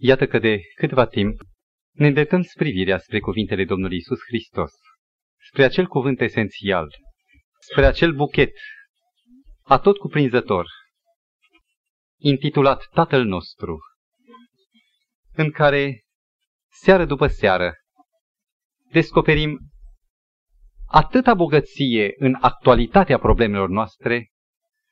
Iată 0.00 0.26
că 0.26 0.38
de 0.38 0.60
câteva 0.74 1.06
timp 1.06 1.40
ne 1.90 2.06
îndreptăm 2.06 2.42
privirea 2.56 2.98
spre 2.98 3.20
cuvintele 3.20 3.64
Domnului 3.64 3.96
Isus 3.96 4.18
Hristos, 4.28 4.70
spre 5.48 5.64
acel 5.64 5.86
cuvânt 5.86 6.20
esențial, 6.20 6.88
spre 7.70 7.86
acel 7.86 8.12
buchet 8.12 8.50
atot 9.62 9.96
cuprinzător, 9.96 10.66
intitulat 12.20 12.88
Tatăl 12.92 13.24
nostru, 13.24 13.78
în 15.32 15.50
care, 15.50 16.02
seară 16.82 17.04
după 17.04 17.26
seară, 17.26 17.74
descoperim 18.90 19.58
atâta 20.86 21.34
bogăție 21.34 22.14
în 22.16 22.36
actualitatea 22.40 23.18
problemelor 23.18 23.68
noastre, 23.68 24.28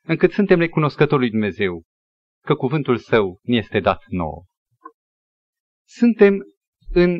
încât 0.03 0.31
suntem 0.31 0.59
recunoscători 0.59 1.21
lui 1.21 1.29
Dumnezeu 1.29 1.83
că 2.45 2.55
cuvântul 2.55 2.97
său 2.97 3.39
ne 3.41 3.55
este 3.55 3.79
dat 3.79 4.03
nouă. 4.07 4.45
Suntem 5.87 6.43
în 6.89 7.19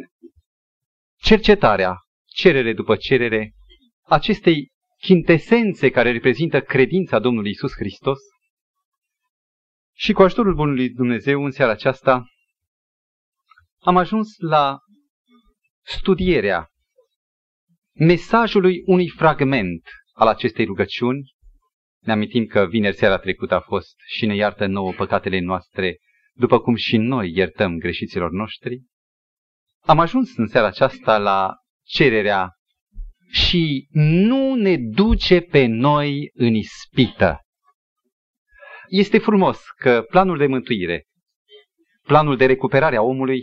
cercetarea, 1.21 1.95
cerere 2.25 2.73
după 2.73 2.95
cerere, 2.95 3.53
acestei 4.01 4.71
chintesențe 4.97 5.89
care 5.89 6.11
reprezintă 6.11 6.61
credința 6.61 7.19
Domnului 7.19 7.49
Isus 7.49 7.71
Hristos 7.73 8.19
și 9.95 10.13
cu 10.13 10.21
ajutorul 10.21 10.55
Bunului 10.55 10.89
Dumnezeu 10.89 11.43
în 11.43 11.51
seara 11.51 11.71
aceasta 11.71 12.25
am 13.79 13.97
ajuns 13.97 14.37
la 14.37 14.79
studierea 15.83 16.67
mesajului 17.93 18.81
unui 18.85 19.09
fragment 19.09 19.89
al 20.13 20.27
acestei 20.27 20.65
rugăciuni. 20.65 21.35
Ne 21.99 22.11
amintim 22.11 22.45
că 22.45 22.65
vineri 22.65 22.95
seara 22.95 23.17
trecută 23.17 23.55
a 23.55 23.59
fost 23.59 23.95
și 24.05 24.25
ne 24.25 24.35
iartă 24.35 24.65
nouă 24.65 24.93
păcatele 24.93 25.39
noastre, 25.39 25.97
după 26.37 26.59
cum 26.59 26.75
și 26.75 26.97
noi 26.97 27.31
iertăm 27.35 27.77
greșiților 27.77 28.31
noștri. 28.31 28.81
Am 29.81 29.99
ajuns 29.99 30.37
în 30.37 30.47
seara 30.47 30.67
aceasta 30.67 31.17
la 31.17 31.55
cererea 31.85 32.51
și 33.29 33.87
nu 33.91 34.55
ne 34.55 34.77
duce 34.77 35.41
pe 35.41 35.65
noi 35.65 36.29
în 36.33 36.53
ispită. 36.53 37.41
Este 38.87 39.17
frumos 39.17 39.61
că 39.75 40.05
planul 40.09 40.37
de 40.37 40.45
mântuire, 40.45 41.03
planul 42.01 42.37
de 42.37 42.45
recuperare 42.45 42.95
a 42.95 43.01
omului, 43.01 43.41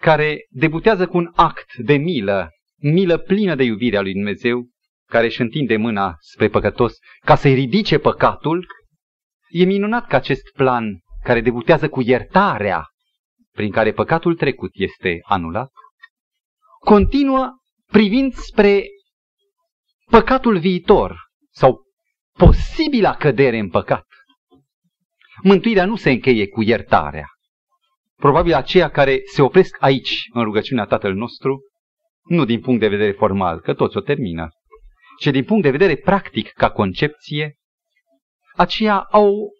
care 0.00 0.46
debutează 0.48 1.06
cu 1.06 1.16
un 1.16 1.30
act 1.34 1.76
de 1.76 1.96
milă, 1.96 2.50
milă 2.82 3.18
plină 3.18 3.54
de 3.54 3.64
iubire 3.64 3.96
a 3.96 4.00
lui 4.00 4.12
Dumnezeu, 4.12 4.68
care 5.06 5.26
își 5.26 5.40
întinde 5.40 5.76
mâna 5.76 6.14
spre 6.18 6.48
păcătos 6.48 6.96
ca 7.24 7.34
să-i 7.34 7.54
ridice 7.54 7.98
păcatul, 7.98 8.66
e 9.48 9.64
minunat 9.64 10.06
că 10.06 10.16
acest 10.16 10.52
plan, 10.52 11.00
care 11.22 11.40
debutează 11.40 11.88
cu 11.88 12.00
iertarea, 12.00 12.84
prin 13.52 13.70
care 13.70 13.92
păcatul 13.92 14.36
trecut 14.36 14.70
este 14.72 15.18
anulat, 15.22 15.70
continuă 16.84 17.48
privind 17.86 18.32
spre 18.34 18.84
păcatul 20.10 20.58
viitor 20.58 21.16
sau 21.50 21.82
posibila 22.32 23.14
cădere 23.14 23.58
în 23.58 23.68
păcat. 23.68 24.06
Mântuirea 25.42 25.84
nu 25.84 25.96
se 25.96 26.10
încheie 26.10 26.48
cu 26.48 26.62
iertarea. 26.62 27.26
Probabil 28.16 28.54
aceia 28.54 28.90
care 28.90 29.20
se 29.32 29.42
opresc 29.42 29.76
aici 29.80 30.24
în 30.32 30.42
rugăciunea 30.42 30.84
Tatăl 30.84 31.14
nostru, 31.14 31.60
nu 32.22 32.44
din 32.44 32.60
punct 32.60 32.80
de 32.80 32.88
vedere 32.88 33.12
formal, 33.12 33.60
că 33.60 33.74
toți 33.74 33.96
o 33.96 34.00
termină, 34.00 34.48
ci 35.18 35.26
din 35.26 35.44
punct 35.44 35.62
de 35.62 35.70
vedere 35.70 35.96
practic 35.96 36.52
ca 36.52 36.70
concepție, 36.70 37.54
aceia 38.56 38.98
au 38.98 39.50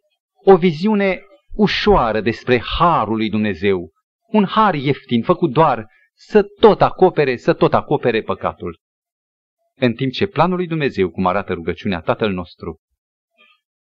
o 0.44 0.56
viziune 0.56 1.20
ușoară 1.52 2.20
despre 2.20 2.62
harul 2.78 3.16
lui 3.16 3.30
Dumnezeu, 3.30 3.90
un 4.28 4.44
har 4.44 4.74
ieftin 4.74 5.22
făcut 5.22 5.52
doar 5.52 5.86
să 6.14 6.46
tot 6.60 6.82
acopere, 6.82 7.36
să 7.36 7.52
tot 7.52 7.74
acopere 7.74 8.22
păcatul. 8.22 8.78
În 9.76 9.92
timp 9.92 10.12
ce 10.12 10.26
planul 10.26 10.56
lui 10.56 10.66
Dumnezeu, 10.66 11.10
cum 11.10 11.26
arată 11.26 11.52
rugăciunea 11.52 12.00
Tatăl 12.00 12.32
nostru, 12.32 12.80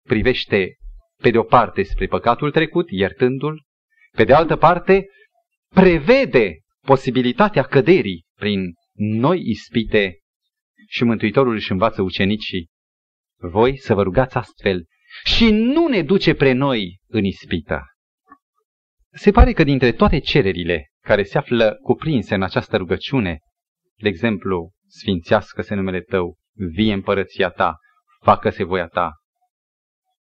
privește 0.07 0.75
pe 1.21 1.29
de 1.29 1.37
o 1.37 1.43
parte 1.43 1.83
spre 1.83 2.07
păcatul 2.07 2.51
trecut, 2.51 2.89
iertându-l, 2.89 3.63
pe 4.11 4.23
de 4.23 4.33
altă 4.33 4.55
parte, 4.55 5.07
prevede 5.67 6.59
posibilitatea 6.85 7.63
căderii 7.63 8.25
prin 8.35 8.73
noi 8.93 9.41
ispite 9.45 10.19
și 10.87 11.03
Mântuitorul 11.03 11.53
își 11.53 11.71
învață 11.71 12.01
ucenicii, 12.01 12.67
voi 13.39 13.77
să 13.77 13.93
vă 13.93 14.03
rugați 14.03 14.37
astfel 14.37 14.85
și 15.23 15.51
nu 15.51 15.87
ne 15.87 16.01
duce 16.01 16.33
pre 16.33 16.51
noi 16.51 16.99
în 17.07 17.23
ispită. 17.23 17.81
Se 19.11 19.31
pare 19.31 19.53
că 19.53 19.63
dintre 19.63 19.91
toate 19.91 20.19
cererile 20.19 20.91
care 21.03 21.23
se 21.23 21.37
află 21.37 21.77
cuprinse 21.81 22.35
în 22.35 22.43
această 22.43 22.77
rugăciune, 22.77 23.39
de 23.95 24.07
exemplu, 24.07 24.71
sfințească-se 24.87 25.75
numele 25.75 26.01
Tău, 26.01 26.37
vie 26.53 26.93
împărăția 26.93 27.49
Ta, 27.49 27.77
facă-se 28.21 28.63
voia 28.63 28.87
Ta. 28.87 29.11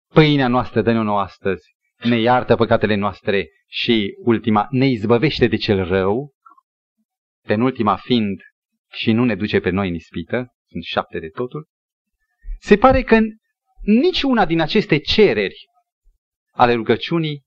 Pâinea 0.09 0.49
noastră 0.49 0.83
dă-ne 0.83 1.03
nouă 1.03 1.21
astăzi, 1.21 1.75
ne 2.03 2.21
iartă 2.21 2.57
păcatele 2.57 2.95
noastre 2.95 3.49
și 3.67 4.15
ultima, 4.25 4.67
ne 4.71 4.87
izbăvește 4.87 5.47
de 5.47 5.57
cel 5.57 5.85
rău, 5.85 6.33
penultima 7.47 7.97
fiind 7.97 8.41
și 8.93 9.13
nu 9.13 9.25
ne 9.25 9.35
duce 9.35 9.61
pe 9.61 9.71
noi 9.71 9.89
în 9.89 9.95
ispită, 9.95 10.47
sunt 10.69 10.83
șapte 10.83 11.19
de 11.19 11.29
totul, 11.29 11.67
se 12.61 12.77
pare 12.77 13.03
că 13.03 13.19
nici 13.85 14.23
una 14.23 14.45
din 14.45 14.61
aceste 14.61 14.99
cereri 14.99 15.57
ale 16.51 16.75
rugăciunii 16.75 17.43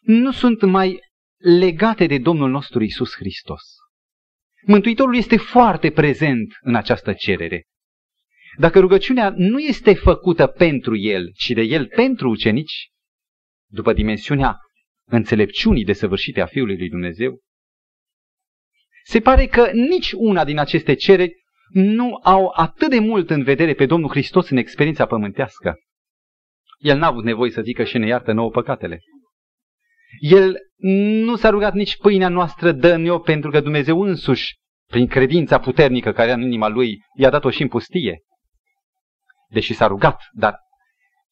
nu 0.00 0.32
sunt 0.32 0.62
mai 0.62 1.00
legate 1.36 2.06
de 2.06 2.18
Domnul 2.18 2.50
nostru 2.50 2.82
Isus 2.82 3.14
Hristos. 3.14 3.62
Mântuitorul 4.62 5.16
este 5.16 5.36
foarte 5.36 5.90
prezent 5.90 6.52
în 6.60 6.74
această 6.74 7.12
cerere. 7.12 7.64
Dacă 8.58 8.80
rugăciunea 8.80 9.34
nu 9.36 9.58
este 9.58 9.94
făcută 9.94 10.46
pentru 10.46 10.96
el, 10.96 11.32
ci 11.32 11.50
de 11.50 11.62
el 11.62 11.86
pentru 11.86 12.28
ucenici, 12.28 12.88
după 13.70 13.92
dimensiunea 13.92 14.56
înțelepciunii 15.04 15.84
desăvârșite 15.84 16.40
a 16.40 16.46
Fiului 16.46 16.76
lui 16.76 16.88
Dumnezeu, 16.88 17.40
se 19.04 19.20
pare 19.20 19.46
că 19.46 19.70
nici 19.72 20.12
una 20.12 20.44
din 20.44 20.58
aceste 20.58 20.94
cereri 20.94 21.37
nu 21.72 22.20
au 22.22 22.52
atât 22.54 22.90
de 22.90 22.98
mult 22.98 23.30
în 23.30 23.42
vedere 23.42 23.74
pe 23.74 23.86
Domnul 23.86 24.10
Hristos 24.10 24.50
în 24.50 24.56
experiența 24.56 25.06
pământească. 25.06 25.74
El 26.78 26.98
n-a 26.98 27.06
avut 27.06 27.24
nevoie 27.24 27.50
să 27.50 27.60
zică 27.60 27.84
și 27.84 27.98
ne 27.98 28.06
iartă 28.06 28.32
nouă 28.32 28.50
păcatele. 28.50 29.00
El 30.20 30.56
nu 31.24 31.36
s-a 31.36 31.48
rugat 31.48 31.74
nici 31.74 31.96
pâinea 31.96 32.28
noastră 32.28 32.72
dă 32.72 33.20
pentru 33.24 33.50
că 33.50 33.60
Dumnezeu 33.60 34.02
însuși, 34.02 34.56
prin 34.90 35.06
credința 35.06 35.58
puternică 35.58 36.12
care 36.12 36.28
era 36.28 36.38
în 36.38 36.46
inima 36.46 36.68
lui, 36.68 36.98
i-a 37.16 37.30
dat-o 37.30 37.50
și 37.50 37.62
în 37.62 37.68
pustie. 37.68 38.22
Deși 39.48 39.74
s-a 39.74 39.86
rugat, 39.86 40.20
dar 40.32 40.58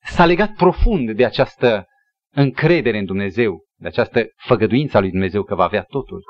s-a 0.03 0.27
legat 0.27 0.53
profund 0.53 1.11
de 1.11 1.25
această 1.25 1.87
încredere 2.35 2.99
în 2.99 3.05
Dumnezeu, 3.05 3.65
de 3.75 3.87
această 3.87 4.27
făgăduință 4.37 4.97
a 4.97 5.01
lui 5.01 5.11
Dumnezeu 5.11 5.43
că 5.43 5.55
va 5.55 5.65
avea 5.65 5.83
totul. 5.83 6.23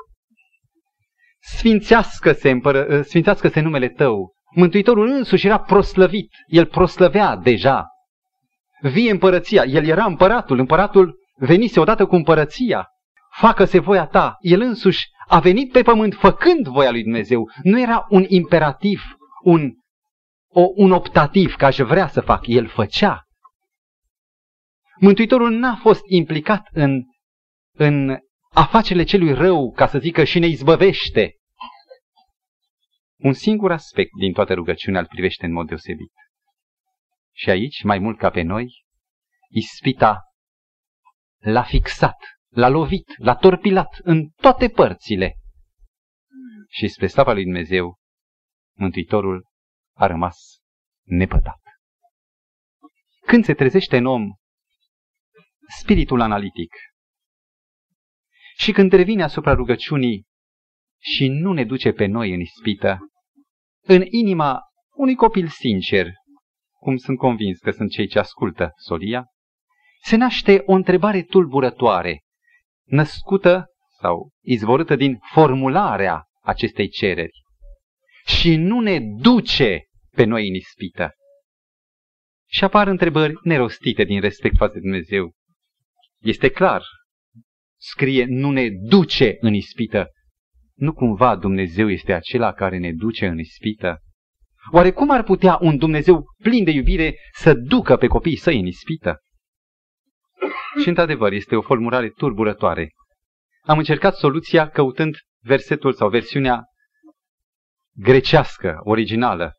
Sfințească-se, 1.39 2.49
împără, 2.49 3.01
sfințească-se 3.01 3.59
numele 3.59 3.89
tău. 3.89 4.33
Mântuitorul 4.51 5.07
însuși 5.07 5.45
era 5.45 5.59
proslăvit, 5.59 6.33
el 6.47 6.65
proslăvea 6.65 7.35
deja. 7.35 7.85
Vie 8.81 9.11
împărăția, 9.11 9.63
el 9.63 9.85
era 9.85 10.05
împăratul, 10.05 10.59
împăratul 10.59 11.15
venise 11.35 11.79
odată 11.79 12.05
cu 12.05 12.15
împărăția. 12.15 12.87
Facă-se 13.31 13.79
voia 13.79 14.05
ta. 14.05 14.37
El 14.39 14.61
însuși 14.61 15.05
a 15.27 15.39
venit 15.39 15.71
pe 15.71 15.81
pământ 15.81 16.13
făcând 16.13 16.67
voia 16.67 16.91
lui 16.91 17.03
Dumnezeu. 17.03 17.49
Nu 17.63 17.81
era 17.81 18.05
un 18.09 18.25
imperativ, 18.27 19.01
un, 19.43 19.71
o, 20.47 20.67
un 20.75 20.91
optativ, 20.91 21.55
că 21.55 21.65
aș 21.65 21.77
vrea 21.77 22.07
să 22.07 22.21
fac. 22.21 22.47
El 22.47 22.67
făcea. 22.67 23.23
Mântuitorul 24.99 25.51
n-a 25.51 25.75
fost 25.75 26.01
implicat 26.05 26.67
în, 26.71 27.01
în 27.71 28.17
afacerile 28.53 29.03
celui 29.03 29.33
rău, 29.33 29.71
ca 29.71 29.87
să 29.87 29.99
zică 29.99 30.23
și 30.23 30.39
ne 30.39 30.47
izbăvește. 30.47 31.36
Un 33.17 33.33
singur 33.33 33.71
aspect 33.71 34.09
din 34.19 34.33
toată 34.33 34.53
rugăciunea 34.53 34.99
îl 34.99 35.07
privește 35.07 35.45
în 35.45 35.51
mod 35.51 35.67
deosebit. 35.67 36.11
Și 37.35 37.49
aici, 37.49 37.83
mai 37.83 37.99
mult 37.99 38.17
ca 38.17 38.29
pe 38.29 38.41
noi, 38.41 38.83
ispita 39.49 40.21
l-a 41.37 41.63
fixat, 41.63 42.17
l-a 42.47 42.69
lovit, 42.69 43.17
l-a 43.17 43.35
torpilat 43.35 43.97
în 44.01 44.29
toate 44.29 44.69
părțile. 44.69 45.35
Și 46.69 46.87
spre 46.87 47.07
slava 47.07 47.33
lui 47.33 47.43
Dumnezeu, 47.43 47.97
Mântuitorul 48.77 49.45
a 49.93 50.07
rămas 50.07 50.59
nepătat. 51.03 51.61
Când 53.25 53.43
se 53.43 53.53
trezește 53.53 53.97
în 53.97 54.05
om 54.05 54.23
spiritul 55.79 56.21
analitic 56.21 56.73
și 58.57 58.71
când 58.71 58.91
revine 58.91 59.23
asupra 59.23 59.53
rugăciunii 59.53 60.26
și 61.13 61.27
nu 61.27 61.53
ne 61.53 61.63
duce 61.63 61.91
pe 61.91 62.05
noi 62.05 62.33
în 62.33 62.39
ispită, 62.39 62.97
în 63.81 64.03
inima 64.09 64.59
unui 64.95 65.15
copil 65.15 65.47
sincer, 65.47 66.11
cum 66.79 66.97
sunt 66.97 67.17
convins 67.17 67.59
că 67.59 67.71
sunt 67.71 67.91
cei 67.91 68.07
ce 68.07 68.19
ascultă 68.19 68.71
solia, 68.75 69.25
se 70.03 70.15
naște 70.15 70.63
o 70.65 70.73
întrebare 70.73 71.21
tulburătoare. 71.21 72.21
născută 72.85 73.65
sau 73.99 74.29
izvorâtă 74.43 74.95
din 74.95 75.19
formularea 75.33 76.23
acestei 76.41 76.87
cereri 76.87 77.41
și 78.25 78.55
nu 78.55 78.79
ne 78.79 78.99
duce 78.99 79.83
pe 80.11 80.23
noi 80.23 80.47
în 80.47 80.53
ispită. 80.53 81.11
Și 82.49 82.63
apar 82.63 82.87
întrebări 82.87 83.33
nerostite 83.43 84.03
din 84.03 84.21
respect 84.21 84.55
față 84.57 84.73
de 84.73 84.79
Dumnezeu. 84.79 85.33
Este 86.21 86.49
clar, 86.49 86.83
scrie, 87.79 88.25
nu 88.25 88.51
ne 88.51 88.69
duce 88.69 89.37
în 89.39 89.53
ispită. 89.53 90.07
Nu 90.77 90.93
cumva 90.93 91.35
Dumnezeu 91.35 91.89
este 91.89 92.13
acela 92.13 92.53
care 92.53 92.77
ne 92.77 92.91
duce 92.91 93.27
în 93.27 93.39
ispită? 93.39 94.01
Oare 94.71 94.91
cum 94.91 95.09
ar 95.09 95.23
putea 95.23 95.57
un 95.61 95.77
Dumnezeu 95.77 96.25
plin 96.43 96.63
de 96.63 96.71
iubire 96.71 97.15
să 97.33 97.53
ducă 97.53 97.97
pe 97.97 98.07
copiii 98.07 98.35
săi 98.35 98.59
în 98.59 98.65
ispită? 98.65 99.17
Și 100.81 100.87
într-adevăr 100.87 101.31
este 101.31 101.55
o 101.55 101.61
formulare 101.61 102.09
turburătoare. 102.09 102.91
Am 103.61 103.77
încercat 103.77 104.15
soluția 104.15 104.69
căutând 104.69 105.15
versetul 105.43 105.93
sau 105.93 106.09
versiunea 106.09 106.63
grecească, 107.95 108.77
originală, 108.79 109.53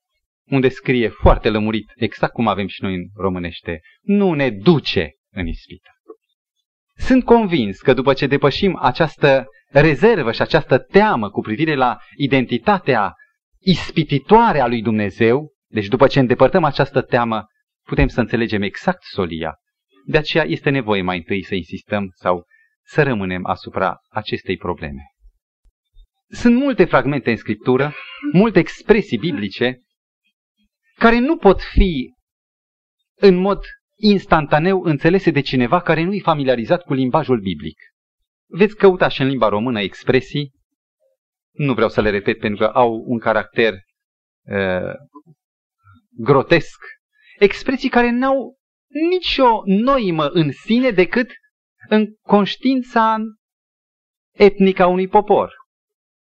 unde 0.50 0.68
scrie 0.68 1.08
foarte 1.08 1.50
lămurit, 1.50 1.92
exact 1.94 2.32
cum 2.32 2.48
avem 2.48 2.66
și 2.66 2.82
noi 2.82 2.94
în 2.94 3.04
românește, 3.14 3.80
nu 4.00 4.32
ne 4.32 4.50
duce 4.50 5.10
în 5.30 5.46
ispită. 5.46 5.90
Sunt 6.96 7.24
convins 7.24 7.80
că 7.80 7.94
după 7.94 8.12
ce 8.12 8.26
depășim 8.26 8.78
această 8.80 9.46
rezervă 9.68 10.32
și 10.32 10.42
această 10.42 10.78
teamă 10.78 11.30
cu 11.30 11.40
privire 11.40 11.74
la 11.74 11.98
identitatea 12.16 13.14
ispititoare 13.58 14.60
a 14.60 14.66
lui 14.66 14.82
Dumnezeu, 14.82 15.52
deci 15.66 15.86
după 15.86 16.06
ce 16.06 16.18
îndepărtăm 16.18 16.64
această 16.64 17.02
teamă, 17.02 17.46
putem 17.86 18.08
să 18.08 18.20
înțelegem 18.20 18.62
exact 18.62 19.02
solia. 19.02 19.54
De 20.04 20.18
aceea 20.18 20.44
este 20.44 20.70
nevoie 20.70 21.02
mai 21.02 21.16
întâi 21.16 21.44
să 21.44 21.54
insistăm 21.54 22.10
sau 22.14 22.46
să 22.84 23.02
rămânem 23.02 23.46
asupra 23.46 23.96
acestei 24.08 24.56
probleme. 24.56 25.02
Sunt 26.28 26.54
multe 26.54 26.84
fragmente 26.84 27.30
în 27.30 27.36
Scriptură, 27.36 27.94
multe 28.32 28.58
expresii 28.58 29.18
biblice, 29.18 29.82
care 30.94 31.18
nu 31.18 31.36
pot 31.36 31.62
fi 31.62 32.14
în 33.14 33.36
mod 33.36 33.60
instantaneu 33.96 34.82
înțelese 34.82 35.30
de 35.30 35.40
cineva 35.40 35.80
care 35.80 36.02
nu 36.02 36.14
e 36.14 36.20
familiarizat 36.20 36.82
cu 36.82 36.94
limbajul 36.94 37.40
biblic. 37.40 37.78
Veți 38.50 38.76
căuta 38.76 39.08
și 39.08 39.20
în 39.20 39.28
limba 39.28 39.48
română 39.48 39.80
expresii, 39.80 40.52
nu 41.50 41.74
vreau 41.74 41.88
să 41.88 42.00
le 42.00 42.10
repet 42.10 42.38
pentru 42.38 42.58
că 42.58 42.70
au 42.72 43.04
un 43.06 43.18
caracter 43.18 43.74
uh, 44.42 44.94
grotesc, 46.10 46.78
expresii 47.38 47.88
care 47.88 48.10
n-au 48.10 48.56
nicio 49.10 49.62
noimă 49.64 50.28
în 50.28 50.52
sine 50.52 50.90
decât 50.90 51.30
în 51.88 52.14
conștiința 52.22 53.16
etnică 54.34 54.82
a 54.82 54.86
unui 54.86 55.08
popor. 55.08 55.54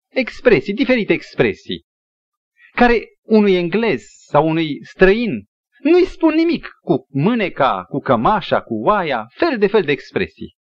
Expresii, 0.09 0.75
diferite 0.75 1.12
expresii, 1.12 1.85
care 2.75 3.05
unui 3.23 3.55
englez 3.55 4.03
sau 4.03 4.49
unui 4.49 4.85
străin 4.85 5.44
nu-i 5.79 6.05
spun 6.05 6.35
nimic 6.35 6.69
cu 6.81 7.06
mâneca, 7.09 7.85
cu 7.88 7.99
cămașa, 7.99 8.62
cu 8.62 8.75
oaia, 8.75 9.26
fel 9.35 9.59
de 9.59 9.67
fel 9.67 9.82
de 9.82 9.93
expresii. 9.93 10.56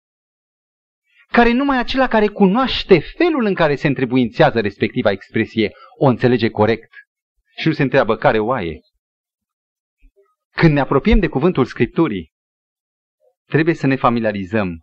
Care 1.33 1.51
numai 1.51 1.77
acela 1.77 2.07
care 2.07 2.27
cunoaște 2.27 2.99
felul 2.99 3.45
în 3.45 3.53
care 3.53 3.75
se 3.75 3.87
întrebuințează 3.87 4.59
respectiva 4.59 5.11
expresie 5.11 5.71
o 5.97 6.05
înțelege 6.05 6.49
corect 6.49 6.89
și 7.57 7.67
nu 7.67 7.73
se 7.73 7.83
întreabă 7.83 8.15
care 8.15 8.39
oaie. 8.39 8.79
Când 10.51 10.73
ne 10.73 10.79
apropiem 10.79 11.19
de 11.19 11.27
cuvântul 11.27 11.65
Scripturii, 11.65 12.31
trebuie 13.45 13.75
să 13.75 13.87
ne 13.87 13.95
familiarizăm 13.95 14.79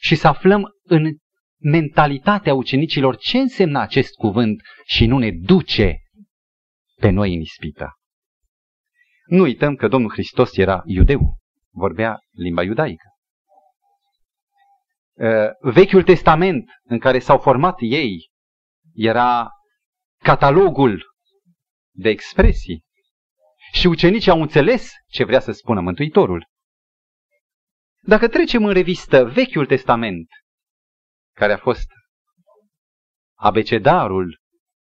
și 0.00 0.14
să 0.14 0.28
aflăm 0.28 0.68
în 0.82 1.16
mentalitatea 1.58 2.54
ucenicilor 2.54 3.16
ce 3.16 3.38
însemna 3.38 3.80
acest 3.80 4.14
cuvânt 4.14 4.62
și 4.84 5.06
nu 5.06 5.18
ne 5.18 5.30
duce 5.30 5.96
pe 7.00 7.10
noi 7.10 7.34
în 7.34 7.40
ispită. 7.40 7.92
Nu 9.26 9.42
uităm 9.42 9.74
că 9.74 9.88
Domnul 9.88 10.10
Hristos 10.10 10.56
era 10.56 10.82
iudeu, 10.84 11.38
vorbea 11.70 12.18
limba 12.30 12.62
iudaică. 12.62 13.07
Uh, 15.18 15.50
Vechiul 15.60 16.02
Testament 16.02 16.70
în 16.84 16.98
care 16.98 17.18
s-au 17.18 17.38
format 17.38 17.76
ei 17.78 18.30
era 18.94 19.48
catalogul 20.22 21.02
de 21.94 22.08
expresii 22.08 22.84
și 23.72 23.86
ucenicii 23.86 24.30
au 24.30 24.40
înțeles 24.40 24.92
ce 25.10 25.24
vrea 25.24 25.40
să 25.40 25.52
spună 25.52 25.80
Mântuitorul. 25.80 26.46
Dacă 28.00 28.28
trecem 28.28 28.64
în 28.64 28.72
revistă 28.72 29.24
Vechiul 29.24 29.66
Testament, 29.66 30.28
care 31.34 31.52
a 31.52 31.58
fost 31.58 31.86
abecedarul 33.38 34.40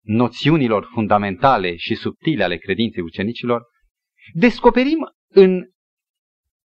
noțiunilor 0.03 0.89
fundamentale 0.93 1.77
și 1.77 1.95
subtile 1.95 2.45
ale 2.45 2.57
credinței 2.57 3.03
ucenicilor, 3.03 3.63
descoperim 4.33 4.99
în 5.29 5.71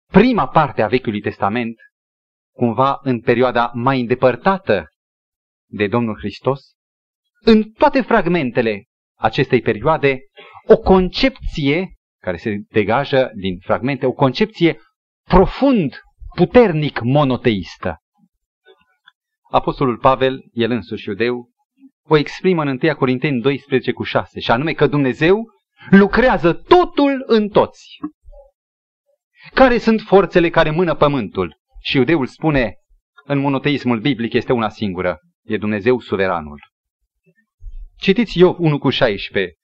prima 0.06 0.48
parte 0.48 0.82
a 0.82 0.88
Vechiului 0.88 1.20
Testament, 1.20 1.76
cumva 2.60 2.98
în 3.02 3.20
perioada 3.20 3.70
mai 3.74 4.00
îndepărtată 4.00 4.88
de 5.70 5.86
Domnul 5.86 6.18
Hristos, 6.18 6.60
în 7.44 7.62
toate 7.62 8.00
fragmentele 8.00 8.84
acestei 9.18 9.60
perioade, 9.60 10.18
o 10.66 10.76
concepție 10.76 11.94
care 12.22 12.36
se 12.36 12.56
degajă 12.70 13.30
din 13.34 13.58
fragmente, 13.58 14.06
o 14.06 14.12
concepție 14.12 14.80
profund, 15.28 16.00
puternic 16.36 17.00
monoteistă. 17.00 17.96
Apostolul 19.50 19.98
Pavel, 19.98 20.40
el 20.52 20.70
însuși 20.70 21.08
iudeu, 21.08 21.50
o 22.08 22.16
exprimă 22.16 22.62
în 22.62 22.78
1 22.82 22.94
Corinteni 22.94 23.40
12 23.40 23.92
cu 23.92 24.02
6, 24.02 24.40
și 24.40 24.50
anume 24.50 24.72
că 24.72 24.86
Dumnezeu 24.86 25.44
lucrează 25.90 26.52
totul 26.52 27.22
în 27.26 27.48
toți. 27.48 27.98
Care 29.54 29.78
sunt 29.78 30.00
forțele 30.00 30.50
care 30.50 30.70
mână 30.70 30.94
pământul? 30.94 31.59
Și 31.80 31.96
iudeul 31.96 32.26
spune, 32.26 32.74
în 33.24 33.38
monoteismul 33.38 34.00
biblic 34.00 34.32
este 34.32 34.52
una 34.52 34.68
singură, 34.68 35.18
e 35.44 35.56
Dumnezeu 35.56 36.00
suveranul. 36.00 36.60
Citiți 37.98 38.38
Iov 38.38 38.58
1 38.58 38.78
cu 38.78 38.90
16. 38.90 39.54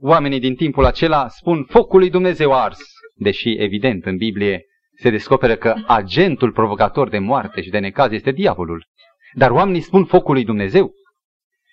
Oamenii 0.00 0.40
din 0.40 0.54
timpul 0.54 0.84
acela 0.84 1.28
spun 1.28 1.64
focul 1.64 1.98
lui 1.98 2.10
Dumnezeu 2.10 2.52
ars, 2.52 2.80
deși 3.14 3.50
evident 3.50 4.04
în 4.04 4.16
Biblie 4.16 4.64
se 4.94 5.10
descoperă 5.10 5.56
că 5.56 5.74
agentul 5.86 6.52
provocator 6.52 7.08
de 7.08 7.18
moarte 7.18 7.62
și 7.62 7.70
de 7.70 7.78
necaz 7.78 8.12
este 8.12 8.30
diavolul. 8.30 8.86
Dar 9.34 9.50
oamenii 9.50 9.80
spun 9.80 10.04
focul 10.04 10.34
lui 10.34 10.44
Dumnezeu. 10.44 10.92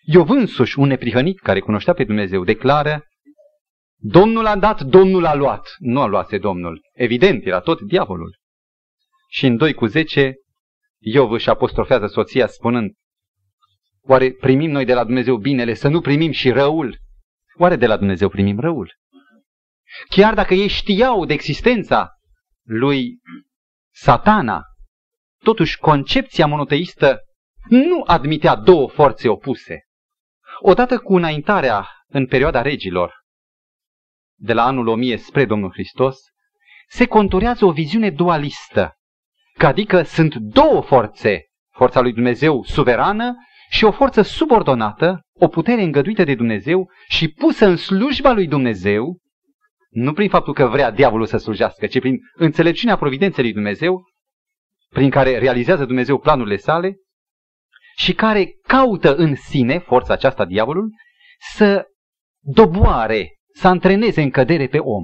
Iov 0.06 0.29
însuși, 0.29 0.79
un 0.79 0.88
neprihănit 0.88 1.39
care 1.39 1.60
cunoștea 1.60 1.94
pe 1.94 2.03
Dumnezeu, 2.03 2.44
declară 2.44 3.03
Domnul 4.01 4.46
a 4.46 4.56
dat, 4.56 4.82
Domnul 4.82 5.25
a 5.25 5.36
luat. 5.36 5.75
Nu 5.77 6.01
a 6.01 6.06
luat 6.06 6.36
Domnul. 6.36 6.82
Evident, 6.94 7.46
era 7.46 7.60
tot 7.60 7.82
diavolul. 7.82 8.38
Și 9.31 9.45
în 9.45 9.57
2 9.57 9.74
cu 9.74 9.86
10, 9.86 10.33
Iov 10.98 11.31
își 11.31 11.50
apostrofează 11.50 12.07
soția 12.07 12.48
spunând, 12.48 12.93
Oare 14.01 14.31
primim 14.31 14.71
noi 14.71 14.86
de 14.86 14.93
la 14.93 15.03
Dumnezeu 15.03 15.38
binele, 15.38 15.74
să 15.74 15.88
nu 15.88 16.01
primim 16.01 16.31
și 16.31 16.50
răul? 16.50 16.98
Oare 17.57 17.75
de 17.75 17.88
la 17.88 17.98
Dumnezeu 17.98 18.29
primim 18.29 18.59
răul? 18.59 18.98
Chiar 20.09 20.33
dacă 20.33 20.53
ei 20.53 20.67
știau 20.67 21.25
de 21.25 21.33
existența 21.33 22.09
lui 22.63 23.19
satana, 23.93 24.62
totuși 25.43 25.77
concepția 25.77 26.45
monoteistă 26.48 27.19
nu 27.69 28.03
admitea 28.05 28.55
două 28.55 28.88
forțe 28.88 29.29
opuse. 29.29 29.83
Odată 30.59 31.00
cu 31.00 31.15
înaintarea 31.15 31.88
în 32.07 32.27
perioada 32.27 32.62
regilor, 32.62 33.13
de 34.36 34.53
la 34.53 34.65
anul 34.65 34.88
1000 34.88 35.17
spre 35.17 35.45
Domnul 35.45 35.71
Hristos, 35.71 36.19
se 36.88 37.07
conturează 37.07 37.65
o 37.65 37.71
viziune 37.71 38.09
dualistă, 38.09 38.99
că 39.58 39.65
adică 39.65 40.01
sunt 40.01 40.36
două 40.36 40.82
forțe, 40.82 41.44
forța 41.72 42.01
lui 42.01 42.13
Dumnezeu 42.13 42.63
suverană 42.63 43.36
și 43.70 43.84
o 43.84 43.91
forță 43.91 44.22
subordonată, 44.22 45.22
o 45.34 45.48
putere 45.48 45.82
îngăduită 45.82 46.24
de 46.24 46.36
Dumnezeu 46.36 46.89
și 47.08 47.27
pusă 47.27 47.65
în 47.65 47.75
slujba 47.75 48.32
lui 48.32 48.48
Dumnezeu, 48.48 49.18
nu 49.89 50.13
prin 50.13 50.29
faptul 50.29 50.53
că 50.53 50.65
vrea 50.65 50.91
diavolul 50.91 51.25
să 51.25 51.38
slujească, 51.38 51.88
ci 51.88 52.00
prin 52.00 52.20
înțelepciunea 52.34 52.98
providenței 52.98 53.44
lui 53.44 53.53
Dumnezeu, 53.53 54.03
prin 54.89 55.10
care 55.10 55.38
realizează 55.38 55.86
Dumnezeu 55.86 56.20
planurile 56.20 56.56
sale 56.56 56.96
și 57.98 58.13
care 58.13 58.48
caută 58.68 59.15
în 59.15 59.36
sine, 59.36 59.79
forța 59.79 60.13
aceasta 60.13 60.46
diavolul, 60.46 60.89
să 61.56 61.86
doboare 62.39 63.39
să 63.53 63.68
antreneze 63.68 64.22
în 64.22 64.29
cădere 64.29 64.68
pe 64.68 64.77
om. 64.77 65.03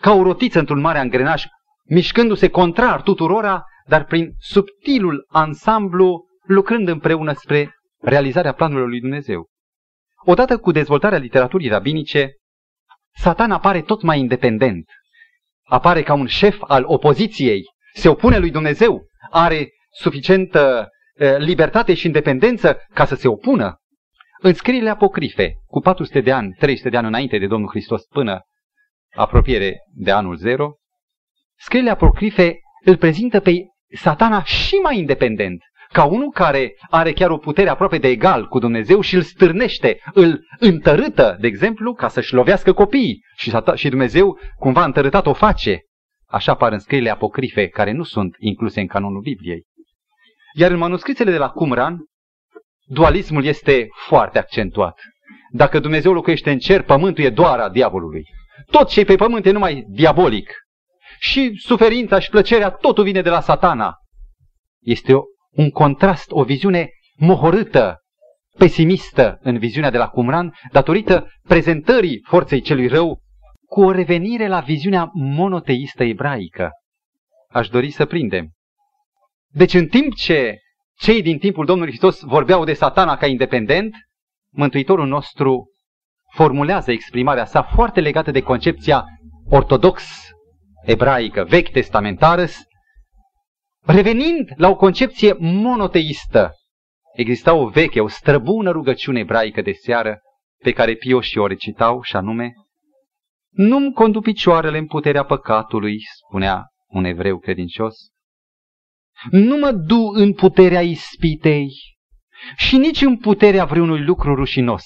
Ca 0.00 0.12
o 0.12 0.22
rotiță 0.22 0.58
într-un 0.58 0.80
mare 0.80 0.98
angrenaj, 0.98 1.44
mișcându-se 1.90 2.48
contrar 2.48 3.02
tuturora, 3.02 3.64
dar 3.86 4.04
prin 4.04 4.32
subtilul 4.38 5.26
ansamblu, 5.28 6.24
lucrând 6.42 6.88
împreună 6.88 7.32
spre 7.32 7.74
realizarea 8.00 8.52
planurilor 8.52 8.88
lui 8.88 9.00
Dumnezeu. 9.00 9.48
Odată 10.24 10.58
cu 10.58 10.70
dezvoltarea 10.70 11.18
literaturii 11.18 11.68
rabinice, 11.68 12.34
Satan 13.16 13.50
apare 13.50 13.82
tot 13.82 14.02
mai 14.02 14.18
independent. 14.18 14.90
Apare 15.64 16.02
ca 16.02 16.14
un 16.14 16.26
șef 16.26 16.58
al 16.60 16.84
opoziției, 16.86 17.64
se 17.94 18.08
opune 18.08 18.38
lui 18.38 18.50
Dumnezeu, 18.50 19.06
are 19.30 19.68
suficientă 19.90 20.88
libertate 21.38 21.94
și 21.94 22.06
independență 22.06 22.78
ca 22.94 23.04
să 23.04 23.14
se 23.14 23.28
opună. 23.28 23.76
În 24.42 24.54
scrierile 24.54 24.90
apocrife, 24.90 25.54
cu 25.66 25.80
400 25.80 26.20
de 26.20 26.32
ani, 26.32 26.54
300 26.58 26.88
de 26.88 26.96
ani 26.96 27.06
înainte 27.06 27.38
de 27.38 27.46
Domnul 27.46 27.68
Hristos 27.68 28.06
până 28.06 28.40
apropiere 29.14 29.78
de 29.94 30.10
anul 30.10 30.36
zero, 30.36 30.74
scrierile 31.60 31.92
apocrife 31.92 32.60
îl 32.84 32.96
prezintă 32.96 33.40
pe 33.40 33.52
satana 33.96 34.42
și 34.42 34.74
mai 34.74 34.98
independent, 34.98 35.62
ca 35.92 36.04
unul 36.04 36.30
care 36.30 36.72
are 36.90 37.12
chiar 37.12 37.30
o 37.30 37.36
putere 37.36 37.68
aproape 37.68 37.98
de 37.98 38.08
egal 38.08 38.46
cu 38.46 38.58
Dumnezeu 38.58 39.00
și 39.00 39.14
îl 39.14 39.22
stârnește, 39.22 39.98
îl 40.12 40.40
întărâtă, 40.58 41.36
de 41.40 41.46
exemplu, 41.46 41.94
ca 41.94 42.08
să-și 42.08 42.34
lovească 42.34 42.72
copiii. 42.72 43.20
Și, 43.36 43.52
și 43.74 43.88
Dumnezeu, 43.88 44.38
cumva 44.58 44.84
întărâtat, 44.84 45.26
o 45.26 45.32
face. 45.32 45.80
Așa 46.26 46.52
apar 46.52 46.72
în 46.72 46.78
scrierile 46.78 47.10
apocrife, 47.10 47.68
care 47.68 47.92
nu 47.92 48.02
sunt 48.02 48.36
incluse 48.38 48.80
în 48.80 48.86
canonul 48.86 49.20
Bibliei. 49.20 49.64
Iar 50.54 50.70
în 50.70 50.78
manuscrisele 50.78 51.30
de 51.30 51.38
la 51.38 51.48
Qumran, 51.48 51.98
dualismul 52.86 53.44
este 53.44 53.88
foarte 54.06 54.38
accentuat. 54.38 55.00
Dacă 55.52 55.78
Dumnezeu 55.78 56.12
locuiește 56.12 56.50
în 56.50 56.58
cer, 56.58 56.82
pământul 56.82 57.24
e 57.24 57.30
doar 57.30 57.58
a 57.58 57.68
diavolului. 57.68 58.24
Tot 58.70 58.88
ce 58.88 59.00
e 59.00 59.04
pe 59.04 59.14
pământ 59.14 59.46
e 59.46 59.50
numai 59.50 59.84
diabolic. 59.88 60.52
Și 61.20 61.52
suferința 61.54 62.18
și 62.18 62.30
plăcerea, 62.30 62.70
totul 62.70 63.04
vine 63.04 63.22
de 63.22 63.30
la 63.30 63.40
satana. 63.40 63.94
Este 64.80 65.14
o, 65.14 65.22
un 65.50 65.70
contrast, 65.70 66.30
o 66.30 66.44
viziune 66.44 66.90
mohorâtă, 67.14 67.98
pesimistă 68.58 69.38
în 69.42 69.58
viziunea 69.58 69.90
de 69.90 69.98
la 69.98 70.08
Qumran, 70.08 70.54
datorită 70.72 71.28
prezentării 71.42 72.20
forței 72.28 72.60
celui 72.60 72.86
rău 72.86 73.20
cu 73.66 73.82
o 73.82 73.90
revenire 73.90 74.48
la 74.48 74.60
viziunea 74.60 75.10
monoteistă 75.12 76.04
ebraică. 76.04 76.70
Aș 77.48 77.68
dori 77.68 77.90
să 77.90 78.06
prindem. 78.06 78.50
Deci 79.52 79.74
în 79.74 79.86
timp 79.86 80.14
ce 80.14 80.58
cei 80.98 81.22
din 81.22 81.38
timpul 81.38 81.64
Domnului 81.64 81.90
Hristos 81.90 82.20
vorbeau 82.20 82.64
de 82.64 82.72
satana 82.72 83.16
ca 83.16 83.26
independent, 83.26 83.94
Mântuitorul 84.52 85.06
nostru 85.06 85.70
formulează 86.32 86.92
exprimarea 86.92 87.44
sa 87.44 87.62
foarte 87.62 88.00
legată 88.00 88.30
de 88.30 88.40
concepția 88.40 89.04
ortodox 89.50 90.04
ebraică, 90.84 91.44
vechi 91.44 91.70
testamentară, 91.70 92.46
revenind 93.86 94.48
la 94.56 94.68
o 94.68 94.76
concepție 94.76 95.36
monoteistă. 95.38 96.54
Exista 97.14 97.54
o 97.54 97.68
veche, 97.68 98.00
o 98.00 98.08
străbună 98.08 98.70
rugăciune 98.70 99.20
ebraică 99.20 99.62
de 99.62 99.72
seară 99.72 100.20
pe 100.62 100.72
care 100.72 100.94
pioșii 100.94 101.40
o 101.40 101.46
recitau 101.46 102.02
și 102.02 102.16
anume 102.16 102.52
Nu-mi 103.50 103.92
condu 103.92 104.20
picioarele 104.20 104.78
în 104.78 104.86
puterea 104.86 105.24
păcatului, 105.24 105.98
spunea 106.26 106.64
un 106.86 107.04
evreu 107.04 107.38
credincios, 107.38 107.94
nu 109.30 109.56
mă 109.56 109.70
du 109.72 110.06
în 110.06 110.32
puterea 110.32 110.82
ispitei 110.82 111.70
și 112.56 112.76
nici 112.76 113.00
în 113.00 113.16
puterea 113.16 113.64
vreunui 113.64 114.04
lucru 114.04 114.34
rușinos. 114.34 114.84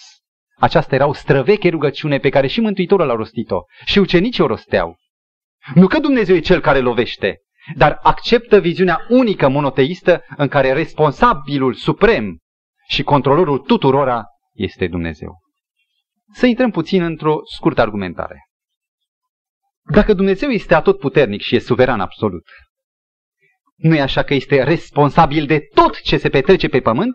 Aceasta 0.56 0.94
era 0.94 1.06
o 1.06 1.12
străveche 1.12 1.68
rugăciune 1.68 2.18
pe 2.18 2.28
care 2.28 2.46
și 2.46 2.60
Mântuitorul 2.60 3.10
a 3.10 3.14
rostit-o 3.14 3.58
și 3.84 3.98
ucenicii 3.98 4.42
o 4.42 4.46
rosteau. 4.46 4.96
Nu 5.74 5.86
că 5.86 5.98
Dumnezeu 5.98 6.36
e 6.36 6.40
cel 6.40 6.60
care 6.60 6.78
lovește, 6.78 7.38
dar 7.76 7.98
acceptă 8.02 8.58
viziunea 8.58 9.06
unică 9.08 9.48
monoteistă 9.48 10.24
în 10.36 10.48
care 10.48 10.72
responsabilul 10.72 11.74
suprem 11.74 12.38
și 12.88 13.02
controlorul 13.02 13.58
tuturora 13.58 14.24
este 14.52 14.86
Dumnezeu. 14.86 15.38
Să 16.32 16.46
intrăm 16.46 16.70
puțin 16.70 17.02
într-o 17.02 17.40
scurtă 17.56 17.80
argumentare. 17.80 18.48
Dacă 19.92 20.12
Dumnezeu 20.12 20.48
este 20.48 20.74
atotputernic 20.74 21.40
și 21.40 21.54
e 21.54 21.58
suveran 21.58 22.00
absolut, 22.00 22.44
nu 23.74 23.94
e 23.94 24.00
așa 24.00 24.22
că 24.22 24.34
este 24.34 24.62
responsabil 24.62 25.46
de 25.46 25.60
tot 25.74 26.00
ce 26.00 26.16
se 26.16 26.28
petrece 26.28 26.68
pe 26.68 26.80
pământ? 26.80 27.14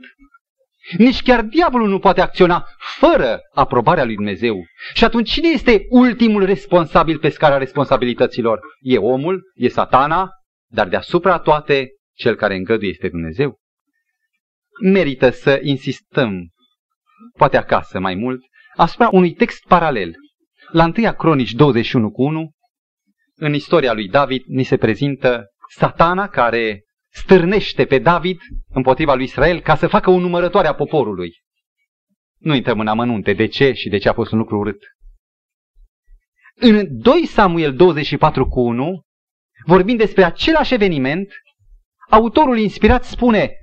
Nici 0.97 1.21
chiar 1.21 1.41
diavolul 1.41 1.89
nu 1.89 1.99
poate 1.99 2.21
acționa 2.21 2.65
fără 2.77 3.39
aprobarea 3.53 4.05
lui 4.05 4.15
Dumnezeu. 4.15 4.65
Și 4.93 5.03
atunci 5.03 5.31
cine 5.31 5.47
este 5.47 5.85
ultimul 5.89 6.45
responsabil 6.45 7.19
pe 7.19 7.29
scara 7.29 7.57
responsabilităților? 7.57 8.59
E 8.79 8.97
omul, 8.97 9.41
e 9.55 9.67
satana, 9.67 10.29
dar 10.71 10.87
deasupra 10.87 11.39
toate, 11.39 11.89
cel 12.13 12.35
care 12.35 12.55
îngăduie 12.55 12.89
este 12.89 13.09
Dumnezeu. 13.09 13.59
Merită 14.81 15.29
să 15.29 15.59
insistăm, 15.63 16.49
poate 17.37 17.57
acasă 17.57 17.99
mai 17.99 18.15
mult, 18.15 18.41
asupra 18.75 19.09
unui 19.11 19.33
text 19.33 19.65
paralel. 19.67 20.13
La 20.71 20.91
1 20.97 21.13
Cronici 21.13 21.53
21 21.53 22.11
cu 22.11 22.23
1, 22.23 22.51
în 23.35 23.53
istoria 23.53 23.93
lui 23.93 24.07
David, 24.07 24.43
ni 24.45 24.63
se 24.63 24.77
prezintă 24.77 25.45
satana 25.69 26.27
care 26.27 26.83
stârnește 27.09 27.85
pe 27.85 27.99
David 27.99 28.39
împotriva 28.73 29.13
lui 29.13 29.23
Israel 29.23 29.59
ca 29.59 29.75
să 29.75 29.87
facă 29.87 30.09
o 30.09 30.19
numărătoare 30.19 30.67
a 30.67 30.73
poporului. 30.73 31.31
Nu 32.37 32.55
intrăm 32.55 32.79
în 32.79 32.87
amănunte 32.87 33.33
de 33.33 33.47
ce 33.47 33.73
și 33.73 33.89
de 33.89 33.97
ce 33.97 34.09
a 34.09 34.13
fost 34.13 34.31
un 34.31 34.37
lucru 34.37 34.57
urât. 34.57 34.83
În 36.55 36.87
2 36.89 37.25
Samuel 37.25 37.75
24 37.75 38.47
cu 38.47 38.59
1, 38.59 39.01
vorbind 39.65 39.97
despre 39.97 40.23
același 40.23 40.73
eveniment, 40.73 41.31
autorul 42.09 42.57
inspirat 42.57 43.03
spune 43.03 43.53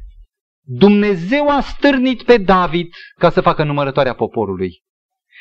Dumnezeu 0.68 1.48
a 1.48 1.60
stârnit 1.60 2.22
pe 2.22 2.36
David 2.36 2.94
ca 3.18 3.30
să 3.30 3.40
facă 3.40 3.64
numărătoarea 3.64 4.14
poporului. 4.14 4.84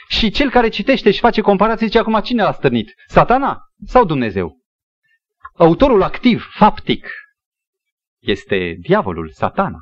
Și 0.09 0.29
cel 0.29 0.49
care 0.49 0.69
citește 0.69 1.11
și 1.11 1.19
face 1.19 1.41
comparație 1.41 1.85
zice 1.85 1.99
acum 1.99 2.19
cine 2.19 2.43
l-a 2.43 2.51
stârnit? 2.51 2.93
Satana 3.07 3.59
sau 3.85 4.05
Dumnezeu? 4.05 4.57
Autorul 5.57 6.03
activ, 6.03 6.47
faptic, 6.53 7.07
este 8.27 8.75
diavolul, 8.79 9.29
satana. 9.29 9.79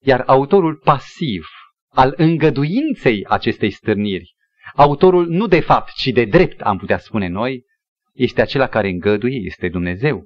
Iar 0.00 0.22
autorul 0.26 0.76
pasiv 0.76 1.46
al 1.88 2.14
îngăduinței 2.16 3.24
acestei 3.28 3.70
stârniri, 3.70 4.34
autorul 4.74 5.26
nu 5.26 5.46
de 5.46 5.60
fapt, 5.60 5.92
ci 5.92 6.06
de 6.06 6.24
drept, 6.24 6.60
am 6.60 6.78
putea 6.78 6.98
spune 6.98 7.28
noi, 7.28 7.64
este 8.12 8.40
acela 8.40 8.68
care 8.68 8.88
îngăduie, 8.88 9.40
este 9.44 9.68
Dumnezeu. 9.68 10.24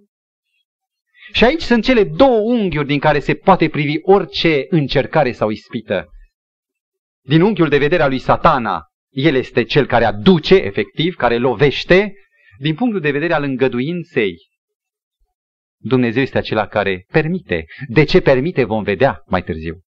Și 1.32 1.44
aici 1.44 1.62
sunt 1.62 1.84
cele 1.84 2.04
două 2.04 2.38
unghiuri 2.38 2.87
din 2.87 2.99
care 2.99 3.18
se 3.18 3.34
poate 3.34 3.68
privi 3.68 3.99
orice 4.02 4.66
încercare 4.68 5.32
sau 5.32 5.50
ispită. 5.50 6.08
Din 7.22 7.40
unghiul 7.40 7.68
de 7.68 7.78
vedere 7.78 8.02
al 8.02 8.08
lui 8.08 8.18
satana, 8.18 8.82
el 9.10 9.34
este 9.34 9.64
cel 9.64 9.87
care 9.87 10.04
aduce, 10.04 10.54
efectiv, 10.54 11.14
care 11.14 11.38
lovește, 11.38 12.12
din 12.58 12.75
punctul 12.75 13.00
de 13.00 13.10
vedere 13.10 13.32
al 13.32 13.42
îngăduinței, 13.42 14.37
Dumnezeu 15.82 16.22
este 16.22 16.38
acela 16.38 16.66
care 16.66 17.04
permite. 17.12 17.64
De 17.88 18.04
ce 18.04 18.20
permite 18.20 18.64
vom 18.64 18.82
vedea 18.82 19.22
mai 19.26 19.42
târziu. 19.42 19.80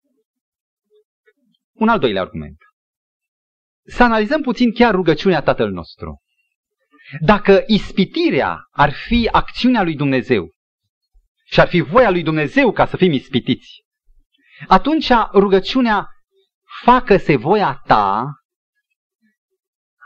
Un 1.72 1.88
al 1.88 1.98
doilea 1.98 2.22
argument. 2.22 2.56
Să 3.84 4.02
analizăm 4.02 4.42
puțin 4.42 4.72
chiar 4.72 4.94
rugăciunea 4.94 5.42
Tatăl 5.42 5.70
nostru. 5.70 6.20
Dacă 7.20 7.64
ispitirea 7.66 8.58
ar 8.70 8.92
fi 8.92 9.28
acțiunea 9.32 9.82
lui 9.82 9.96
Dumnezeu 9.96 10.50
și 11.44 11.60
ar 11.60 11.68
fi 11.68 11.80
voia 11.80 12.10
lui 12.10 12.22
Dumnezeu 12.22 12.72
ca 12.72 12.86
să 12.86 12.96
fim 12.96 13.12
ispitiți, 13.12 13.84
atunci 14.66 15.10
rugăciunea 15.32 16.08
facă-se 16.84 17.36
voia 17.36 17.82
ta 17.86 18.26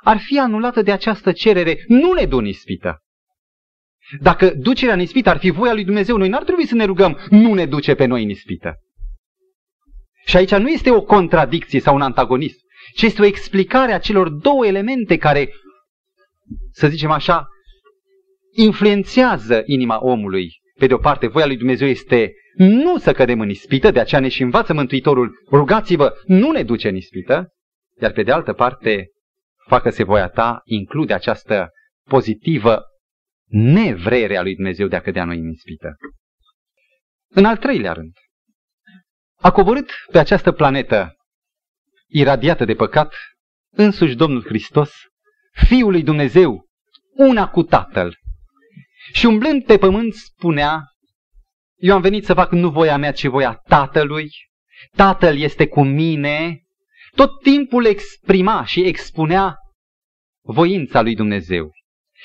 ar 0.03 0.19
fi 0.19 0.39
anulată 0.39 0.83
de 0.83 0.93
această 0.93 1.33
cerere, 1.33 1.85
nu 1.87 2.13
ne 2.13 2.27
du 2.27 2.41
ispită. 2.41 3.04
Dacă 4.21 4.53
ducerea 4.57 4.95
în 4.95 5.01
ispită 5.01 5.31
ar 5.31 5.39
fi 5.39 5.51
voia 5.51 5.73
lui 5.73 5.85
Dumnezeu, 5.85 6.17
noi 6.17 6.29
n-ar 6.29 6.45
trebui 6.45 6.67
să 6.67 6.75
ne 6.75 6.85
rugăm, 6.85 7.19
nu 7.31 7.55
ne 7.55 7.67
duce 7.67 7.95
pe 7.95 8.05
noi 8.05 8.23
în 8.23 8.29
ispită. 8.29 8.75
Și 10.25 10.37
aici 10.37 10.55
nu 10.55 10.69
este 10.69 10.91
o 10.91 11.03
contradicție 11.03 11.81
sau 11.81 11.95
un 11.95 12.01
antagonism, 12.01 12.59
ci 12.95 13.03
este 13.03 13.23
o 13.23 13.25
explicare 13.25 13.93
a 13.93 13.99
celor 13.99 14.29
două 14.29 14.67
elemente 14.67 15.17
care, 15.17 15.51
să 16.71 16.89
zicem 16.89 17.11
așa, 17.11 17.49
influențează 18.53 19.63
inima 19.67 20.05
omului. 20.05 20.51
Pe 20.79 20.87
de 20.87 20.95
o 20.95 20.99
parte, 20.99 21.27
voia 21.27 21.47
lui 21.47 21.57
Dumnezeu 21.57 21.89
este 21.89 22.33
nu 22.57 22.99
să 22.99 23.13
cădem 23.13 23.41
în 23.41 23.49
ispită, 23.49 23.91
de 23.91 24.01
aceea 24.01 24.21
ne 24.21 24.29
și 24.29 24.43
învață 24.43 24.73
Mântuitorul, 24.73 25.45
rugați-vă, 25.51 26.13
nu 26.27 26.51
ne 26.51 26.63
duce 26.63 26.89
în 26.89 26.97
ispită, 26.97 27.49
iar 28.01 28.13
pe 28.13 28.23
de 28.23 28.33
altă 28.33 28.53
parte, 28.53 29.09
facă-se 29.67 30.05
voia 30.05 30.29
ta, 30.29 30.61
include 30.65 31.15
această 31.15 31.69
pozitivă 32.09 32.83
nevrerea 33.47 34.43
lui 34.43 34.55
Dumnezeu 34.55 34.87
de 34.89 34.97
a 34.97 35.01
cădea 35.01 35.25
noi 35.25 35.39
în 35.39 35.51
ispită. 35.51 35.97
În 37.29 37.45
al 37.45 37.57
treilea 37.57 37.93
rând, 37.93 38.13
a 39.41 39.51
coborât 39.51 39.91
pe 40.11 40.19
această 40.19 40.53
planetă 40.53 41.17
iradiată 42.07 42.65
de 42.65 42.75
păcat 42.75 43.15
însuși 43.71 44.15
Domnul 44.15 44.45
Hristos, 44.45 44.93
Fiul 45.67 45.91
lui 45.91 46.03
Dumnezeu, 46.03 46.67
una 47.17 47.49
cu 47.49 47.63
Tatăl. 47.63 48.17
Și 49.13 49.27
umblând 49.27 49.65
pe 49.65 49.79
pământ 49.79 50.15
spunea, 50.15 50.83
eu 51.77 51.95
am 51.95 52.01
venit 52.01 52.25
să 52.25 52.35
fac 52.35 52.51
nu 52.53 52.71
voia 52.71 52.97
mea, 52.97 53.13
ci 53.13 53.27
voia 53.27 53.55
Tatălui. 53.55 54.31
Tatăl 54.97 55.39
este 55.39 55.67
cu 55.67 55.83
mine, 55.83 56.63
tot 57.15 57.43
timpul 57.43 57.85
exprima 57.85 58.65
și 58.65 58.87
expunea 58.87 59.57
voința 60.43 61.03
lui 61.03 61.15
Dumnezeu. 61.15 61.71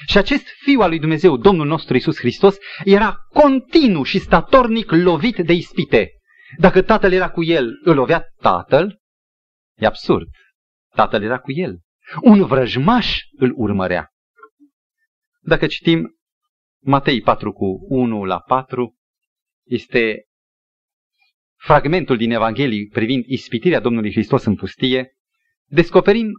Și 0.07 0.17
acest 0.17 0.47
fiu 0.47 0.79
al 0.79 0.89
lui 0.89 0.99
Dumnezeu, 0.99 1.37
Domnul 1.37 1.67
nostru 1.67 1.95
Isus 1.95 2.17
Hristos, 2.17 2.57
era 2.83 3.15
continuu 3.33 4.03
și 4.03 4.19
statornic 4.19 4.91
lovit 4.91 5.37
de 5.37 5.53
ispite. 5.53 6.11
Dacă 6.57 6.81
tatăl 6.81 7.11
era 7.11 7.29
cu 7.29 7.43
el, 7.43 7.79
îl 7.83 7.95
lovea 7.95 8.23
tatăl? 8.41 8.99
E 9.75 9.85
absurd. 9.85 10.27
Tatăl 10.95 11.23
era 11.23 11.39
cu 11.39 11.51
el. 11.51 11.79
Un 12.21 12.45
vrăjmaș 12.45 13.19
îl 13.37 13.53
urmărea. 13.55 14.09
Dacă 15.39 15.67
citim 15.67 16.15
Matei 16.81 17.21
4 17.21 17.51
cu 17.51 17.65
1 17.89 18.23
la 18.23 18.39
4, 18.39 18.95
este 19.65 20.23
fragmentul 21.55 22.17
din 22.17 22.31
Evanghelie 22.31 22.89
privind 22.91 23.23
ispitirea 23.25 23.79
Domnului 23.79 24.11
Hristos 24.11 24.45
în 24.45 24.55
pustie, 24.55 25.11
descoperim 25.65 26.31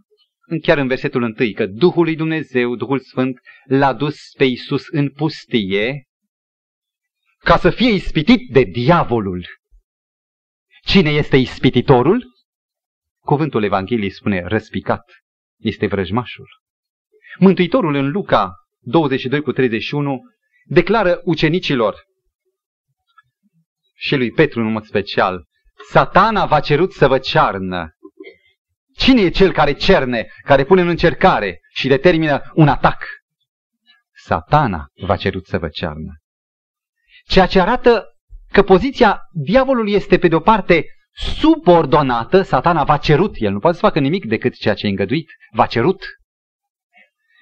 chiar 0.59 0.77
în 0.77 0.87
versetul 0.87 1.21
1 1.21 1.33
că 1.55 1.65
Duhul 1.65 2.03
lui 2.03 2.15
Dumnezeu, 2.15 2.75
Duhul 2.75 2.99
Sfânt, 2.99 3.39
l-a 3.65 3.93
dus 3.93 4.17
pe 4.37 4.43
Iisus 4.43 4.87
în 4.87 5.09
pustie 5.09 6.05
ca 7.37 7.57
să 7.57 7.69
fie 7.69 7.89
ispitit 7.89 8.51
de 8.51 8.63
diavolul. 8.63 9.45
Cine 10.85 11.09
este 11.09 11.37
ispititorul? 11.37 12.25
Cuvântul 13.19 13.63
Evangheliei 13.63 14.09
spune 14.09 14.43
răspicat, 14.45 15.11
este 15.57 15.87
vrăjmașul. 15.87 16.47
Mântuitorul 17.39 17.95
în 17.95 18.11
Luca 18.11 18.53
22 18.79 19.41
cu 19.41 19.51
31 19.51 20.19
declară 20.65 21.21
ucenicilor 21.23 22.03
și 23.95 24.15
lui 24.15 24.31
Petru 24.31 24.59
în 24.59 24.71
mod 24.71 24.83
special, 24.83 25.45
satana 25.89 26.45
v-a 26.45 26.59
cerut 26.59 26.91
să 26.91 27.07
vă 27.07 27.17
cearnă. 27.17 27.89
Cine 29.01 29.21
e 29.21 29.29
cel 29.29 29.51
care 29.51 29.73
cerne, 29.73 30.27
care 30.43 30.63
pune 30.63 30.81
în 30.81 30.87
încercare 30.87 31.59
și 31.73 31.87
determină 31.87 32.51
un 32.53 32.67
atac? 32.67 33.05
Satana 34.13 34.87
v-a 34.93 35.15
cerut 35.15 35.45
să 35.45 35.57
vă 35.57 35.69
cearnă. 35.69 36.19
Ceea 37.23 37.45
ce 37.45 37.59
arată 37.59 38.05
că 38.51 38.63
poziția 38.63 39.21
diavolului 39.31 39.93
este 39.93 40.17
pe 40.17 40.27
de 40.27 40.35
o 40.35 40.39
parte 40.39 40.85
subordonată, 41.11 42.41
satana 42.41 42.83
v-a 42.83 42.97
cerut, 42.97 43.35
el 43.35 43.51
nu 43.51 43.59
poate 43.59 43.77
să 43.77 43.85
facă 43.85 43.99
nimic 43.99 44.25
decât 44.25 44.53
ceea 44.53 44.73
ce 44.73 44.85
e 44.85 44.89
îngăduit, 44.89 45.31
v-a 45.51 45.65
cerut. 45.65 46.03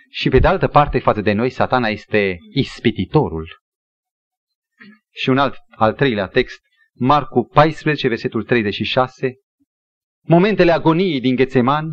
Și 0.09 0.29
pe 0.29 0.39
de 0.39 0.47
altă 0.47 0.67
parte, 0.67 0.99
față 0.99 1.21
de 1.21 1.31
noi, 1.31 1.49
satana 1.49 1.87
este 1.87 2.37
ispititorul. 2.53 3.61
Și 5.11 5.29
un 5.29 5.37
alt, 5.37 5.55
al 5.69 5.93
treilea 5.93 6.27
text, 6.27 6.59
Marcu 6.93 7.43
14, 7.53 8.07
versetul 8.07 8.43
36, 8.43 9.33
momentele 10.21 10.71
agoniei 10.71 11.19
din 11.19 11.35
Ghețeman, 11.35 11.91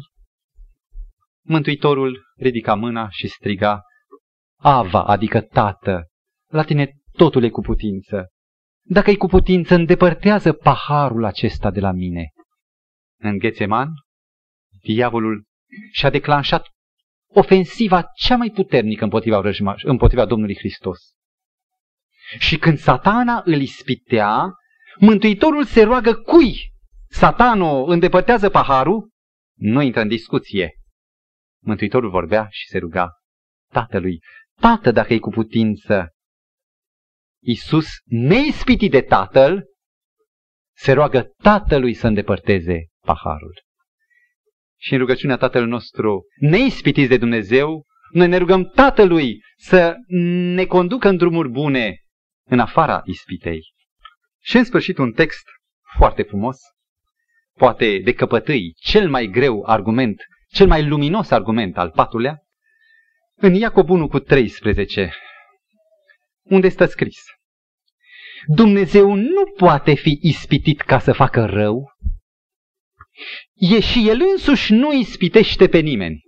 Mântuitorul 1.49 2.25
ridica 2.37 2.75
mâna 2.75 3.09
și 3.11 3.29
striga, 3.29 3.83
Ava, 4.59 5.05
adică 5.05 5.41
Tată, 5.41 6.09
la 6.47 6.65
tine 6.65 6.93
totul 7.13 7.45
e 7.45 7.49
cu 7.49 7.61
putință. 7.61 8.27
Dacă 8.83 9.11
e 9.11 9.17
cu 9.17 9.27
putință, 9.27 9.75
îndepărtează 9.75 10.53
paharul 10.53 11.25
acesta 11.25 11.71
de 11.71 11.81
la 11.81 11.93
mine. 11.93 12.33
În 13.19 13.39
Ghețeman, 13.39 13.89
diavolul 14.83 15.45
și-a 15.93 16.11
declanșat 16.11 16.67
ofensiva 17.29 18.11
cea 18.15 18.37
mai 18.37 18.51
puternică 18.51 19.05
împotriva, 19.05 19.41
răjmaș, 19.41 19.83
împotriva 19.83 20.27
Domnului 20.27 20.57
Hristos. 20.57 20.99
Și 22.39 22.59
când 22.59 22.79
satana 22.79 23.43
îl 23.45 23.61
ispitea, 23.61 24.55
Mântuitorul 24.99 25.65
se 25.65 25.83
roagă 25.83 26.15
cui? 26.15 26.73
Satanul 27.09 27.91
îndepărtează 27.91 28.49
paharul? 28.49 29.11
Nu 29.59 29.81
intră 29.81 30.01
în 30.01 30.09
discuție. 30.09 30.75
Mântuitorul 31.63 32.11
vorbea 32.11 32.47
și 32.51 32.69
se 32.69 32.79
ruga 32.79 33.11
Tatălui, 33.73 34.21
Tată, 34.61 34.91
dacă 34.91 35.15
e 35.15 35.19
cu 35.19 35.31
putință. 35.31 36.11
Iisus, 37.43 37.87
neispitit 38.05 38.91
de 38.91 39.01
Tatăl, 39.01 39.65
se 40.77 40.93
roagă 40.93 41.23
Tatălui 41.43 41.95
să 41.95 42.07
îndepărteze 42.07 42.87
paharul. 43.01 43.63
Și 44.79 44.93
în 44.93 44.99
rugăciunea 44.99 45.37
Tatăl 45.37 45.67
nostru, 45.67 46.25
neispitiți 46.41 47.09
de 47.09 47.17
Dumnezeu, 47.17 47.85
noi 48.13 48.29
ne 48.29 48.37
rugăm 48.37 48.65
Tatălui 48.65 49.41
să 49.57 49.95
ne 50.55 50.65
conducă 50.65 51.09
în 51.09 51.17
drumuri 51.17 51.49
bune, 51.49 51.97
în 52.49 52.59
afara 52.59 53.03
ispitei. 53.05 53.61
Și 54.43 54.57
în 54.57 54.65
sfârșit 54.65 54.99
un 54.99 55.13
text 55.13 55.45
foarte 55.97 56.23
frumos, 56.23 56.59
poate 57.57 57.99
de 57.99 58.13
căpătâi, 58.13 58.75
cel 58.79 59.09
mai 59.09 59.27
greu 59.27 59.63
argument, 59.67 60.23
cel 60.49 60.67
mai 60.67 60.87
luminos 60.87 61.31
argument 61.31 61.79
al 61.79 61.91
patulea, 61.91 62.39
în 63.35 63.55
Iacob 63.55 63.89
1 63.89 64.09
cu 64.09 64.19
13, 64.19 65.15
unde 66.43 66.69
stă 66.69 66.87
scris. 66.87 67.19
Dumnezeu 68.47 69.15
nu 69.15 69.45
poate 69.57 69.95
fi 69.95 70.19
ispitit 70.23 70.81
ca 70.81 70.99
să 70.99 71.13
facă 71.13 71.45
rău, 71.45 71.95
e 73.55 73.81
și 73.81 74.09
el 74.09 74.21
însuși 74.33 74.73
nu 74.73 74.93
ispitește 74.93 75.69
pe 75.69 75.79
nimeni. 75.79 76.25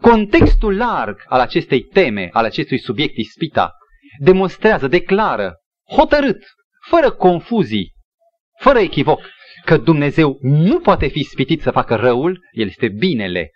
Contextul 0.00 0.76
larg 0.76 1.24
al 1.26 1.40
acestei 1.40 1.82
teme, 1.82 2.28
al 2.32 2.44
acestui 2.44 2.78
subiect 2.78 3.16
ispita, 3.16 3.72
demonstrează, 4.18 4.88
declară, 4.88 5.54
hotărât, 5.96 6.44
fără 6.88 7.10
confuzii, 7.10 7.92
fără 8.60 8.78
echivoc, 8.78 9.20
că 9.68 9.76
Dumnezeu 9.76 10.38
nu 10.40 10.80
poate 10.80 11.06
fi 11.08 11.22
spitit 11.22 11.60
să 11.60 11.70
facă 11.70 11.94
răul, 11.94 12.44
El 12.50 12.66
este 12.66 12.88
binele. 12.88 13.50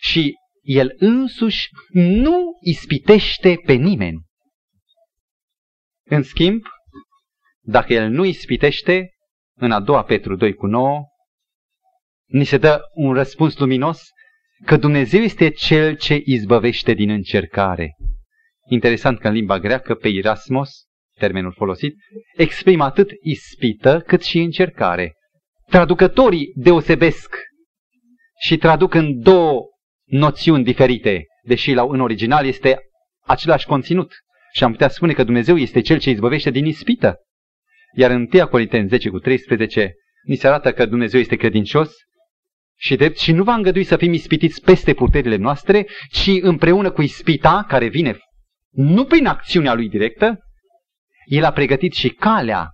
Și 0.00 0.34
El 0.62 0.94
însuși 0.96 1.68
nu 1.92 2.58
ispitește 2.60 3.60
pe 3.66 3.72
nimeni. 3.72 4.20
În 6.04 6.22
schimb, 6.22 6.62
dacă 7.60 7.92
El 7.92 8.08
nu 8.08 8.24
ispitește, 8.24 9.10
în 9.58 9.70
a 9.70 9.80
doua 9.80 10.02
Petru 10.02 10.36
2 10.36 10.54
cu 10.54 10.66
9, 10.66 11.02
ni 12.26 12.44
se 12.44 12.58
dă 12.58 12.80
un 12.94 13.12
răspuns 13.12 13.58
luminos 13.58 14.02
că 14.64 14.76
Dumnezeu 14.76 15.20
este 15.20 15.50
Cel 15.50 15.96
ce 15.96 16.20
izbăvește 16.24 16.92
din 16.92 17.10
încercare. 17.10 17.96
Interesant 18.68 19.18
că 19.18 19.28
în 19.28 19.34
limba 19.34 19.58
greacă, 19.58 19.94
pe 19.94 20.08
Erasmus, 20.08 20.70
termenul 21.18 21.52
folosit, 21.52 21.94
exprimă 22.36 22.84
atât 22.84 23.10
ispită 23.22 24.00
cât 24.00 24.22
și 24.22 24.38
încercare. 24.38 25.12
Traducătorii 25.70 26.52
deosebesc 26.54 27.36
și 28.40 28.56
traduc 28.56 28.94
în 28.94 29.20
două 29.20 29.62
noțiuni 30.04 30.64
diferite, 30.64 31.24
deși 31.42 31.72
la, 31.72 31.82
în 31.88 32.00
original 32.00 32.46
este 32.46 32.78
același 33.26 33.66
conținut. 33.66 34.12
Și 34.52 34.64
am 34.64 34.70
putea 34.70 34.88
spune 34.88 35.12
că 35.12 35.24
Dumnezeu 35.24 35.56
este 35.56 35.80
Cel 35.80 35.98
ce 35.98 36.10
izbăvește 36.10 36.50
din 36.50 36.66
ispită. 36.66 37.16
Iar 37.94 38.10
în 38.10 38.28
1 38.32 38.48
Corinteni 38.48 38.88
10 38.88 39.08
cu 39.08 39.18
13 39.18 39.92
ni 40.22 40.36
se 40.36 40.46
arată 40.46 40.72
că 40.72 40.86
Dumnezeu 40.86 41.20
este 41.20 41.36
credincios 41.36 41.92
și 42.78 42.96
drept 42.96 43.18
și 43.18 43.32
nu 43.32 43.42
va 43.42 43.54
îngădui 43.54 43.84
să 43.84 43.96
fim 43.96 44.12
ispitiți 44.12 44.62
peste 44.62 44.94
puterile 44.94 45.36
noastre, 45.36 45.86
ci 46.10 46.30
împreună 46.40 46.90
cu 46.90 47.02
ispita 47.02 47.64
care 47.68 47.88
vine 47.88 48.18
nu 48.70 49.04
prin 49.04 49.26
acțiunea 49.26 49.74
lui 49.74 49.88
directă, 49.88 50.38
el 51.24 51.44
a 51.44 51.52
pregătit 51.52 51.92
și 51.92 52.08
calea 52.08 52.70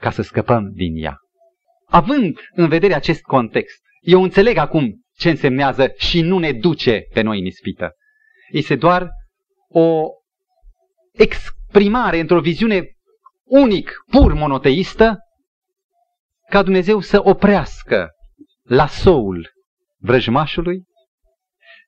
ca 0.00 0.10
să 0.10 0.22
scăpăm 0.22 0.70
din 0.72 1.02
ea. 1.02 1.16
Având 1.90 2.38
în 2.50 2.68
vedere 2.68 2.94
acest 2.94 3.22
context, 3.22 3.82
eu 4.00 4.22
înțeleg 4.22 4.56
acum 4.56 5.02
ce 5.14 5.30
însemnează 5.30 5.92
și 5.96 6.20
nu 6.20 6.38
ne 6.38 6.52
duce 6.52 7.02
pe 7.12 7.20
noi 7.20 7.38
în 7.38 7.44
ispită. 7.44 7.92
Este 8.50 8.76
doar 8.76 9.10
o 9.68 10.06
exprimare 11.12 12.18
într-o 12.18 12.40
viziune 12.40 12.96
unic, 13.44 13.92
pur 14.10 14.32
monoteistă, 14.32 15.18
ca 16.48 16.62
Dumnezeu 16.62 17.00
să 17.00 17.20
oprească 17.22 18.10
la 18.62 18.86
soul 18.86 19.50
vrăjmașului, 19.98 20.84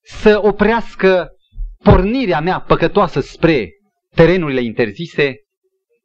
să 0.02 0.40
oprească 0.42 1.28
pornirea 1.82 2.40
mea 2.40 2.60
păcătoasă 2.60 3.20
spre 3.20 3.68
terenurile 4.14 4.62
interzise 4.62 5.36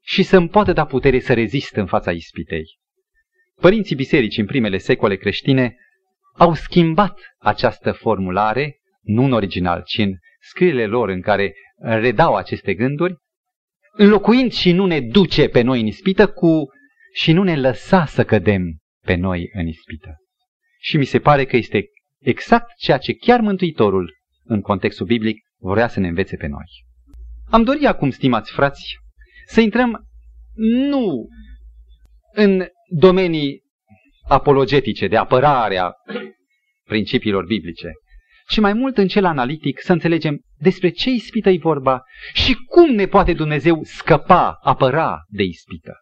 și 0.02 0.24
să-mi 0.24 0.50
poată 0.50 0.74
da 0.74 0.86
putere 0.86 1.20
să 1.20 1.34
rezist 1.34 1.76
în 1.76 1.86
fața 1.86 2.12
ispitei. 2.12 2.78
Părinții 3.62 3.96
biserici 3.96 4.38
în 4.38 4.46
primele 4.46 4.78
secole 4.78 5.15
creștine 5.15 5.76
au 6.34 6.54
schimbat 6.54 7.20
această 7.38 7.91
formulare, 7.91 8.80
nu 9.02 9.24
în 9.24 9.32
original, 9.32 9.84
ci 9.86 9.98
în 9.98 10.13
scrierile 10.39 10.86
lor 10.86 11.10
în 11.10 11.22
care 11.22 11.54
redau 11.78 12.36
aceste 12.36 12.74
gânduri, 12.74 13.15
înlocuind 13.91 14.52
și 14.52 14.72
nu 14.72 14.86
ne 14.86 15.00
duce 15.00 15.48
pe 15.48 15.62
noi 15.62 15.80
în 15.80 15.86
ispită 15.86 16.28
cu 16.28 16.70
și 17.13 17.32
nu 17.32 17.44
ne 17.44 17.56
lăsa 17.56 18.06
să 18.06 18.24
cădem 18.24 18.78
pe 19.06 19.15
noi 19.15 19.50
în 19.54 19.68
ispită. 19.68 20.15
Și 20.80 20.98
mi 20.98 21.06
se 21.06 21.20
pare 21.20 21.46
că 21.46 21.56
este 21.56 21.86
exact 22.20 22.76
ceea 22.78 22.98
ce 22.98 23.13
chiar 23.13 23.39
Mântuitorul, 23.39 24.13
în 24.44 24.62
contextul 24.62 25.06
biblic, 25.06 25.38
vrea 25.58 25.88
să 25.88 26.00
ne 26.00 26.08
învețe 26.08 26.36
pe 26.36 26.48
noi. 26.48 26.65
Am 27.50 27.63
dorit 27.63 27.86
acum, 27.86 28.10
stimați 28.10 28.52
frați, 28.52 28.98
să 29.46 29.62
intrăm 29.62 30.08
nu 30.89 31.28
în 32.34 32.68
domenii 32.98 33.64
apologetice, 34.28 35.08
de 35.08 35.18
apărare 35.18 35.78
a 35.78 35.92
principiilor 36.84 37.46
biblice, 37.46 37.92
ci 38.48 38.60
mai 38.60 38.74
mult 38.74 38.98
în 38.98 39.08
cel 39.08 39.26
analitic 39.26 39.82
să 39.82 39.92
înțelegem 39.92 40.42
despre 40.58 40.90
ce 40.90 41.10
ispită 41.10 41.50
e 41.50 41.58
vorba 41.58 42.04
și 42.34 42.54
cum 42.54 42.90
ne 42.92 43.06
poate 43.06 43.34
Dumnezeu 43.34 43.84
scăpa, 43.84 44.58
apăra 44.62 45.24
de 45.28 45.44
ispită. 45.44 45.94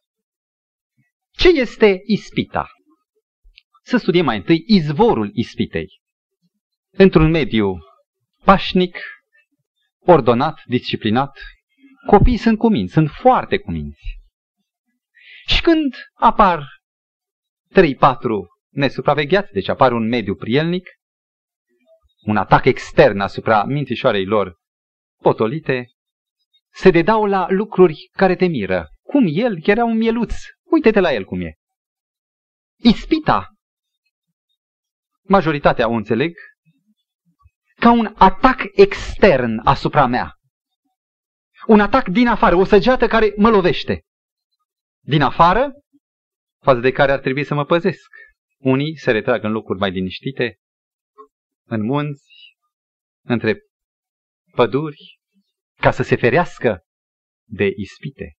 Ce 1.31 1.49
este 1.49 2.01
ispita? 2.05 2.67
Să 3.83 3.97
studiem 3.97 4.25
mai 4.25 4.37
întâi 4.37 4.63
izvorul 4.67 5.29
ispitei. 5.33 5.87
Într-un 6.91 7.29
mediu 7.29 7.77
pașnic, 8.43 8.97
ordonat, 9.99 10.61
disciplinat, 10.65 11.39
copiii 12.07 12.37
sunt 12.37 12.57
cuminți, 12.57 12.93
sunt 12.93 13.09
foarte 13.09 13.57
cuminți. 13.57 14.21
Și 15.45 15.61
când 15.61 15.95
apar 16.13 16.59
3-4 16.59 16.82
nesupravegheați, 18.69 19.51
deci 19.51 19.67
apare 19.67 19.93
un 19.93 20.07
mediu 20.07 20.35
prielnic, 20.35 20.89
un 22.25 22.37
atac 22.37 22.65
extern 22.65 23.19
asupra 23.19 23.63
mintișoarei 23.63 24.25
lor 24.25 24.55
potolite, 25.21 25.87
se 26.73 26.89
dedau 26.89 27.25
la 27.25 27.47
lucruri 27.49 28.09
care 28.11 28.35
te 28.35 28.45
miră. 28.45 28.89
Cum 29.01 29.25
el 29.27 29.57
era 29.63 29.83
un 29.83 29.97
mieluț. 29.97 30.33
Uite-te 30.63 30.99
la 30.99 31.13
el 31.13 31.25
cum 31.25 31.41
e. 31.41 31.53
Ispita. 32.77 33.47
Majoritatea 35.21 35.89
o 35.89 35.91
înțeleg 35.91 36.35
ca 37.75 37.91
un 37.91 38.13
atac 38.17 38.61
extern 38.73 39.61
asupra 39.63 40.05
mea. 40.05 40.33
Un 41.67 41.79
atac 41.79 42.07
din 42.07 42.27
afară, 42.27 42.55
o 42.55 42.63
săgeată 42.63 43.07
care 43.07 43.33
mă 43.37 43.49
lovește. 43.49 44.01
Din 44.99 45.21
afară, 45.21 45.71
față 46.63 46.79
de 46.79 46.91
care 46.91 47.11
ar 47.11 47.19
trebui 47.19 47.43
să 47.43 47.53
mă 47.53 47.65
păzesc. 47.65 48.09
Unii 48.57 48.97
se 48.97 49.11
retrag 49.11 49.43
în 49.43 49.51
locuri 49.51 49.79
mai 49.79 49.91
liniștite, 49.91 50.57
în 51.65 51.81
munți, 51.81 52.55
între 53.25 53.59
păduri, 54.51 55.19
ca 55.75 55.91
să 55.91 56.03
se 56.03 56.15
ferească 56.15 56.83
de 57.49 57.73
ispite. 57.75 58.33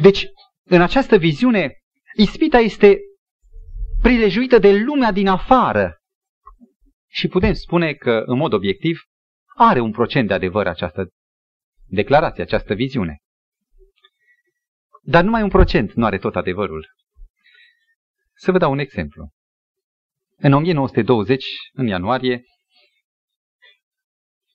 Deci, 0.00 0.26
în 0.64 0.80
această 0.80 1.16
viziune, 1.16 1.78
ispita 2.16 2.58
este 2.58 2.98
prilejuită 4.02 4.58
de 4.58 4.72
lumea 4.72 5.12
din 5.12 5.28
afară. 5.28 5.96
Și 7.08 7.28
putem 7.28 7.52
spune 7.52 7.94
că, 7.94 8.22
în 8.26 8.36
mod 8.36 8.52
obiectiv, 8.52 9.00
are 9.56 9.80
un 9.80 9.90
procent 9.90 10.28
de 10.28 10.34
adevăr 10.34 10.66
această 10.66 11.08
declarație, 11.86 12.42
această 12.42 12.74
viziune. 12.74 13.18
Dar 15.02 15.24
numai 15.24 15.42
un 15.42 15.48
procent 15.48 15.92
nu 15.92 16.04
are 16.04 16.18
tot 16.18 16.36
adevărul. 16.36 16.86
Să 18.42 18.50
vă 18.50 18.58
dau 18.58 18.70
un 18.72 18.78
exemplu. 18.78 19.30
În 20.36 20.52
1920, 20.52 21.44
în 21.72 21.86
ianuarie, 21.86 22.42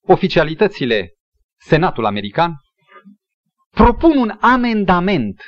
oficialitățile 0.01 1.13
Senatul 1.59 2.05
American 2.05 2.53
propun 3.71 4.17
un 4.17 4.37
amendament 4.41 5.41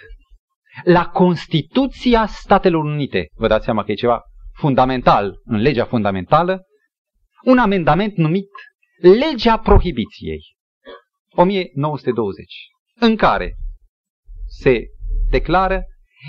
la 0.84 1.10
Constituția 1.10 2.26
Statelor 2.26 2.84
Unite. 2.84 3.28
Vă 3.34 3.48
dați 3.48 3.64
seama 3.64 3.84
că 3.84 3.92
e 3.92 3.96
ceva 3.96 4.22
fundamental 4.54 5.42
în 5.44 5.58
legea 5.58 5.86
fundamentală, 5.86 6.62
un 7.44 7.58
amendament 7.58 8.16
numit 8.16 8.50
Legea 9.02 9.60
Prohibiției, 9.60 10.42
1920, 11.30 12.54
în 13.00 13.16
care 13.16 13.56
se 14.48 14.84
declară 15.30 15.84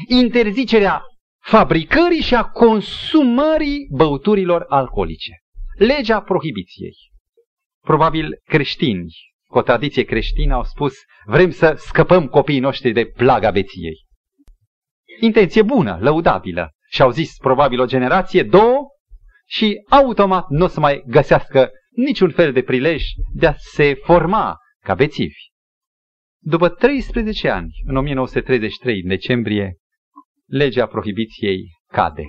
interzicerea 0.07 1.03
fabricării 1.49 2.21
și 2.21 2.35
a 2.35 2.45
consumării 2.45 3.89
băuturilor 3.91 4.65
alcoolice. 4.69 5.33
Legea 5.79 6.21
prohibiției. 6.21 6.97
Probabil 7.85 8.41
creștini, 8.45 9.13
cu 9.47 9.59
o 9.59 9.63
tradiție 9.63 10.03
creștină, 10.03 10.55
au 10.55 10.65
spus 10.65 10.95
vrem 11.25 11.51
să 11.51 11.75
scăpăm 11.77 12.27
copiii 12.27 12.59
noștri 12.59 12.93
de 12.93 13.07
plaga 13.07 13.51
beției. 13.51 14.07
Intenție 15.21 15.63
bună, 15.63 15.99
lăudabilă. 16.01 16.71
Și 16.91 17.03
au 17.03 17.11
zis 17.11 17.37
probabil 17.37 17.81
o 17.81 17.87
generație, 17.87 18.43
două, 18.43 18.87
și 19.47 19.85
automat 19.89 20.49
nu 20.49 20.65
o 20.65 20.69
să 20.69 20.81
mai 20.81 21.03
găsească 21.07 21.71
niciun 21.91 22.31
fel 22.31 22.53
de 22.53 22.63
prilej 22.63 23.05
de 23.35 23.47
a 23.47 23.55
se 23.57 23.95
forma 23.95 24.57
ca 24.85 24.95
bețivi. 24.95 25.39
După 26.43 26.69
13 26.69 27.49
ani, 27.49 27.71
în 27.87 27.97
1933, 27.97 29.01
în 29.03 29.09
decembrie, 29.09 29.77
legea 30.49 30.87
prohibiției 30.87 31.71
cade. 31.87 32.25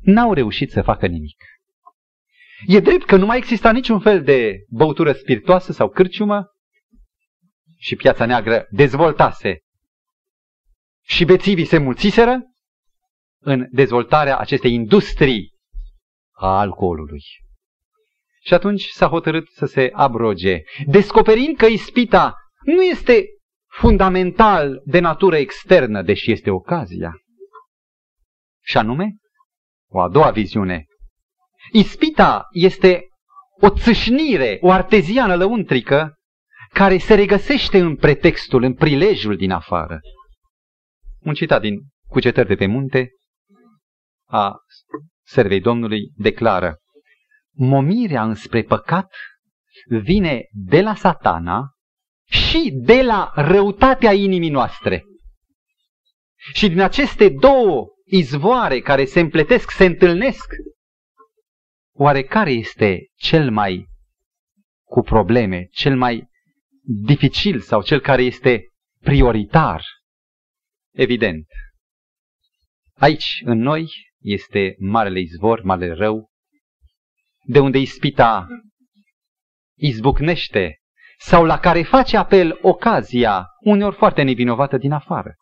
N-au 0.00 0.32
reușit 0.32 0.70
să 0.70 0.82
facă 0.82 1.06
nimic. 1.06 1.44
E 2.66 2.80
drept 2.80 3.04
că 3.04 3.16
nu 3.16 3.26
mai 3.26 3.36
exista 3.36 3.72
niciun 3.72 4.00
fel 4.00 4.22
de 4.22 4.64
băutură 4.68 5.12
spiritoasă 5.12 5.72
sau 5.72 5.88
cârciumă 5.88 6.46
și 7.78 7.96
piața 7.96 8.26
neagră 8.26 8.66
dezvoltase 8.70 9.60
și 11.04 11.24
bețivii 11.24 11.64
se 11.64 11.78
mulțiseră 11.78 12.40
în 13.38 13.66
dezvoltarea 13.70 14.38
acestei 14.38 14.72
industrii 14.72 15.54
a 16.30 16.58
alcoolului. 16.58 17.22
Și 18.42 18.54
atunci 18.54 18.86
s-a 18.86 19.06
hotărât 19.06 19.48
să 19.48 19.66
se 19.66 19.90
abroge, 19.92 20.60
descoperind 20.86 21.56
că 21.56 21.66
ispita 21.66 22.34
nu 22.62 22.82
este 22.82 23.24
fundamental 23.78 24.82
de 24.84 24.98
natură 24.98 25.36
externă, 25.36 26.02
deși 26.02 26.32
este 26.32 26.50
ocazia. 26.50 27.12
Și 28.64 28.76
anume, 28.76 29.16
o 29.88 30.00
a 30.00 30.08
doua 30.08 30.30
viziune. 30.30 30.84
Ispita 31.72 32.46
este 32.50 33.00
o 33.60 33.70
țâșnire, 33.70 34.58
o 34.60 34.70
arteziană 34.70 35.36
lăuntrică, 35.36 36.14
care 36.72 36.98
se 36.98 37.14
regăsește 37.14 37.78
în 37.78 37.96
pretextul, 37.96 38.62
în 38.62 38.74
prilejul 38.74 39.36
din 39.36 39.50
afară. 39.50 40.00
Un 41.20 41.34
citat 41.34 41.60
din 41.60 41.80
Cucetări 42.08 42.48
de 42.48 42.54
pe 42.54 42.66
munte 42.66 43.08
a 44.28 44.56
servei 45.24 45.60
Domnului 45.60 46.12
declară 46.14 46.76
Momirea 47.52 48.22
înspre 48.22 48.62
păcat 48.62 49.14
vine 50.02 50.42
de 50.50 50.80
la 50.80 50.94
satana 50.94 51.75
și 52.28 52.70
de 52.74 53.02
la 53.02 53.32
răutatea 53.34 54.12
inimii 54.12 54.50
noastre. 54.50 55.04
Și 56.54 56.68
din 56.68 56.80
aceste 56.80 57.28
două 57.28 57.86
izvoare 58.04 58.80
care 58.80 59.04
se 59.04 59.20
împletesc, 59.20 59.70
se 59.70 59.84
întâlnesc, 59.84 60.54
oare 61.92 62.22
care 62.22 62.50
este 62.50 63.06
cel 63.14 63.50
mai 63.50 63.86
cu 64.84 65.00
probleme, 65.00 65.66
cel 65.70 65.96
mai 65.96 66.28
dificil 66.82 67.60
sau 67.60 67.82
cel 67.82 68.00
care 68.00 68.22
este 68.22 68.64
prioritar? 69.00 69.84
Evident. 70.92 71.46
Aici, 72.94 73.40
în 73.44 73.58
noi, 73.58 73.90
este 74.18 74.76
marele 74.78 75.20
izvor, 75.20 75.62
marele 75.62 75.94
rău, 75.94 76.30
de 77.44 77.58
unde 77.58 77.78
ispita 77.78 78.46
izbucnește 79.78 80.80
sau 81.18 81.44
la 81.44 81.58
care 81.58 81.82
face 81.82 82.16
apel 82.16 82.58
ocazia, 82.62 83.46
uneori 83.60 83.96
foarte 83.96 84.22
nevinovată 84.22 84.76
din 84.76 84.92
afară. 84.92 85.34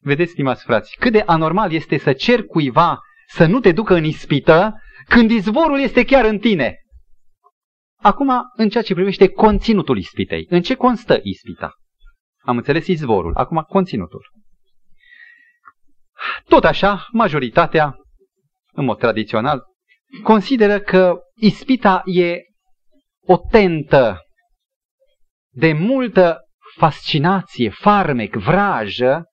Vedeți, 0.00 0.30
stimați 0.30 0.64
frați, 0.64 0.96
cât 0.98 1.12
de 1.12 1.22
anormal 1.26 1.72
este 1.72 1.98
să 1.98 2.12
cer 2.12 2.44
cuiva 2.44 2.98
să 3.26 3.46
nu 3.46 3.60
te 3.60 3.72
ducă 3.72 3.94
în 3.94 4.04
ispită 4.04 4.74
când 5.08 5.30
izvorul 5.30 5.80
este 5.80 6.04
chiar 6.04 6.24
în 6.24 6.38
tine. 6.38 6.78
Acum, 8.00 8.30
în 8.56 8.68
ceea 8.68 8.82
ce 8.82 8.94
privește 8.94 9.28
conținutul 9.28 9.98
ispitei, 9.98 10.46
în 10.48 10.62
ce 10.62 10.74
constă 10.74 11.20
ispita? 11.22 11.72
Am 12.40 12.56
înțeles 12.56 12.86
izvorul, 12.86 13.34
acum 13.34 13.64
conținutul. 13.68 14.32
Tot 16.48 16.64
așa, 16.64 17.06
majoritatea, 17.12 17.96
în 18.72 18.84
mod 18.84 18.98
tradițional, 18.98 19.62
consideră 20.22 20.80
că 20.80 21.18
ispita 21.34 22.02
e 22.04 22.36
o 23.26 23.36
tentă 23.36 24.23
de 25.54 25.72
multă 25.72 26.38
fascinație, 26.76 27.70
farmec, 27.70 28.34
vrajă, 28.34 29.24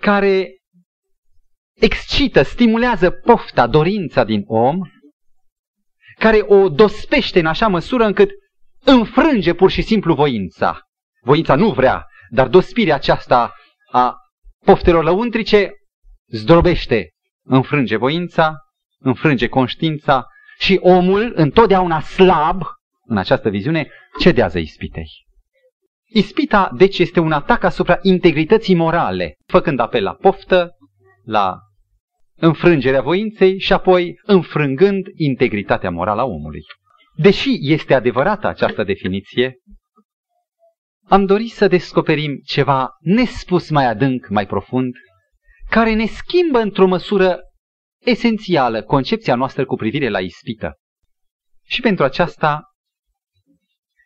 care 0.00 0.48
excită, 1.74 2.42
stimulează 2.42 3.10
pofta, 3.10 3.66
dorința 3.66 4.24
din 4.24 4.42
om, 4.46 4.78
care 6.18 6.40
o 6.46 6.68
dospește 6.68 7.38
în 7.38 7.46
așa 7.46 7.68
măsură 7.68 8.04
încât 8.04 8.30
înfrânge 8.84 9.54
pur 9.54 9.70
și 9.70 9.82
simplu 9.82 10.14
voința. 10.14 10.80
Voința 11.20 11.54
nu 11.54 11.72
vrea, 11.72 12.06
dar 12.30 12.48
dospirea 12.48 12.94
aceasta 12.94 13.54
a 13.92 14.16
poftelor 14.64 15.04
lăuntrice 15.04 15.72
zdrobește, 16.26 17.10
înfrânge 17.44 17.96
voința, 17.96 18.54
înfrânge 18.98 19.48
conștiința 19.48 20.26
și 20.58 20.78
omul, 20.82 21.32
întotdeauna 21.34 22.00
slab, 22.00 22.62
în 23.12 23.18
această 23.18 23.48
viziune, 23.48 23.90
cedează 24.18 24.58
ispitei. 24.58 25.08
Ispita, 26.08 26.70
deci, 26.76 26.98
este 26.98 27.20
un 27.20 27.32
atac 27.32 27.62
asupra 27.62 27.98
integrității 28.02 28.74
morale, 28.74 29.36
făcând 29.46 29.80
apel 29.80 30.02
la 30.02 30.14
poftă, 30.14 30.70
la 31.24 31.58
înfrângerea 32.36 33.00
voinței 33.00 33.58
și 33.58 33.72
apoi 33.72 34.20
înfrângând 34.22 35.06
integritatea 35.14 35.90
morală 35.90 36.20
a 36.20 36.24
omului. 36.24 36.60
Deși 37.16 37.50
este 37.60 37.94
adevărată 37.94 38.46
această 38.46 38.84
definiție, 38.84 39.56
am 41.08 41.24
dorit 41.24 41.50
să 41.50 41.68
descoperim 41.68 42.40
ceva 42.44 42.90
nespus 43.00 43.70
mai 43.70 43.86
adânc, 43.86 44.28
mai 44.28 44.46
profund, 44.46 44.94
care 45.70 45.94
ne 45.94 46.06
schimbă 46.06 46.58
într-o 46.58 46.86
măsură 46.86 47.38
esențială 48.04 48.82
concepția 48.82 49.34
noastră 49.34 49.64
cu 49.64 49.76
privire 49.76 50.08
la 50.08 50.20
ispită. 50.20 50.78
Și 51.64 51.80
pentru 51.80 52.04
aceasta 52.04 52.71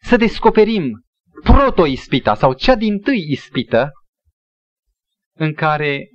să 0.07 0.16
descoperim 0.16 1.05
proto-ispita 1.42 2.35
sau 2.35 2.55
cea 2.55 2.75
din 2.75 2.99
tâi 2.99 3.31
ispită 3.31 3.90
în 5.37 5.55
care 5.55 6.09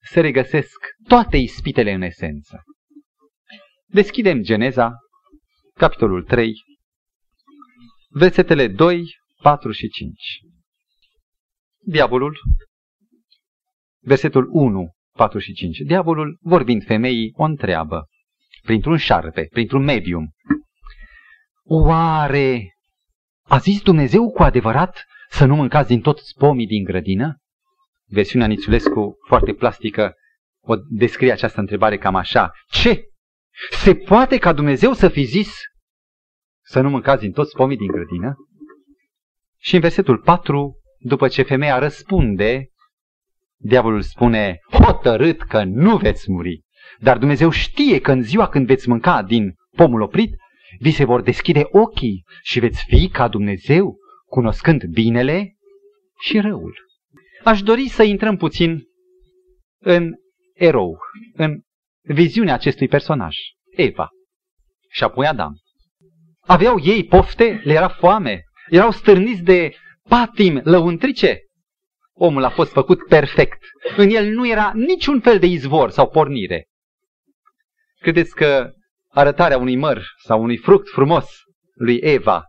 se 0.00 0.20
regăsesc 0.20 0.76
toate 1.08 1.36
ispitele 1.36 1.92
în 1.92 2.02
esență. 2.02 2.62
Deschidem 3.86 4.42
Geneza, 4.42 4.92
capitolul 5.74 6.24
3, 6.24 6.52
versetele 8.08 8.68
2, 8.68 9.04
4 9.42 9.72
și 9.72 9.88
5. 9.88 10.40
Diavolul, 11.78 12.38
versetul 14.00 14.48
1, 14.50 14.90
4 15.16 15.38
și 15.38 15.52
5. 15.52 15.78
Diavolul, 15.78 16.38
vorbind 16.40 16.84
femeii, 16.84 17.32
o 17.36 17.42
întreabă, 17.42 18.06
printr-un 18.62 18.96
șarpe, 18.96 19.46
printr-un 19.50 19.84
medium. 19.84 20.32
Oare 21.70 22.76
a 23.42 23.58
zis 23.58 23.82
Dumnezeu 23.82 24.30
cu 24.30 24.42
adevărat 24.42 25.04
să 25.28 25.44
nu 25.44 25.54
mâncați 25.54 25.88
din 25.88 26.00
toți 26.00 26.34
pomii 26.38 26.66
din 26.66 26.84
grădină? 26.84 27.36
Versiunea 28.06 28.46
Nițulescu, 28.46 29.16
foarte 29.26 29.52
plastică, 29.52 30.14
o 30.60 30.74
descrie 30.90 31.32
această 31.32 31.60
întrebare 31.60 31.98
cam 31.98 32.14
așa. 32.14 32.50
Ce? 32.70 33.02
Se 33.70 33.94
poate 33.94 34.38
ca 34.38 34.52
Dumnezeu 34.52 34.92
să 34.92 35.08
fi 35.08 35.22
zis 35.22 35.54
să 36.64 36.80
nu 36.80 36.90
mâncați 36.90 37.22
din 37.22 37.32
toți 37.32 37.56
pomii 37.56 37.76
din 37.76 37.86
grădină? 37.86 38.34
Și 39.60 39.74
în 39.74 39.80
versetul 39.80 40.18
4, 40.18 40.80
după 40.98 41.28
ce 41.28 41.42
femeia 41.42 41.78
răspunde, 41.78 42.68
diavolul 43.56 44.02
spune, 44.02 44.58
hotărât 44.70 45.42
că 45.42 45.64
nu 45.64 45.96
veți 45.96 46.30
muri. 46.30 46.62
Dar 46.98 47.18
Dumnezeu 47.18 47.50
știe 47.50 48.00
că 48.00 48.12
în 48.12 48.22
ziua 48.22 48.48
când 48.48 48.66
veți 48.66 48.88
mânca 48.88 49.22
din 49.22 49.54
pomul 49.76 50.00
oprit, 50.00 50.36
vi 50.78 50.90
se 50.90 51.04
vor 51.04 51.22
deschide 51.22 51.66
ochii 51.70 52.24
și 52.42 52.60
veți 52.60 52.84
fi 52.84 53.08
ca 53.08 53.28
Dumnezeu, 53.28 53.96
cunoscând 54.26 54.84
binele 54.84 55.56
și 56.20 56.40
răul. 56.40 56.74
Aș 57.44 57.62
dori 57.62 57.88
să 57.88 58.02
intrăm 58.02 58.36
puțin 58.36 58.82
în 59.78 60.14
erou, 60.54 60.98
în 61.32 61.60
viziunea 62.02 62.54
acestui 62.54 62.88
personaj, 62.88 63.36
Eva 63.76 64.08
și 64.90 65.04
apoi 65.04 65.26
Adam. 65.26 65.54
Aveau 66.40 66.80
ei 66.82 67.04
pofte, 67.04 67.60
le 67.64 67.72
era 67.72 67.88
foame, 67.88 68.42
erau 68.68 68.90
stârniți 68.90 69.42
de 69.42 69.74
patim 70.08 70.60
lăuntrice. 70.64 71.38
Omul 72.12 72.44
a 72.44 72.50
fost 72.50 72.72
făcut 72.72 73.06
perfect. 73.08 73.58
În 73.96 74.10
el 74.10 74.32
nu 74.32 74.48
era 74.48 74.72
niciun 74.74 75.20
fel 75.20 75.38
de 75.38 75.46
izvor 75.46 75.90
sau 75.90 76.08
pornire. 76.08 76.66
Credeți 78.00 78.34
că 78.34 78.72
arătarea 79.18 79.58
unui 79.58 79.76
măr 79.76 80.02
sau 80.24 80.42
unui 80.42 80.56
fruct 80.56 80.88
frumos 80.88 81.26
lui 81.74 81.96
Eva 81.96 82.44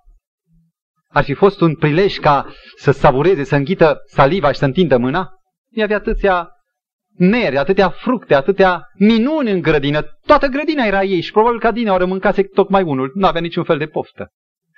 ar 1.12 1.24
fi 1.24 1.34
fost 1.34 1.62
un 1.62 1.76
prilej 1.76 2.18
ca 2.18 2.54
să 2.76 2.92
savureze, 2.92 3.44
să 3.44 3.56
înghită 3.56 3.98
saliva 4.06 4.52
și 4.52 4.60
să 4.60 4.66
întindă 4.66 4.98
mâna? 4.98 5.30
Ea 5.70 5.84
avea 5.84 5.98
atâția 5.98 6.50
mere, 7.18 7.58
atâtea 7.58 7.90
fructe, 7.90 8.34
atâtea 8.34 8.84
minuni 8.98 9.52
în 9.52 9.62
grădină. 9.62 10.02
Toată 10.26 10.48
grădina 10.48 10.86
era 10.86 11.04
ei 11.04 11.22
și 11.22 11.32
probabil 11.32 11.60
că 11.60 11.72
din 11.72 11.88
au 11.88 12.08
mâncase 12.08 12.44
tocmai 12.44 12.84
unul. 12.84 13.12
Nu 13.16 13.28
avea 13.28 13.42
niciun 13.42 13.64
fel 13.64 13.78
de 13.78 13.86
poftă. 13.86 14.30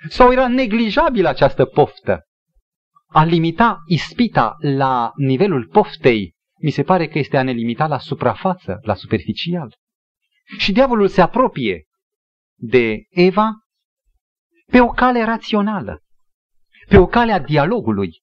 Sau 0.08 0.32
era 0.32 0.48
neglijabilă 0.48 1.28
această 1.28 1.64
poftă. 1.64 2.20
A 3.06 3.24
limita 3.24 3.78
ispita 3.86 4.56
la 4.58 5.10
nivelul 5.16 5.68
poftei, 5.72 6.34
mi 6.60 6.70
se 6.70 6.82
pare 6.82 7.08
că 7.08 7.18
este 7.18 7.36
a 7.36 7.42
ne 7.42 7.52
limita 7.52 7.86
la 7.86 7.98
suprafață, 7.98 8.78
la 8.82 8.94
superficial. 8.94 9.74
Și 10.58 10.72
diavolul 10.72 11.08
se 11.08 11.20
apropie 11.20 11.86
de 12.54 13.06
Eva 13.08 13.50
pe 14.66 14.80
o 14.80 14.88
cale 14.88 15.24
rațională, 15.24 16.02
pe 16.88 16.98
o 16.98 17.06
cale 17.06 17.32
a 17.32 17.38
dialogului. 17.38 18.22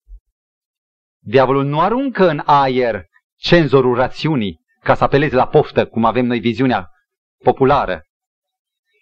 Diavolul 1.19 1.65
nu 1.65 1.79
aruncă 1.79 2.29
în 2.29 2.41
aer 2.45 3.05
cenzorul 3.35 3.95
rațiunii 3.95 4.59
ca 4.81 4.95
să 4.95 5.03
apeleze 5.03 5.35
la 5.35 5.47
poftă, 5.47 5.87
cum 5.87 6.05
avem 6.05 6.25
noi 6.25 6.39
viziunea 6.39 6.89
populară, 7.43 8.03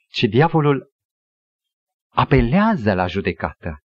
ci 0.09 0.23
diavolul 0.23 0.91
apelează 2.09 2.93
la 2.93 3.07
judecată. 3.07 3.81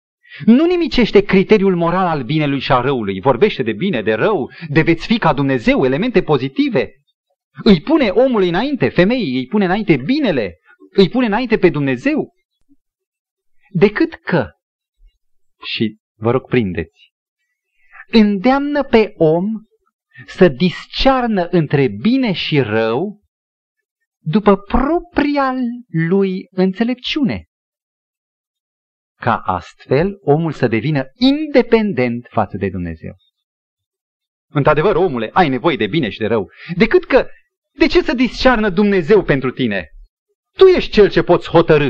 Nu 0.44 0.64
nimicește 0.64 1.20
criteriul 1.20 1.76
moral 1.76 2.06
al 2.06 2.22
binelui 2.22 2.58
și 2.58 2.72
a 2.72 2.80
răului. 2.80 3.20
Vorbește 3.20 3.62
de 3.62 3.72
bine, 3.72 4.02
de 4.02 4.14
rău, 4.14 4.50
de 4.68 4.82
veți 4.82 5.06
fi 5.06 5.18
ca 5.18 5.32
Dumnezeu, 5.32 5.84
elemente 5.84 6.22
pozitive. 6.22 6.90
Îi 7.64 7.80
pune 7.80 8.08
omului 8.08 8.48
înainte, 8.48 8.88
femeii, 8.88 9.36
îi 9.36 9.46
pune 9.46 9.64
înainte 9.64 9.96
binele, 9.96 10.58
îi 10.90 11.08
pune 11.08 11.26
înainte 11.26 11.58
pe 11.58 11.70
Dumnezeu. 11.70 12.34
Decât 13.70 14.14
că, 14.14 14.50
și 15.64 15.96
vă 16.14 16.30
rog 16.30 16.48
prindeți, 16.48 17.12
îndeamnă 18.06 18.82
pe 18.82 19.12
om 19.16 19.44
să 20.26 20.48
discearnă 20.48 21.48
între 21.50 21.88
bine 21.88 22.32
și 22.32 22.60
rău 22.60 23.20
după 24.18 24.56
propria 24.56 25.54
lui 26.08 26.48
înțelepciune. 26.50 27.44
Ca 29.20 29.36
astfel 29.36 30.18
omul 30.20 30.52
să 30.52 30.68
devină 30.68 31.04
independent 31.14 32.26
față 32.30 32.56
de 32.56 32.68
Dumnezeu. 32.68 33.16
Într-adevăr, 34.48 34.96
omule, 34.96 35.30
ai 35.32 35.48
nevoie 35.48 35.76
de 35.76 35.86
bine 35.86 36.08
și 36.08 36.18
de 36.18 36.26
rău. 36.26 36.50
Decât 36.76 37.04
că, 37.04 37.28
de 37.78 37.86
ce 37.86 38.02
să 38.02 38.14
discearnă 38.14 38.70
Dumnezeu 38.70 39.22
pentru 39.22 39.50
tine? 39.50 39.88
Tu 40.56 40.66
ești 40.66 40.90
cel 40.90 41.10
ce 41.10 41.22
poți 41.22 41.48
hotărâ. 41.48 41.88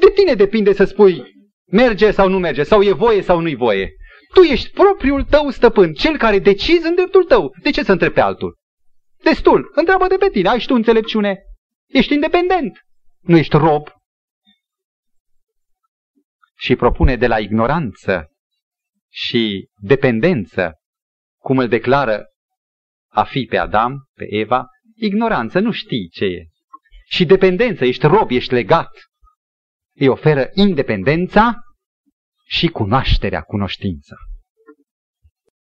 De 0.00 0.10
tine 0.14 0.34
depinde 0.34 0.72
să 0.72 0.84
spui 0.84 1.38
merge 1.72 2.10
sau 2.10 2.28
nu 2.28 2.38
merge, 2.38 2.62
sau 2.62 2.82
e 2.82 2.92
voie 2.92 3.22
sau 3.22 3.40
nu-i 3.40 3.54
voie. 3.54 3.92
Tu 4.34 4.40
ești 4.40 4.70
propriul 4.70 5.24
tău 5.24 5.50
stăpân, 5.50 5.92
cel 5.92 6.18
care 6.18 6.38
decizi 6.38 6.86
în 6.86 6.94
dreptul 6.94 7.24
tău. 7.24 7.54
De 7.62 7.70
ce 7.70 7.82
să 7.82 7.92
întrebi 7.92 8.14
pe 8.14 8.20
altul? 8.20 8.58
Destul, 9.22 9.72
întreabă 9.74 10.06
de 10.06 10.16
pe 10.16 10.28
tine, 10.28 10.48
ai 10.48 10.60
și 10.60 10.66
tu 10.66 10.74
înțelepciune. 10.74 11.42
Ești 11.86 12.14
independent, 12.14 12.86
nu 13.20 13.36
ești 13.36 13.56
rob. 13.56 13.88
Și 16.56 16.76
propune 16.76 17.16
de 17.16 17.26
la 17.26 17.38
ignoranță 17.38 18.30
și 19.08 19.68
dependență, 19.74 20.74
cum 21.38 21.58
îl 21.58 21.68
declară 21.68 22.24
a 23.08 23.24
fi 23.24 23.46
pe 23.50 23.56
Adam, 23.56 24.08
pe 24.14 24.24
Eva, 24.28 24.66
ignoranță, 25.00 25.58
nu 25.58 25.72
știi 25.72 26.08
ce 26.08 26.24
e. 26.24 26.46
Și 27.04 27.24
dependență, 27.24 27.84
ești 27.84 28.06
rob, 28.06 28.30
ești 28.30 28.52
legat. 28.52 28.90
Îi 29.94 30.08
oferă 30.08 30.50
independența 30.54 31.54
și 32.46 32.68
cunoașterea, 32.68 33.42
cunoștința. 33.42 34.16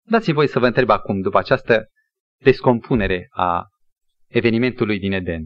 Dați-mi 0.05 0.35
voi 0.35 0.47
să 0.47 0.59
vă 0.59 0.65
întreb 0.67 0.89
acum, 0.89 1.21
după 1.21 1.37
această 1.37 1.87
descompunere 2.37 3.27
a 3.29 3.67
evenimentului 4.27 4.99
din 4.99 5.11
Eden. 5.11 5.45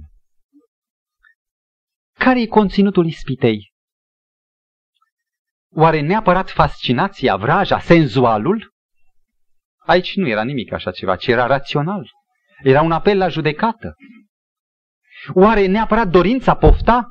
Care 2.14 2.42
e 2.42 2.46
conținutul 2.46 3.06
ispitei? 3.06 3.72
Oare 5.70 6.00
neapărat 6.00 6.50
fascinația, 6.50 7.36
vraja, 7.36 7.80
senzualul? 7.80 8.74
Aici 9.78 10.16
nu 10.16 10.28
era 10.28 10.44
nimic 10.44 10.72
așa 10.72 10.92
ceva, 10.92 11.16
ci 11.16 11.28
era 11.28 11.46
rațional. 11.46 12.10
Era 12.64 12.82
un 12.82 12.92
apel 12.92 13.18
la 13.18 13.28
judecată. 13.28 13.96
Oare 15.34 15.66
neapărat 15.66 16.08
dorința, 16.08 16.56
pofta? 16.56 17.08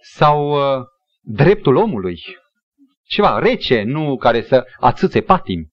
Sau 0.00 0.50
uh, 0.50 0.84
dreptul 1.20 1.76
omului? 1.76 2.20
Ceva 3.08 3.38
rece, 3.38 3.82
nu 3.82 4.16
care 4.16 4.42
să 4.42 4.64
atâțe 4.80 5.20
patim. 5.20 5.70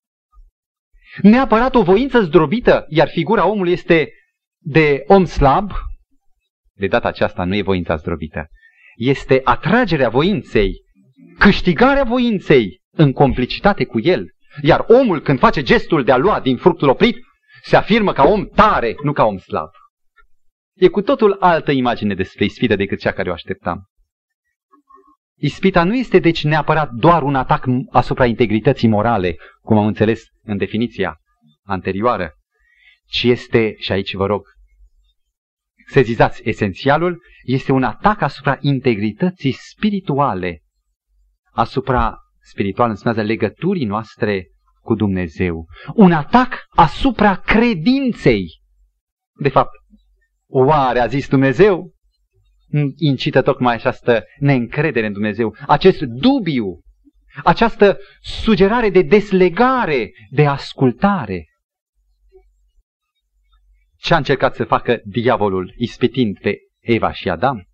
Neapărat 1.22 1.76
o 1.76 1.84
voință 1.84 2.22
zdrobită, 2.22 2.86
iar 2.90 3.08
figura 3.08 3.46
omului 3.46 3.72
este 3.72 4.10
de 4.60 5.04
om 5.08 5.26
slab. 5.26 5.72
De 6.74 6.88
data 6.88 7.08
aceasta 7.08 7.44
nu 7.44 7.56
e 7.56 7.62
voința 7.62 7.96
zdrobită. 7.96 8.48
Este 8.96 9.42
atragerea 9.44 10.10
voinței, 10.10 10.74
câștigarea 11.40 12.04
voinței 12.04 12.82
în 12.92 13.12
complicitate 13.12 13.86
cu 13.86 14.00
el. 14.00 14.26
Iar 14.62 14.86
omul 14.88 15.22
când 15.22 15.40
face 15.40 15.62
gestul 15.62 16.04
de 16.04 16.12
a 16.12 16.18
lua 16.18 16.40
din 16.40 16.58
fructul 16.58 16.90
oprit, 16.90 17.18
se 17.64 17.76
afirmă 17.76 18.14
ca 18.14 18.24
om 18.24 18.48
tare, 18.48 18.96
nu 19.04 19.14
ca 19.14 19.24
om 19.24 19.38
slab. 19.38 19.70
E 20.74 20.88
cu 20.88 21.02
totul 21.02 21.38
altă 21.40 21.72
imagine 21.72 22.16
despre 22.16 22.46
ispită 22.46 22.76
decât 22.76 23.00
cea 23.00 23.12
care 23.12 23.30
o 23.30 23.34
așteptam. 23.34 23.88
Ispita 25.36 25.84
nu 25.84 25.96
este 25.96 26.20
deci 26.20 26.44
neapărat 26.44 26.92
doar 26.92 27.24
un 27.24 27.36
atac 27.36 27.66
asupra 27.92 28.26
integrității 28.26 28.88
morale, 28.88 29.38
cum 29.62 29.78
am 29.78 29.86
înțeles 29.86 30.24
în 30.42 30.58
definiția 30.58 31.18
anterioară, 31.64 32.34
ci 33.06 33.24
este, 33.24 33.76
și 33.78 33.92
aici 33.92 34.14
vă 34.14 34.26
rog, 34.26 34.48
sezizați 35.88 36.42
esențialul, 36.50 37.22
este 37.44 37.72
un 37.72 37.84
atac 37.84 38.22
asupra 38.22 38.58
integrității 38.60 39.52
spirituale, 39.52 40.64
asupra 41.52 42.18
spiritual 42.42 42.90
înseamnă 42.90 43.22
legăturii 43.22 43.86
noastre 43.86 44.53
cu 44.84 44.96
Dumnezeu. 44.96 45.66
Un 45.94 46.12
atac 46.12 46.66
asupra 46.70 47.36
credinței. 47.36 48.62
De 49.40 49.50
fapt, 49.50 49.72
oare 50.48 51.00
a 51.00 51.08
zis 51.08 51.28
Dumnezeu? 51.28 51.92
Incită 52.96 53.42
tocmai 53.42 53.74
această 53.74 54.24
neîncredere 54.40 55.06
în 55.06 55.14
Dumnezeu, 55.14 55.56
acest 55.68 56.02
dubiu, 56.02 56.82
această 57.44 57.98
sugerare 58.22 58.90
de 58.90 59.02
deslegare, 59.02 60.12
de 60.30 60.46
ascultare. 60.46 61.48
Ce 63.98 64.14
a 64.14 64.18
încercat 64.18 64.56
să 64.56 64.64
facă 64.64 65.02
diavolul 65.04 65.74
ispitind 65.78 66.40
pe 66.40 66.58
Eva 66.80 67.12
și 67.14 67.30
Adam? 67.30 67.68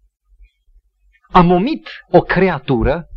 A 1.32 1.42
momit 1.42 1.90
o 2.12 2.22
creatură 2.22 3.08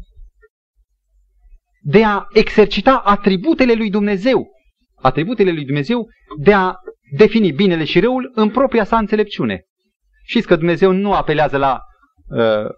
de 1.83 2.05
a 2.05 2.27
exercita 2.33 2.97
atributele 2.97 3.73
lui 3.73 3.91
Dumnezeu, 3.91 4.51
atributele 4.95 5.51
lui 5.51 5.65
Dumnezeu 5.65 6.09
de 6.39 6.53
a 6.53 6.75
defini 7.17 7.53
binele 7.53 7.85
și 7.85 8.01
răul 8.01 8.33
în 8.35 8.51
propria 8.51 8.85
sa 8.85 8.99
înțelepciune. 8.99 9.65
Știți 10.25 10.47
că 10.47 10.57
Dumnezeu 10.57 10.93
nu 10.93 11.13
apelează 11.13 11.57
la 11.57 11.81
uh, 12.27 12.71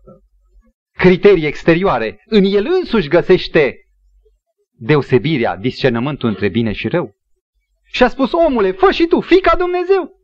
criterii 0.92 1.46
exterioare. 1.46 2.22
În 2.26 2.44
el 2.44 2.66
însuși 2.66 3.08
găsește 3.08 3.74
deosebirea, 4.78 5.56
discernământul 5.56 6.28
între 6.28 6.48
bine 6.48 6.72
și 6.72 6.88
rău. 6.88 7.16
Și 7.84 8.02
a 8.02 8.08
spus, 8.08 8.32
omule, 8.32 8.72
fă 8.72 8.90
și 8.90 9.06
tu, 9.06 9.20
fica 9.20 9.56
Dumnezeu. 9.56 10.22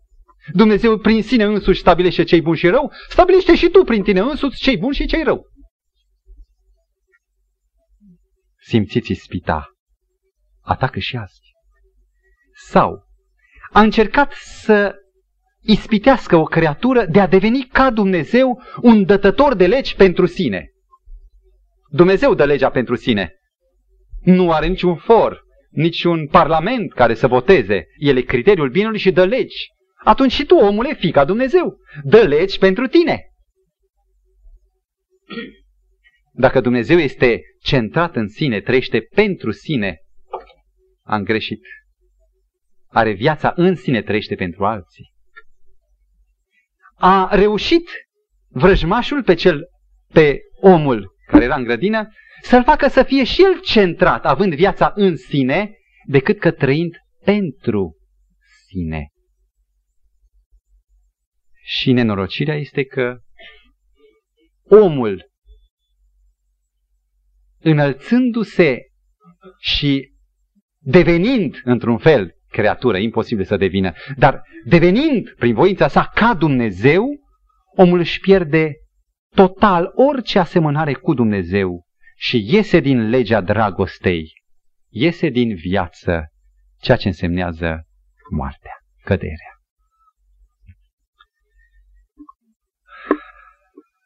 Dumnezeu 0.53 0.99
prin 0.99 1.23
sine 1.23 1.45
însuși 1.45 1.81
stabilește 1.81 2.23
cei 2.23 2.41
buni 2.41 2.57
și 2.57 2.69
rău, 2.69 2.93
stabilește 3.09 3.55
și 3.55 3.69
tu 3.69 3.85
prin 3.85 4.03
tine 4.03 4.21
însuți 4.21 4.61
cei 4.61 4.77
buni 4.77 4.95
și 4.95 5.07
cei 5.07 5.23
rău. 5.23 5.50
Simțiți 8.61 9.11
ispita. 9.11 9.69
Atacă 10.61 10.99
și 10.99 11.17
azi. 11.17 11.41
Sau 12.53 13.09
a 13.73 13.81
încercat 13.81 14.33
să 14.33 14.95
ispitească 15.61 16.37
o 16.37 16.45
creatură 16.45 17.05
de 17.05 17.21
a 17.21 17.27
deveni 17.27 17.63
ca 17.73 17.91
Dumnezeu 17.91 18.63
un 18.81 19.05
dătător 19.05 19.55
de 19.55 19.67
legi 19.67 19.95
pentru 19.97 20.27
sine. 20.27 20.71
Dumnezeu 21.91 22.35
dă 22.35 22.45
legea 22.45 22.71
pentru 22.71 22.95
sine. 22.95 23.35
Nu 24.21 24.53
are 24.53 24.67
niciun 24.67 24.97
for, 24.97 25.43
niciun 25.71 26.27
parlament 26.27 26.93
care 26.93 27.15
să 27.15 27.27
voteze. 27.27 27.87
El 27.97 28.17
e 28.17 28.23
criteriul 28.23 28.71
binului 28.71 28.99
și 28.99 29.11
dă 29.11 29.25
legi. 29.25 29.67
Atunci 30.05 30.33
și 30.33 30.45
tu, 30.45 30.55
omule, 30.55 30.95
fica 30.95 31.25
Dumnezeu, 31.25 31.79
dă 32.03 32.23
legi 32.23 32.59
pentru 32.59 32.87
tine. 32.87 33.25
Dacă 36.41 36.61
Dumnezeu 36.61 36.99
este 36.99 37.41
centrat 37.63 38.17
în 38.17 38.29
sine, 38.29 38.61
trăiește 38.61 39.01
pentru 39.01 39.51
sine, 39.51 39.99
am 41.03 41.23
greșit. 41.23 41.61
Are 42.89 43.13
viața 43.13 43.53
în 43.57 43.75
sine, 43.75 44.03
trăiește 44.03 44.35
pentru 44.35 44.65
alții. 44.65 45.13
A 46.95 47.29
reușit 47.35 47.89
vrăjmașul 48.49 49.23
pe 49.23 49.35
cel, 49.35 49.69
pe 50.13 50.41
omul 50.61 51.15
care 51.27 51.45
era 51.45 51.57
în 51.57 51.65
grădină, 51.65 52.09
să-l 52.43 52.65
facă 52.65 52.89
să 52.89 53.03
fie 53.03 53.25
și 53.25 53.43
el 53.43 53.61
centrat, 53.61 54.25
având 54.25 54.55
viața 54.55 54.93
în 54.95 55.17
sine, 55.17 55.75
decât 56.07 56.39
că 56.39 56.51
trăind 56.51 56.97
pentru 57.25 57.97
sine. 58.67 59.09
Și 61.63 61.93
nenorocirea 61.93 62.55
este 62.55 62.85
că 62.85 63.19
omul, 64.65 65.30
înălțându-se 67.61 68.79
și 69.59 70.13
devenind 70.79 71.61
într-un 71.65 71.99
fel 71.99 72.35
creatură, 72.49 72.99
imposibil 72.99 73.45
să 73.45 73.57
devină, 73.57 73.93
dar 74.17 74.43
devenind 74.65 75.31
prin 75.31 75.55
voința 75.55 75.89
sa 75.89 76.11
ca 76.15 76.35
Dumnezeu, 76.35 77.07
omul 77.77 77.99
își 77.99 78.21
pierde 78.21 78.73
total 79.35 79.93
orice 79.95 80.39
asemănare 80.39 80.93
cu 80.93 81.15
Dumnezeu 81.15 81.85
și 82.17 82.47
iese 82.49 82.81
din 82.81 83.09
legea 83.09 83.41
dragostei, 83.41 84.33
iese 84.89 85.29
din 85.29 85.55
viață 85.55 86.33
ceea 86.81 86.97
ce 86.97 87.09
însemnează 87.09 87.87
moartea, 88.31 88.79
căderea. 89.05 89.55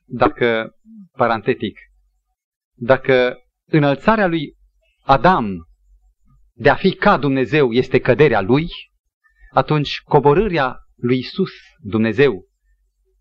Dacă, 0.04 0.70
parantetic, 1.12 1.78
dacă 2.72 3.43
înălțarea 3.64 4.26
lui 4.26 4.56
Adam 5.02 5.68
de 6.52 6.68
a 6.68 6.74
fi 6.74 6.94
ca 6.94 7.16
Dumnezeu 7.16 7.72
este 7.72 7.98
căderea 7.98 8.40
lui, 8.40 8.68
atunci 9.52 10.00
coborârea 10.00 10.76
lui 10.96 11.18
Isus, 11.18 11.50
Dumnezeu, 11.78 12.44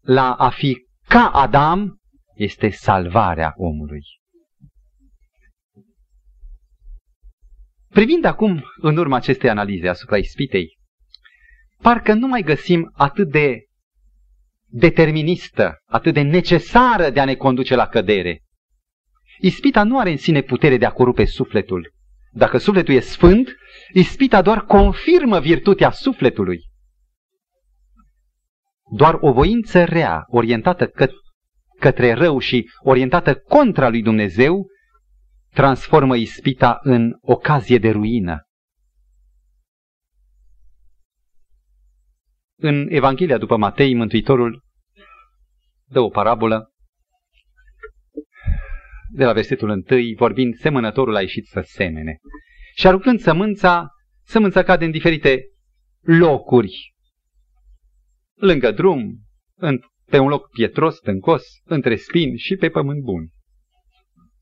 la 0.01 0.33
a 0.33 0.49
fi 0.49 0.85
ca 1.07 1.29
Adam 1.29 2.01
este 2.35 2.69
salvarea 2.69 3.53
omului. 3.55 4.03
Privind 7.87 8.25
acum 8.25 8.63
în 8.75 8.97
urma 8.97 9.15
acestei 9.15 9.49
analize 9.49 9.87
asupra 9.87 10.17
ispitei, 10.17 10.77
parcă 11.81 12.13
nu 12.13 12.27
mai 12.27 12.41
găsim 12.41 12.91
atât 12.93 13.29
de 13.29 13.65
deterministă, 14.65 15.77
atât 15.85 16.13
de 16.13 16.21
necesară 16.21 17.09
de 17.09 17.19
a 17.19 17.25
ne 17.25 17.35
conduce 17.35 17.75
la 17.75 17.87
cădere. 17.87 18.41
Ispita 19.43 19.83
nu 19.83 19.99
are 19.99 20.11
în 20.11 20.17
sine 20.17 20.41
putere 20.41 20.77
de 20.77 20.85
a 20.85 20.91
corupe 20.91 21.25
sufletul. 21.25 21.93
Dacă 22.31 22.57
sufletul 22.57 22.93
e 22.93 22.99
sfânt, 22.99 23.55
ispita 23.93 24.41
doar 24.41 24.65
confirmă 24.65 25.39
virtutea 25.39 25.91
sufletului. 25.91 26.59
Doar 28.95 29.17
o 29.19 29.31
voință 29.31 29.83
rea, 29.83 30.23
orientată 30.27 30.87
că, 30.87 31.07
către 31.79 32.13
rău 32.13 32.39
și 32.39 32.69
orientată 32.83 33.35
contra 33.35 33.89
lui 33.89 34.01
Dumnezeu, 34.01 34.67
transformă 35.53 36.15
ispita 36.15 36.79
în 36.81 37.17
ocazie 37.21 37.77
de 37.77 37.89
ruină. 37.89 38.41
În 42.55 42.87
Evanghelia 42.89 43.37
după 43.37 43.57
Matei, 43.57 43.95
Mântuitorul 43.95 44.63
dă 45.85 45.99
o 45.99 46.09
parabolă 46.09 46.72
de 49.15 49.23
la 49.23 49.33
versetul 49.33 49.69
1, 49.69 49.83
vorbind, 50.15 50.55
semănătorul 50.55 51.15
a 51.15 51.21
ieșit 51.21 51.45
să 51.45 51.61
semene. 51.65 52.17
Și 52.75 52.87
aruncând 52.87 53.19
sămânța, 53.19 53.87
sămânța 54.23 54.63
cade 54.63 54.85
în 54.85 54.91
diferite 54.91 55.43
locuri. 56.01 56.93
Lângă 58.35 58.71
drum, 58.71 59.19
în, 59.55 59.79
pe 60.05 60.17
un 60.17 60.27
loc 60.27 60.49
pietros, 60.49 60.95
stâncos, 60.95 61.43
între 61.63 61.95
spini 61.95 62.37
și 62.37 62.55
pe 62.55 62.69
pământ 62.69 63.01
bun. 63.01 63.29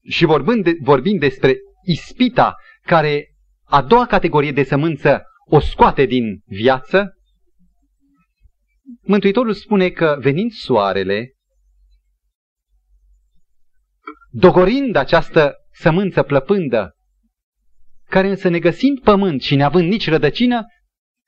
Și 0.09 0.25
vorbind, 0.25 0.63
de, 0.63 0.77
vorbind 0.81 1.19
despre 1.19 1.57
ispita 1.85 2.55
care 2.81 3.35
a 3.63 3.81
doua 3.81 4.05
categorie 4.05 4.51
de 4.51 4.63
sămânță 4.63 5.21
o 5.45 5.59
scoate 5.59 6.05
din 6.05 6.41
viață, 6.45 7.15
Mântuitorul 9.01 9.53
spune 9.53 9.89
că 9.89 10.17
venind 10.19 10.51
soarele, 10.51 11.31
dogorind 14.31 14.95
această 14.95 15.55
sămânță 15.71 16.23
plăpândă, 16.23 16.95
care 18.09 18.29
însă 18.29 18.49
negăsind 18.49 18.99
pământ 18.99 19.41
și 19.41 19.55
neavând 19.55 19.89
nici 19.89 20.09
rădăcină, 20.09 20.65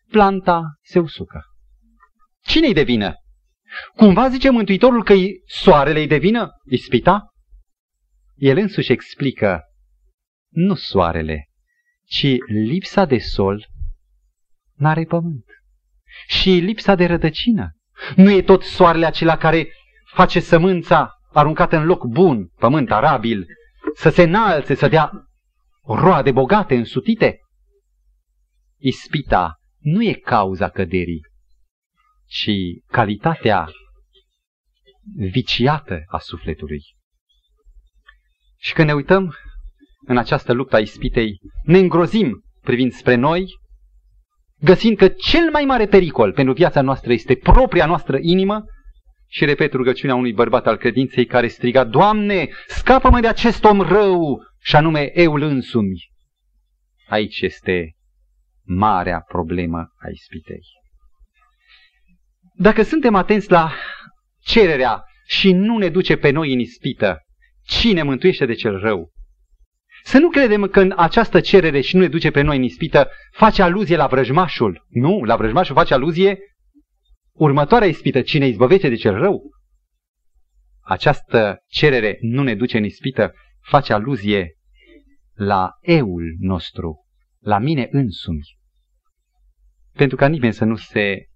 planta 0.10 0.62
se 0.82 1.00
usucă. 1.00 1.42
Cine-i 2.44 2.74
de 2.74 2.84
vină? 2.84 3.14
Cumva 3.96 4.30
zice 4.30 4.50
Mântuitorul 4.50 5.04
că 5.04 5.14
soarele-i 5.46 6.08
de 6.08 6.18
vină? 6.18 6.50
Ispita? 6.70 7.28
El 8.36 8.58
însuși 8.58 8.92
explică, 8.92 9.62
nu 10.50 10.76
soarele, 10.76 11.50
ci 12.06 12.28
lipsa 12.48 13.06
de 13.06 13.18
sol 13.18 13.68
n-are 14.74 15.04
pământ. 15.04 15.46
Și 16.28 16.50
lipsa 16.50 16.96
de 16.96 17.06
rădăcină. 17.06 17.72
Nu 18.16 18.32
e 18.32 18.42
tot 18.42 18.64
soarele 18.64 19.06
acela 19.06 19.38
care 19.38 19.68
face 20.14 20.40
sămânța 20.40 21.13
aruncată 21.34 21.78
în 21.78 21.86
loc 21.86 22.06
bun, 22.06 22.50
pământ 22.58 22.92
arabil, 22.92 23.46
să 23.96 24.10
se 24.10 24.24
înalțe, 24.24 24.74
să 24.74 24.88
dea 24.88 25.12
roade 25.84 26.32
bogate, 26.32 26.76
însutite? 26.76 27.38
Ispita 28.78 29.60
nu 29.80 30.04
e 30.04 30.14
cauza 30.14 30.70
căderii, 30.70 31.22
ci 32.26 32.52
calitatea 32.88 33.70
viciată 35.32 36.04
a 36.08 36.18
sufletului. 36.18 36.82
Și 38.58 38.74
când 38.74 38.88
ne 38.88 38.94
uităm 38.94 39.36
în 40.06 40.18
această 40.18 40.54
luptă 40.54 40.76
a 40.76 40.80
ispitei, 40.80 41.40
ne 41.64 41.78
îngrozim 41.78 42.44
privind 42.62 42.92
spre 42.92 43.16
noi, 43.16 43.46
găsind 44.60 44.98
că 44.98 45.08
cel 45.08 45.50
mai 45.52 45.66
mare 45.66 45.86
pericol 45.86 46.34
pentru 46.34 46.54
viața 46.54 46.82
noastră 46.82 47.14
este 47.14 47.36
propria 47.36 47.86
noastră 47.86 48.18
inimă 48.22 48.64
și 49.34 49.46
repet 49.46 49.74
rugăciunea 49.74 50.16
unui 50.16 50.34
bărbat 50.34 50.68
al 50.68 50.78
credinței 50.78 51.26
care 51.26 51.48
striga, 51.48 51.84
Doamne, 51.84 52.50
scapă-mă 52.68 53.20
de 53.20 53.28
acest 53.28 53.64
om 53.64 53.82
rău 53.82 54.40
și 54.62 54.76
anume 54.76 55.20
eul 55.20 55.42
însumi. 55.42 56.12
Aici 57.08 57.42
este 57.42 57.96
marea 58.64 59.24
problemă 59.28 59.78
a 59.78 60.10
ispitei. 60.12 60.62
Dacă 62.56 62.82
suntem 62.82 63.16
atenți 63.16 63.52
la 63.52 63.74
cererea 64.40 65.04
și 65.26 65.52
nu 65.52 65.78
ne 65.78 65.90
duce 65.90 66.16
pe 66.16 66.30
noi 66.30 66.54
în 66.54 66.60
ispită, 66.60 67.20
cine 67.66 68.04
mântuiește 68.04 68.46
de 68.46 68.54
cel 68.54 68.80
rău? 68.80 69.12
Să 70.04 70.18
nu 70.18 70.30
credem 70.30 70.68
că 70.68 70.80
în 70.80 70.94
această 70.96 71.40
cerere 71.40 71.82
și 71.82 71.96
nu 71.96 72.02
ne 72.02 72.08
duce 72.08 72.32
pe 72.32 72.42
noi 72.42 72.58
în 72.58 72.64
ispită 72.64 73.10
face 73.32 73.62
aluzie 73.62 73.96
la 73.96 74.08
vrăjmașul. 74.08 74.86
Nu, 74.90 75.24
la 75.24 75.36
vrăjmașul 75.36 75.76
face 75.76 75.94
aluzie 75.94 76.40
următoarea 77.34 77.88
ispită, 77.88 78.22
cine 78.22 78.48
izbăvește 78.48 78.90
de 78.90 78.96
cel 78.96 79.14
rău. 79.14 79.52
Această 80.82 81.64
cerere 81.68 82.18
nu 82.22 82.44
ne 82.44 82.56
duce 82.56 82.78
în 82.78 82.84
ispită, 82.84 83.34
face 83.60 83.94
aluzie 83.94 84.58
la 85.34 85.72
eul 85.82 86.36
nostru, 86.40 87.06
la 87.40 87.58
mine 87.58 87.88
însumi. 87.92 88.58
Pentru 89.94 90.18
ca 90.18 90.28
nimeni 90.28 90.54
să 90.54 90.66
nu 90.66 90.76
se 90.76 91.28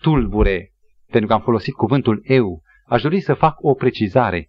tulbure, 0.00 0.72
pentru 1.06 1.28
că 1.28 1.34
am 1.34 1.40
folosit 1.40 1.74
cuvântul 1.74 2.22
eu, 2.24 2.62
aș 2.86 3.02
dori 3.02 3.20
să 3.20 3.34
fac 3.34 3.56
o 3.60 3.74
precizare. 3.74 4.48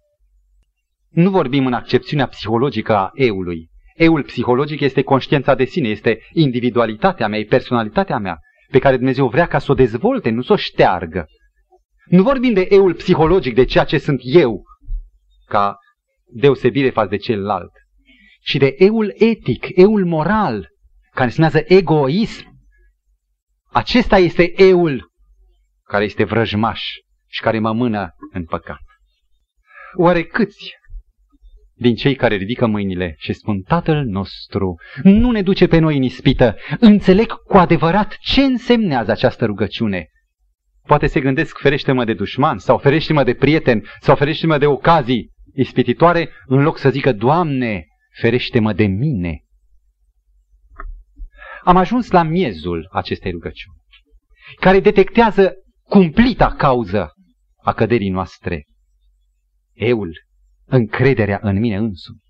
Nu 1.08 1.30
vorbim 1.30 1.66
în 1.66 1.72
accepțiunea 1.72 2.26
psihologică 2.26 2.96
a 2.96 3.10
eului. 3.14 3.70
Eul 3.94 4.22
psihologic 4.22 4.80
este 4.80 5.02
conștiința 5.02 5.54
de 5.54 5.64
sine, 5.64 5.88
este 5.88 6.18
individualitatea 6.32 7.28
mea, 7.28 7.38
e 7.38 7.44
personalitatea 7.44 8.18
mea, 8.18 8.38
pe 8.70 8.78
care 8.78 8.96
Dumnezeu 8.96 9.28
vrea 9.28 9.46
ca 9.46 9.58
să 9.58 9.72
o 9.72 9.74
dezvolte, 9.74 10.30
nu 10.30 10.42
să 10.42 10.52
o 10.52 10.56
șteargă. 10.56 11.26
Nu 12.06 12.22
vorbim 12.22 12.52
de 12.52 12.66
eul 12.70 12.94
psihologic, 12.94 13.54
de 13.54 13.64
ceea 13.64 13.84
ce 13.84 13.98
sunt 13.98 14.20
eu, 14.22 14.64
ca 15.46 15.78
deosebire 16.24 16.90
față 16.90 17.08
de 17.08 17.16
celălalt, 17.16 17.72
ci 18.40 18.56
de 18.56 18.74
eul 18.78 19.14
etic, 19.16 19.66
eul 19.76 20.04
moral, 20.04 20.68
care 21.10 21.24
înseamnă 21.24 21.60
egoism. 21.64 22.54
Acesta 23.72 24.18
este 24.18 24.62
eul 24.62 25.12
care 25.82 26.04
este 26.04 26.24
vrăjmaș 26.24 26.82
și 27.26 27.40
care 27.40 27.58
mă 27.58 27.72
mână 27.72 28.14
în 28.32 28.44
păcat. 28.44 28.80
Oare 29.96 30.22
câți 30.22 30.74
din 31.78 31.94
cei 31.94 32.14
care 32.14 32.36
ridică 32.36 32.66
mâinile 32.66 33.14
și 33.18 33.32
spun 33.32 33.62
Tatăl 33.62 34.04
nostru, 34.04 34.74
nu 35.02 35.30
ne 35.30 35.42
duce 35.42 35.66
pe 35.66 35.78
noi 35.78 35.96
în 35.96 36.02
ispită, 36.02 36.56
înțeleg 36.78 37.32
cu 37.32 37.56
adevărat 37.56 38.16
ce 38.20 38.40
însemnează 38.40 39.10
această 39.10 39.44
rugăciune. 39.44 40.08
Poate 40.86 41.06
se 41.06 41.20
gândesc, 41.20 41.58
ferește-mă 41.58 42.04
de 42.04 42.14
dușman, 42.14 42.58
sau 42.58 42.78
ferește-mă 42.78 43.24
de 43.24 43.34
prieten, 43.34 43.84
sau 44.00 44.16
ferește-mă 44.16 44.58
de 44.58 44.66
ocazii 44.66 45.30
ispititoare, 45.54 46.30
în 46.46 46.62
loc 46.62 46.78
să 46.78 46.90
zică, 46.90 47.12
Doamne, 47.12 47.86
ferește-mă 48.20 48.72
de 48.72 48.86
mine. 48.86 49.40
Am 51.62 51.76
ajuns 51.76 52.10
la 52.10 52.22
miezul 52.22 52.88
acestei 52.92 53.30
rugăciuni, 53.30 53.76
care 54.60 54.80
detectează 54.80 55.54
cumplita 55.82 56.54
cauză 56.54 57.12
a 57.62 57.72
căderii 57.72 58.10
noastre. 58.10 58.64
Eul, 59.72 60.25
încrederea 60.66 61.38
în 61.42 61.58
mine 61.58 61.76
însumi. 61.76 62.22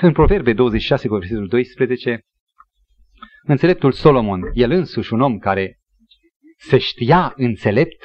În 0.00 0.12
Proverbe 0.12 0.52
26, 0.52 1.08
cu 1.08 1.14
versetul 1.14 1.48
12, 1.48 2.20
înțeleptul 3.42 3.92
Solomon, 3.92 4.50
el 4.54 4.70
însuși 4.70 5.12
un 5.12 5.20
om 5.20 5.38
care 5.38 5.78
se 6.56 6.78
știa 6.78 7.32
înțelept, 7.36 8.02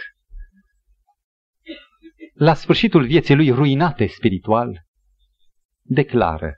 la 2.33 2.53
sfârșitul 2.53 3.05
vieții 3.05 3.35
lui 3.35 3.49
ruinate 3.49 4.07
spiritual, 4.07 4.81
declară, 5.81 6.57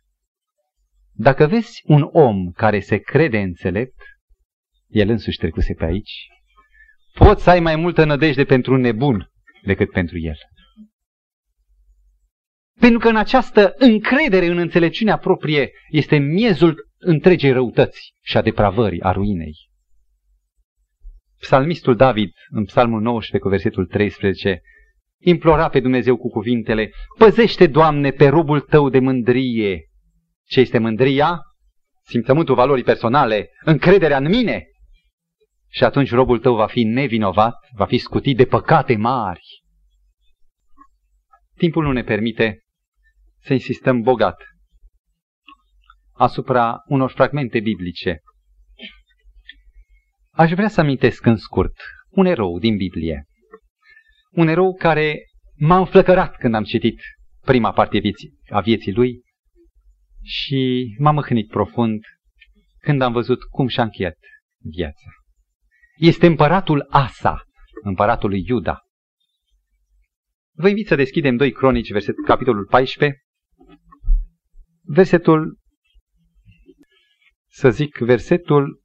dacă 1.12 1.48
vezi 1.48 1.82
un 1.84 2.10
om 2.12 2.52
care 2.52 2.80
se 2.80 2.98
crede 2.98 3.40
înțelept, 3.40 4.02
el 4.88 5.10
însuși 5.10 5.38
trecuse 5.38 5.74
pe 5.74 5.86
aici, 5.86 6.28
poți 7.14 7.44
să 7.44 7.50
ai 7.50 7.60
mai 7.60 7.76
multă 7.76 8.06
nădejde 8.06 8.46
pentru 8.46 8.74
un 8.74 8.80
nebun 8.80 9.32
decât 9.64 9.92
pentru 9.92 10.18
el. 10.20 10.38
Pentru 12.80 13.00
că 13.00 13.08
în 13.08 13.16
această 13.16 13.74
încredere 13.78 14.46
în 14.46 14.58
înțelepciunea 14.58 15.18
proprie 15.18 15.72
este 15.90 16.18
miezul 16.18 16.90
întregei 16.98 17.52
răutăți 17.52 18.14
și 18.22 18.38
a 18.38 18.42
depravării, 18.42 19.02
a 19.02 19.12
ruinei. 19.12 19.54
Psalmistul 21.40 21.96
David, 21.96 22.32
în 22.50 22.66
psalmul 22.66 23.02
19 23.02 23.38
cu 23.38 23.50
versetul 23.50 23.86
13, 23.86 24.62
implora 25.22 25.70
pe 25.70 25.80
Dumnezeu 25.80 26.18
cu 26.18 26.30
cuvintele, 26.30 26.92
Păzește, 27.18 27.68
Doamne, 27.68 28.12
pe 28.12 28.28
robul 28.28 28.60
tău 28.60 28.90
de 28.90 29.00
mândrie. 29.00 29.90
Ce 30.48 30.60
este 30.60 30.78
mândria? 30.78 31.40
Simțământul 32.04 32.56
valorii 32.56 32.84
personale, 32.84 33.50
încrederea 33.64 34.18
în 34.18 34.28
mine. 34.28 34.64
Și 35.70 35.84
atunci 35.84 36.12
robul 36.12 36.40
tău 36.40 36.56
va 36.56 36.68
fi 36.68 36.84
nevinovat, 36.84 37.56
va 37.76 37.86
fi 37.86 37.98
scutit 37.98 38.38
de 38.38 38.46
păcate 38.46 38.96
mari. 38.96 39.64
Timpul 41.58 41.84
nu 41.84 41.92
ne 41.92 42.04
permite 42.04 42.65
să 43.46 43.54
insistăm 43.54 44.02
bogat 44.02 44.44
asupra 46.12 46.82
unor 46.86 47.12
fragmente 47.12 47.60
biblice. 47.60 48.20
Aș 50.32 50.52
vrea 50.52 50.68
să 50.68 50.80
amintesc 50.80 51.26
în 51.26 51.36
scurt 51.36 51.74
un 52.10 52.26
erou 52.26 52.60
din 52.60 52.78
Biblie. 52.78 53.26
Un 54.32 54.48
erou 54.48 54.74
care 54.74 55.18
m-a 55.56 55.78
înflăcărat 55.78 56.36
când 56.36 56.56
am 56.56 56.64
citit 56.64 57.02
prima 57.42 57.72
parte 57.72 58.02
a 58.50 58.60
vieții 58.60 58.94
lui 58.94 59.22
și 60.24 60.96
m-a 61.00 61.12
măhnit 61.12 61.48
profund 61.48 62.06
când 62.78 63.02
am 63.02 63.12
văzut 63.12 63.44
cum 63.44 63.68
și-a 63.68 63.84
încheiat 63.84 64.18
viața. 64.58 65.10
Este 65.96 66.26
împăratul 66.26 66.88
Asa, 66.90 67.44
împăratul 67.84 68.30
lui 68.30 68.44
Iuda. 68.48 68.80
Vă 70.58 70.68
invit 70.68 70.88
să 70.88 70.96
deschidem 70.96 71.36
2 71.36 71.52
Cronici, 71.52 71.92
verset, 71.92 72.16
capitolul 72.26 72.66
14, 72.66 73.25
versetul, 74.86 75.58
să 77.48 77.70
zic, 77.70 77.98
versetul 77.98 78.82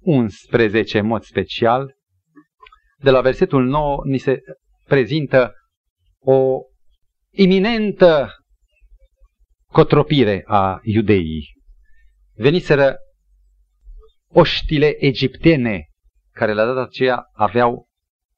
11 0.00 0.98
în 0.98 1.06
mod 1.06 1.22
special. 1.22 1.96
De 2.96 3.10
la 3.10 3.20
versetul 3.20 3.64
9 3.64 4.02
ni 4.04 4.18
se 4.18 4.40
prezintă 4.84 5.52
o 6.18 6.60
iminentă 7.30 8.28
cotropire 9.66 10.42
a 10.46 10.80
iudeii. 10.82 11.56
Veniseră 12.34 12.96
oștile 14.28 15.04
egiptene, 15.04 15.88
care 16.32 16.52
la 16.52 16.64
data 16.64 16.80
aceea 16.80 17.24
aveau 17.32 17.88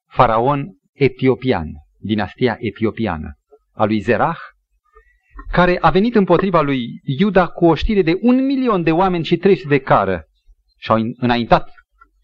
faraon 0.06 0.66
etiopian, 0.92 1.66
dinastia 1.98 2.56
etiopiană, 2.58 3.32
a 3.72 3.84
lui 3.84 4.00
Zerah, 4.00 4.38
care 5.52 5.78
a 5.80 5.90
venit 5.90 6.14
împotriva 6.14 6.60
lui 6.60 7.00
Iuda 7.02 7.46
cu 7.46 7.66
o 7.66 7.74
știre 7.74 8.02
de 8.02 8.18
un 8.20 8.44
milion 8.44 8.82
de 8.82 8.92
oameni 8.92 9.24
și 9.24 9.36
300 9.36 9.68
de 9.68 9.78
cară 9.78 10.24
și 10.78 10.90
au 10.90 10.98
înaintat 11.16 11.70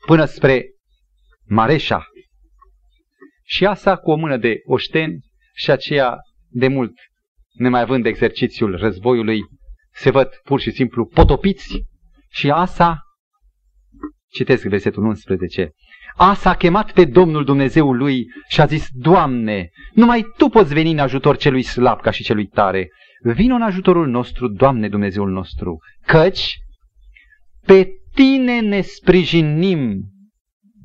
până 0.06 0.24
spre 0.24 0.64
Mareșa. 1.48 2.06
Și 3.44 3.66
Asa 3.66 3.96
cu 3.96 4.10
o 4.10 4.16
mână 4.16 4.36
de 4.36 4.60
oșteni 4.64 5.18
și 5.54 5.70
aceea 5.70 6.16
de 6.48 6.68
mult, 6.68 6.92
nemai 7.52 7.80
având 7.80 8.06
exercițiul 8.06 8.76
războiului, 8.76 9.40
se 9.92 10.10
văd 10.10 10.28
pur 10.44 10.60
și 10.60 10.70
simplu 10.70 11.06
potopiți 11.06 11.82
și 12.30 12.50
Asa, 12.50 13.00
citesc 14.32 14.64
versetul 14.64 15.04
11, 15.04 15.72
Asa 16.16 16.50
a 16.50 16.56
chemat 16.56 16.92
pe 16.92 17.04
Domnul 17.04 17.44
Dumnezeul 17.44 17.96
lui 17.96 18.26
și 18.48 18.60
a 18.60 18.66
zis, 18.66 18.86
Doamne, 18.90 19.70
numai 19.92 20.26
Tu 20.36 20.48
poți 20.48 20.74
veni 20.74 20.90
în 20.90 20.98
ajutor 20.98 21.36
celui 21.36 21.62
slab 21.62 22.00
ca 22.00 22.10
și 22.10 22.22
celui 22.22 22.46
tare. 22.46 22.88
Vino 23.32 23.54
în 23.54 23.62
ajutorul 23.62 24.08
nostru, 24.08 24.48
Doamne 24.48 24.88
Dumnezeul 24.88 25.30
nostru, 25.30 25.78
căci 26.06 26.58
pe 27.60 27.88
Tine 28.14 28.60
ne 28.60 28.80
sprijinim 28.80 30.10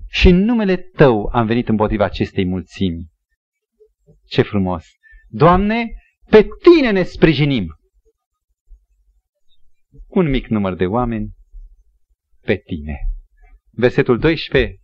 și 0.09 0.27
în 0.27 0.43
numele 0.43 0.75
Tău 0.75 1.29
am 1.33 1.45
venit 1.45 1.69
împotriva 1.69 2.03
acestei 2.03 2.45
mulțimi. 2.45 3.07
Ce 4.27 4.41
frumos! 4.41 4.85
Doamne, 5.27 5.91
pe 6.29 6.47
Tine 6.61 6.91
ne 6.91 7.03
sprijinim! 7.03 7.75
Un 10.07 10.29
mic 10.29 10.47
număr 10.47 10.75
de 10.75 10.85
oameni 10.85 11.29
pe 12.41 12.55
Tine. 12.55 12.97
Versetul 13.71 14.19
12 14.19 14.75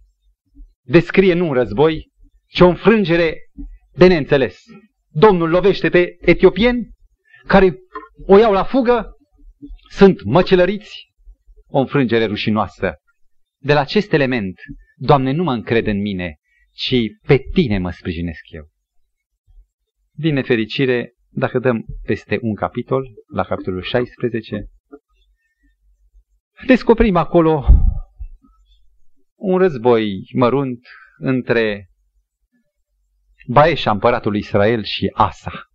descrie 0.82 1.34
nu 1.34 1.48
un 1.48 1.54
război, 1.54 2.12
ci 2.48 2.60
o 2.60 2.68
înfrângere 2.68 3.36
de 3.92 4.08
neînțeles. 4.08 4.64
Domnul 5.08 5.50
lovește 5.50 5.90
pe 5.90 6.18
etiopieni 6.20 6.96
care 7.48 7.78
o 8.26 8.38
iau 8.38 8.54
la 8.54 8.64
fugă, 8.64 9.18
sunt 9.90 10.24
măcelăriți, 10.24 11.12
o 11.68 11.80
înfrângere 11.80 12.26
rușinoasă. 12.26 12.96
De 13.58 13.74
la 13.74 13.80
acest 13.80 14.14
element, 14.14 14.60
Doamne, 14.96 15.32
nu 15.32 15.44
mă 15.44 15.54
încred 15.54 15.88
în 15.88 16.02
mine, 16.02 16.38
ci 16.72 16.96
pe 17.28 17.38
Tine 17.54 17.78
mă 17.78 17.92
sprijinesc 17.92 18.42
eu. 18.50 18.70
Din 20.12 20.34
nefericire, 20.34 21.12
Dacă 21.30 21.60
dăm 21.60 21.86
peste 22.04 22.38
un 22.42 22.56
capitol, 22.56 23.08
la 23.34 23.44
capitolul 23.44 23.82
16, 23.82 24.66
descoperim 26.68 27.16
acolo 27.16 27.66
un 29.36 29.58
război 29.58 30.30
mărunt 30.34 30.88
între 31.18 31.90
Baeșa, 33.48 33.92
împăratul 33.92 34.36
Israel, 34.36 34.84
și 34.84 35.12
Asa. 35.14 35.67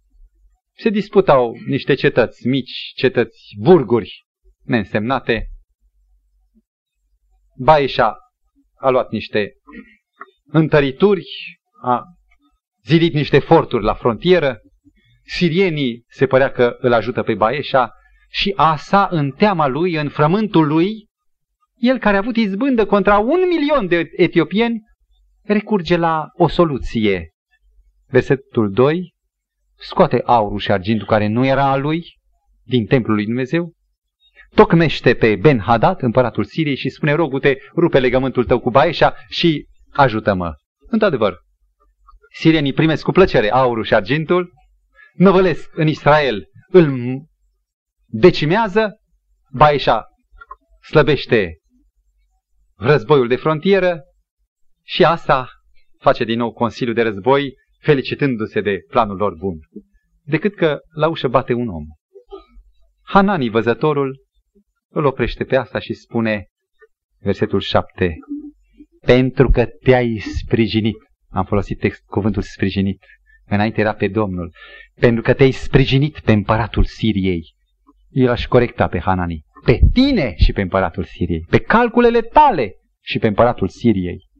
Se 0.82 0.90
disputau 0.90 1.56
niște 1.66 1.94
cetăți 1.94 2.46
mici, 2.46 2.92
cetăți 2.94 3.54
burguri 3.58 4.24
neînsemnate. 4.64 5.46
Baeșa 7.58 8.16
a 8.74 8.88
luat 8.90 9.10
niște 9.10 9.52
întărituri, 10.46 11.26
a 11.82 12.02
zidit 12.84 13.12
niște 13.12 13.38
forturi 13.38 13.84
la 13.84 13.94
frontieră, 13.94 14.60
sirienii 15.24 16.04
se 16.08 16.26
părea 16.26 16.50
că 16.50 16.76
îl 16.78 16.92
ajută 16.92 17.22
pe 17.22 17.34
Baeșa 17.34 17.92
și 18.30 18.52
Asa, 18.56 19.08
în 19.10 19.30
teama 19.30 19.66
lui, 19.66 19.94
în 19.94 20.08
frământul 20.08 20.66
lui, 20.66 21.08
el 21.76 21.98
care 21.98 22.16
a 22.16 22.18
avut 22.18 22.36
izbândă 22.36 22.86
contra 22.86 23.18
un 23.18 23.40
milion 23.48 23.86
de 23.86 24.10
etiopieni, 24.16 24.80
recurge 25.42 25.96
la 25.96 26.28
o 26.36 26.48
soluție. 26.48 27.30
Versetul 28.06 28.70
2 28.70 29.11
scoate 29.82 30.22
aurul 30.24 30.58
și 30.58 30.72
argintul 30.72 31.06
care 31.06 31.26
nu 31.26 31.46
era 31.46 31.70
al 31.70 31.80
lui 31.80 32.18
din 32.62 32.86
templul 32.86 33.14
lui 33.14 33.24
Dumnezeu, 33.24 33.72
tocmește 34.54 35.14
pe 35.14 35.36
Ben 35.36 35.58
Hadad, 35.58 36.02
împăratul 36.02 36.44
Siriei, 36.44 36.76
și 36.76 36.88
spune, 36.88 37.12
rogute, 37.12 37.58
rupe 37.76 37.98
legământul 37.98 38.44
tău 38.44 38.60
cu 38.60 38.70
Baeșa 38.70 39.14
și 39.28 39.66
ajută-mă. 39.92 40.54
Într-adevăr, 40.88 41.38
sirienii 42.32 42.72
primesc 42.72 43.04
cu 43.04 43.12
plăcere 43.12 43.50
aurul 43.50 43.84
și 43.84 43.94
argintul, 43.94 44.52
năvălesc 45.14 45.70
în 45.74 45.86
Israel, 45.86 46.44
îl 46.68 46.92
decimează, 48.06 48.96
Baeșa 49.50 50.04
slăbește 50.80 51.58
războiul 52.76 53.28
de 53.28 53.36
frontieră 53.36 54.02
și 54.82 55.04
asta 55.04 55.48
face 55.98 56.24
din 56.24 56.38
nou 56.38 56.52
Consiliul 56.52 56.94
de 56.94 57.02
Război, 57.02 57.54
felicitându-se 57.82 58.60
de 58.60 58.78
planul 58.88 59.16
lor 59.16 59.34
bun. 59.34 59.58
Decât 60.24 60.54
că 60.54 60.78
la 60.94 61.08
ușă 61.08 61.28
bate 61.28 61.52
un 61.52 61.68
om. 61.68 61.84
Hanani, 63.02 63.48
văzătorul, 63.48 64.24
îl 64.88 65.04
oprește 65.04 65.44
pe 65.44 65.56
asta 65.56 65.78
și 65.78 65.92
spune, 65.94 66.46
versetul 67.18 67.60
7, 67.60 68.14
pentru 69.00 69.50
că 69.50 69.66
te-ai 69.82 70.18
sprijinit, 70.18 70.96
am 71.28 71.44
folosit 71.44 71.78
text, 71.78 72.02
cuvântul 72.06 72.42
sprijinit, 72.42 73.04
înainte 73.46 73.80
era 73.80 73.94
pe 73.94 74.08
Domnul, 74.08 74.52
pentru 74.94 75.22
că 75.22 75.34
te-ai 75.34 75.50
sprijinit 75.50 76.20
pe 76.20 76.32
împăratul 76.32 76.84
Siriei. 76.84 77.54
El 78.08 78.28
aș 78.28 78.46
corecta 78.46 78.88
pe 78.88 78.98
Hanani, 78.98 79.44
pe 79.64 79.78
tine 79.92 80.34
și 80.36 80.52
pe 80.52 80.60
împăratul 80.60 81.04
Siriei, 81.04 81.46
pe 81.50 81.58
calculele 81.58 82.20
tale 82.20 82.74
și 83.00 83.18
pe 83.18 83.26
împăratul 83.26 83.68
Siriei. 83.68 84.30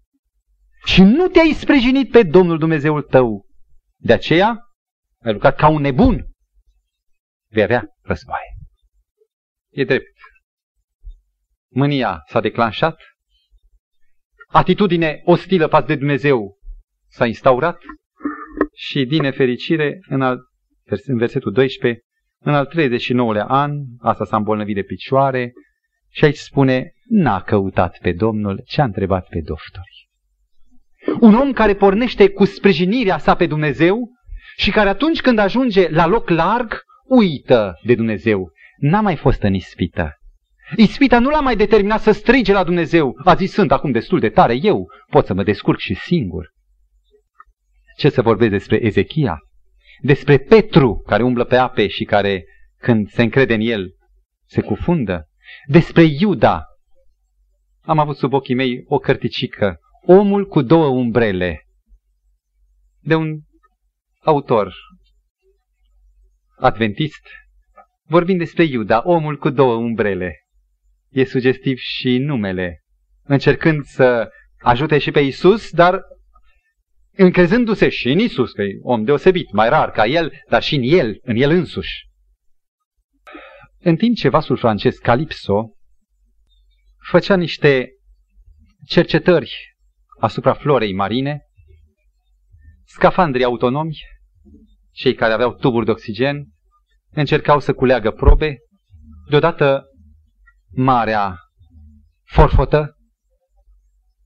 Și 0.84 1.02
nu 1.02 1.28
te-ai 1.28 1.52
sprijinit 1.52 2.10
pe 2.10 2.22
Domnul 2.22 2.58
Dumnezeul 2.58 3.02
tău. 3.02 3.46
De 3.96 4.12
aceea 4.12 4.60
ai 5.24 5.32
lucrat 5.32 5.56
ca 5.56 5.68
un 5.68 5.80
nebun. 5.80 6.26
Vei 7.50 7.62
avea 7.62 7.84
războaie. 8.02 8.56
E 9.70 9.84
drept. 9.84 10.16
Mânia 11.68 12.22
s-a 12.28 12.40
declanșat, 12.40 12.96
atitudine 14.48 15.20
ostilă 15.24 15.66
față 15.66 15.86
de 15.86 15.96
Dumnezeu 15.96 16.58
s-a 17.08 17.26
instaurat 17.26 17.78
și 18.74 19.04
din 19.04 19.22
nefericire 19.22 19.98
în, 20.08 20.22
al, 20.22 20.38
în 21.06 21.18
versetul 21.18 21.52
12, 21.52 22.00
în 22.38 22.54
al 22.54 22.66
39-lea 22.66 23.46
an, 23.46 23.72
asta 23.98 24.24
s-a 24.24 24.36
îmbolnăvit 24.36 24.74
de 24.74 24.82
picioare 24.82 25.52
și 26.08 26.24
aici 26.24 26.36
spune, 26.36 26.92
n-a 27.04 27.42
căutat 27.42 27.98
pe 27.98 28.12
Domnul 28.12 28.62
ce 28.64 28.80
a 28.80 28.84
întrebat 28.84 29.28
pe 29.28 29.40
doctori. 29.40 30.10
Un 31.20 31.34
om 31.34 31.52
care 31.52 31.74
pornește 31.74 32.28
cu 32.28 32.44
sprijinirea 32.44 33.18
sa 33.18 33.34
pe 33.34 33.46
Dumnezeu 33.46 34.10
și 34.56 34.70
care 34.70 34.88
atunci 34.88 35.20
când 35.20 35.38
ajunge 35.38 35.88
la 35.88 36.06
loc 36.06 36.28
larg, 36.28 36.82
uită 37.04 37.78
de 37.84 37.94
Dumnezeu. 37.94 38.50
N-a 38.76 39.00
mai 39.00 39.16
fost 39.16 39.42
în 39.42 39.54
ispită. 39.54 40.16
Ispita 40.76 41.18
nu 41.18 41.30
l-a 41.30 41.40
mai 41.40 41.56
determinat 41.56 42.00
să 42.00 42.12
strige 42.12 42.52
la 42.52 42.64
Dumnezeu. 42.64 43.20
A 43.24 43.34
zis, 43.34 43.52
sunt 43.52 43.72
acum 43.72 43.90
destul 43.90 44.20
de 44.20 44.28
tare, 44.28 44.58
eu 44.62 44.90
pot 45.10 45.26
să 45.26 45.34
mă 45.34 45.42
descurc 45.42 45.78
și 45.78 45.94
singur. 45.94 46.50
Ce 47.96 48.08
să 48.08 48.22
vorbesc 48.22 48.50
despre 48.50 48.84
Ezechia? 48.84 49.38
Despre 50.00 50.38
Petru, 50.38 51.02
care 51.06 51.22
umblă 51.22 51.44
pe 51.44 51.56
ape 51.56 51.86
și 51.86 52.04
care, 52.04 52.44
când 52.78 53.08
se 53.08 53.22
încrede 53.22 53.54
în 53.54 53.60
el, 53.60 53.94
se 54.46 54.60
cufundă? 54.60 55.28
Despre 55.66 56.02
Iuda. 56.02 56.64
Am 57.80 57.98
avut 57.98 58.16
sub 58.16 58.32
ochii 58.32 58.54
mei 58.54 58.84
o 58.86 58.98
cărticică, 58.98 59.80
Omul 60.04 60.46
cu 60.46 60.62
două 60.62 60.86
umbrele, 60.86 61.66
de 62.98 63.14
un 63.14 63.40
autor. 64.20 64.74
Adventist, 66.56 67.28
vorbind 68.02 68.38
despre 68.38 68.64
Iuda, 68.64 69.02
omul 69.04 69.38
cu 69.38 69.50
două 69.50 69.74
umbrele. 69.74 70.44
E 71.08 71.24
sugestiv 71.24 71.76
și 71.76 72.18
numele, 72.18 72.82
încercând 73.22 73.84
să 73.84 74.30
ajute 74.58 74.98
și 74.98 75.10
pe 75.10 75.20
Isus, 75.20 75.70
dar 75.70 76.00
încrezându-se 77.10 77.88
și 77.88 78.08
în 78.08 78.18
Isus, 78.18 78.52
că 78.52 78.62
e 78.62 78.78
om 78.82 79.04
deosebit, 79.04 79.52
mai 79.52 79.68
rar 79.68 79.90
ca 79.90 80.06
el, 80.06 80.32
dar 80.48 80.62
și 80.62 80.74
în 80.74 80.82
el, 80.82 81.18
în 81.22 81.36
el 81.36 81.50
însuși. 81.50 82.10
În 83.78 83.96
timp 83.96 84.16
ce 84.16 84.28
vasul 84.28 84.56
francez 84.56 84.96
Calipso 84.96 85.76
făcea 86.98 87.36
niște 87.36 87.90
cercetări 88.86 89.71
asupra 90.22 90.52
florei 90.52 90.94
marine, 90.94 91.46
scafandrii 92.84 93.44
autonomi, 93.44 93.96
cei 94.90 95.14
care 95.14 95.32
aveau 95.32 95.54
tuburi 95.54 95.84
de 95.84 95.90
oxigen, 95.90 96.46
încercau 97.10 97.60
să 97.60 97.72
culeagă 97.72 98.10
probe, 98.10 98.56
deodată 99.30 99.84
marea 100.70 101.36
forfotă, 102.24 102.96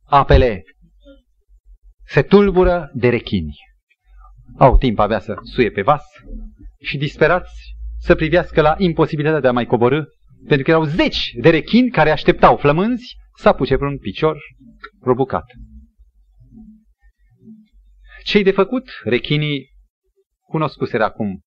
apele 0.05 0.62
se 2.05 2.22
tulbură 2.22 2.90
de 2.94 3.09
rechini. 3.09 3.55
Au 4.59 4.78
timp 4.78 4.99
avea 4.99 5.18
să 5.18 5.34
suie 5.42 5.70
pe 5.70 5.82
vas 5.82 6.05
și 6.80 6.97
disperați 6.97 7.74
să 7.99 8.14
privească 8.14 8.61
la 8.61 8.74
imposibilitatea 8.78 9.40
de 9.40 9.49
a 9.49 9.53
mai 9.53 9.66
coborâ, 9.66 10.03
pentru 10.47 10.64
că 10.64 10.70
erau 10.70 10.84
zeci 10.84 11.30
de 11.40 11.51
rechini 11.51 11.90
care 11.90 12.11
așteptau 12.11 12.57
flămânzi 12.57 13.16
să 13.34 13.49
apuce 13.49 13.76
un 13.80 13.99
picior 13.99 14.38
robucat. 15.01 15.44
Cei 18.26 18.42
de 18.42 18.50
făcut, 18.50 18.88
rechinii 19.04 19.70
cunoscuseră 20.42 21.04
acum 21.04 21.40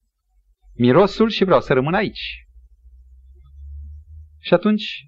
mirosul 0.74 1.30
și 1.30 1.44
vreau 1.44 1.62
să 1.62 1.74
rămân 1.74 1.94
aici. 1.94 2.46
Și 4.40 4.54
atunci 4.54 5.06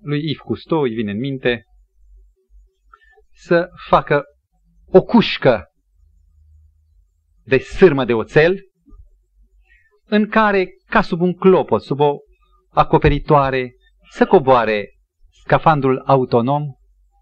lui 0.00 0.18
Yves 0.18 0.38
Cousteau 0.38 0.82
îi 0.82 0.94
vine 0.94 1.10
în 1.10 1.18
minte 1.18 1.64
să 3.32 3.68
facă 3.88 4.22
o 4.86 5.02
cușcă 5.02 5.64
de 7.42 7.58
sârmă 7.58 8.04
de 8.04 8.14
oțel 8.14 8.60
în 10.04 10.28
care, 10.28 10.68
ca 10.86 11.02
sub 11.02 11.20
un 11.20 11.34
clopot, 11.34 11.82
sub 11.82 12.00
o 12.00 12.16
acoperitoare, 12.68 13.74
să 14.10 14.26
coboare 14.26 14.98
scafandrul 15.30 16.02
autonom 16.06 16.62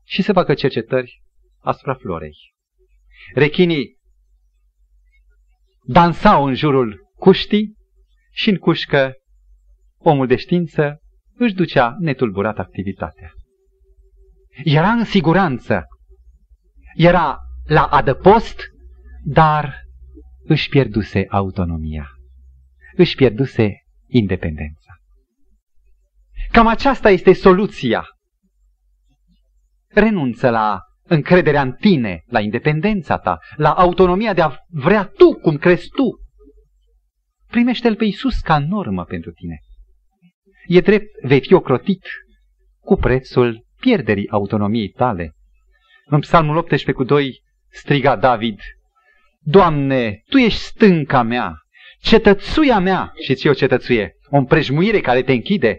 și 0.05 0.23
să 0.23 0.33
facă 0.33 0.55
cercetări 0.55 1.23
asupra 1.61 1.95
florei. 1.95 2.37
Rechinii 3.35 3.97
dansau 5.85 6.45
în 6.45 6.55
jurul 6.55 7.11
cuștii 7.15 7.75
și 8.31 8.51
în 8.51 8.57
cușcă 8.57 9.13
omul 9.99 10.27
de 10.27 10.37
știință 10.37 11.01
își 11.35 11.55
ducea 11.55 11.97
netulburat 11.99 12.59
activitatea. 12.59 13.33
Era 14.65 14.91
în 14.91 15.05
siguranță, 15.05 15.85
era 16.95 17.39
la 17.65 17.85
adăpost, 17.85 18.61
dar 19.25 19.81
își 20.45 20.69
pierduse 20.69 21.27
autonomia, 21.29 22.09
își 22.97 23.17
pierduse 23.17 23.85
independența. 24.07 24.95
Cam 26.51 26.67
aceasta 26.67 27.11
este 27.11 27.33
soluția. 27.33 28.05
Renunță 29.89 30.51
la 30.51 30.81
încrederea 31.11 31.63
în 31.63 31.73
tine, 31.73 32.25
la 32.27 32.41
independența 32.41 33.19
ta, 33.19 33.39
la 33.57 33.73
autonomia 33.73 34.35
de 34.35 34.41
a 34.41 34.53
vrea 34.69 35.05
tu 35.05 35.35
cum 35.35 35.57
crezi 35.57 35.89
tu. 35.89 36.21
Primește-L 37.47 37.97
pe 37.97 38.05
Iisus 38.05 38.39
ca 38.39 38.59
normă 38.59 39.05
pentru 39.05 39.31
tine. 39.31 39.59
E 40.67 40.81
drept, 40.81 41.07
vei 41.23 41.41
fi 41.41 41.55
ocrotit 41.55 42.07
cu 42.81 42.97
prețul 42.97 43.67
pierderii 43.81 44.31
autonomiei 44.31 44.89
tale. 44.89 45.35
În 46.07 46.21
Psalmul 46.21 46.57
18 46.57 46.93
cu 46.93 47.05
2 47.05 47.43
striga 47.69 48.17
David, 48.17 48.61
Doamne, 49.41 50.23
Tu 50.29 50.37
ești 50.37 50.61
stânca 50.61 51.23
mea, 51.23 51.55
cetățuia 52.01 52.79
mea, 52.79 53.13
și 53.25 53.35
ți 53.35 53.49
o 53.49 53.53
cetățuie, 53.53 54.13
o 54.29 54.37
împrejmuire 54.37 55.01
care 55.01 55.23
te 55.23 55.33
închide, 55.33 55.79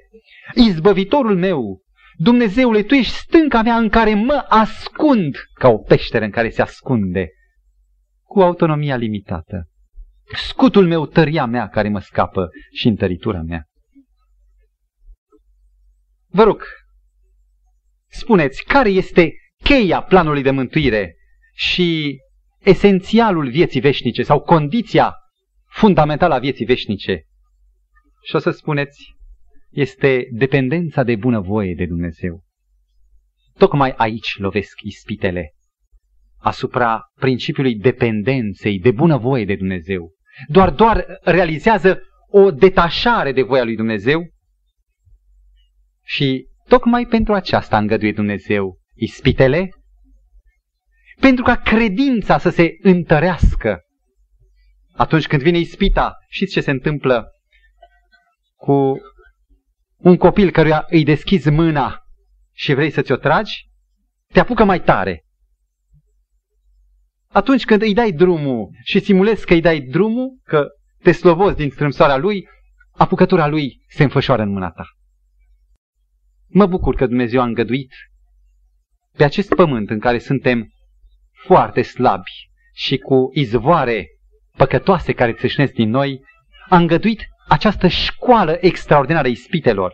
izbăvitorul 0.54 1.38
meu, 1.38 1.82
Dumnezeule, 2.24 2.84
Tu 2.84 2.94
ești 2.94 3.14
stânca 3.14 3.62
mea 3.62 3.78
în 3.78 3.90
care 3.90 4.14
mă 4.14 4.46
ascund, 4.50 5.36
ca 5.54 5.68
o 5.68 5.78
peșteră 5.78 6.26
în 6.26 6.32
care 6.32 6.50
se 6.50 6.62
ascunde, 6.62 7.30
cu 8.24 8.42
autonomia 8.42 8.96
limitată. 8.96 9.68
Scutul 10.34 10.88
meu, 10.88 11.06
tăria 11.06 11.46
mea 11.46 11.68
care 11.68 11.90
mă 11.90 12.00
scapă 12.00 12.50
și 12.74 12.88
întăritura 12.88 13.42
mea. 13.42 13.66
Vă 16.28 16.44
rog, 16.44 16.64
spuneți, 18.10 18.64
care 18.64 18.90
este 18.90 19.34
cheia 19.64 20.02
planului 20.02 20.42
de 20.42 20.52
mântuire 20.52 21.16
și 21.54 22.18
esențialul 22.60 23.50
vieții 23.50 23.80
veșnice 23.80 24.24
sau 24.24 24.42
condiția 24.42 25.16
fundamentală 25.68 26.34
a 26.34 26.40
vieții 26.40 26.66
veșnice? 26.66 27.24
Și 28.24 28.36
o 28.36 28.40
să 28.40 28.52
spuneți, 28.52 29.20
este 29.72 30.28
dependența 30.32 31.04
de 31.04 31.16
bunăvoie 31.16 31.74
de 31.74 31.86
Dumnezeu. 31.86 32.44
Tocmai 33.58 33.94
aici 33.98 34.38
lovesc 34.38 34.82
ispitele, 34.82 35.54
asupra 36.38 37.12
principiului 37.16 37.76
dependenței 37.76 38.80
de 38.80 38.92
bunăvoie 38.92 39.46
de 39.46 39.56
Dumnezeu. 39.56 40.12
Doar, 40.48 40.70
doar 40.70 41.20
realizează 41.22 42.02
o 42.30 42.52
detașare 42.52 43.32
de 43.32 43.42
voia 43.42 43.64
lui 43.64 43.76
Dumnezeu 43.76 44.30
și 46.04 46.48
tocmai 46.68 47.06
pentru 47.06 47.34
aceasta 47.34 47.76
a 47.76 47.80
îngăduit 47.80 48.16
Dumnezeu 48.16 48.80
ispitele, 48.96 49.70
pentru 51.20 51.44
ca 51.44 51.56
credința 51.56 52.38
să 52.38 52.50
se 52.50 52.78
întărească. 52.82 53.82
Atunci 54.94 55.28
când 55.28 55.42
vine 55.42 55.58
ispita, 55.58 56.16
știți 56.30 56.52
ce 56.52 56.62
se 56.62 56.72
întâmplă 56.72 57.28
cu 58.56 58.98
un 60.02 60.18
copil 60.18 60.52
căruia 60.52 60.86
îi 60.90 61.04
deschizi 61.04 61.50
mâna 61.50 62.00
și 62.54 62.74
vrei 62.74 62.90
să 62.90 63.02
ți-o 63.02 63.16
tragi? 63.16 63.70
Te 64.28 64.40
apucă 64.40 64.64
mai 64.64 64.82
tare. 64.82 65.26
Atunci 67.28 67.66
când 67.66 67.82
îi 67.82 67.94
dai 67.94 68.12
drumul 68.12 68.70
și 68.84 69.00
simulezi 69.00 69.46
că 69.46 69.54
îi 69.54 69.62
dai 69.62 69.80
drumul, 69.80 70.40
că 70.44 70.68
te 71.04 71.12
slovozi 71.12 71.56
din 71.56 71.70
strâmsoarea 71.70 72.18
lui, 72.18 72.48
apucătura 72.92 73.48
lui 73.48 73.84
se 73.88 74.04
înfășoară 74.04 74.42
în 74.42 74.52
mâna 74.52 74.72
ta. 74.72 74.86
Mă 76.48 76.66
bucur 76.66 76.96
că 76.96 77.06
Dumnezeu 77.06 77.42
a 77.42 77.46
îngăduit 77.46 77.94
pe 79.18 79.24
acest 79.24 79.56
pământ 79.56 79.90
în 79.90 80.00
care 80.00 80.20
suntem 80.20 80.72
foarte 81.46 81.82
slabi 81.82 82.32
și 82.74 82.98
cu 82.98 83.30
izvoare 83.34 84.08
păcătoase 84.58 85.14
care 85.14 85.34
țâșnesc 85.34 85.74
din 85.74 85.90
noi, 85.90 86.24
a 86.70 86.78
îngăduit 86.78 87.26
această 87.52 87.88
școală 87.88 88.58
extraordinară 88.60 89.28
a 89.28 89.30
ispitelor, 89.30 89.94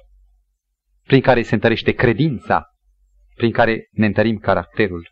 prin 1.03 1.21
care 1.21 1.41
se 1.41 1.53
întărește 1.53 1.91
credința, 1.91 2.65
prin 3.35 3.51
care 3.51 3.87
ne 3.91 4.05
întărim 4.05 4.37
caracterul. 4.37 5.11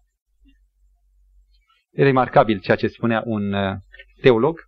E 1.92 2.04
remarcabil 2.04 2.60
ceea 2.60 2.78
ce 2.78 2.88
spunea 2.88 3.22
un 3.26 3.54
uh, 3.54 3.76
teolog, 4.22 4.60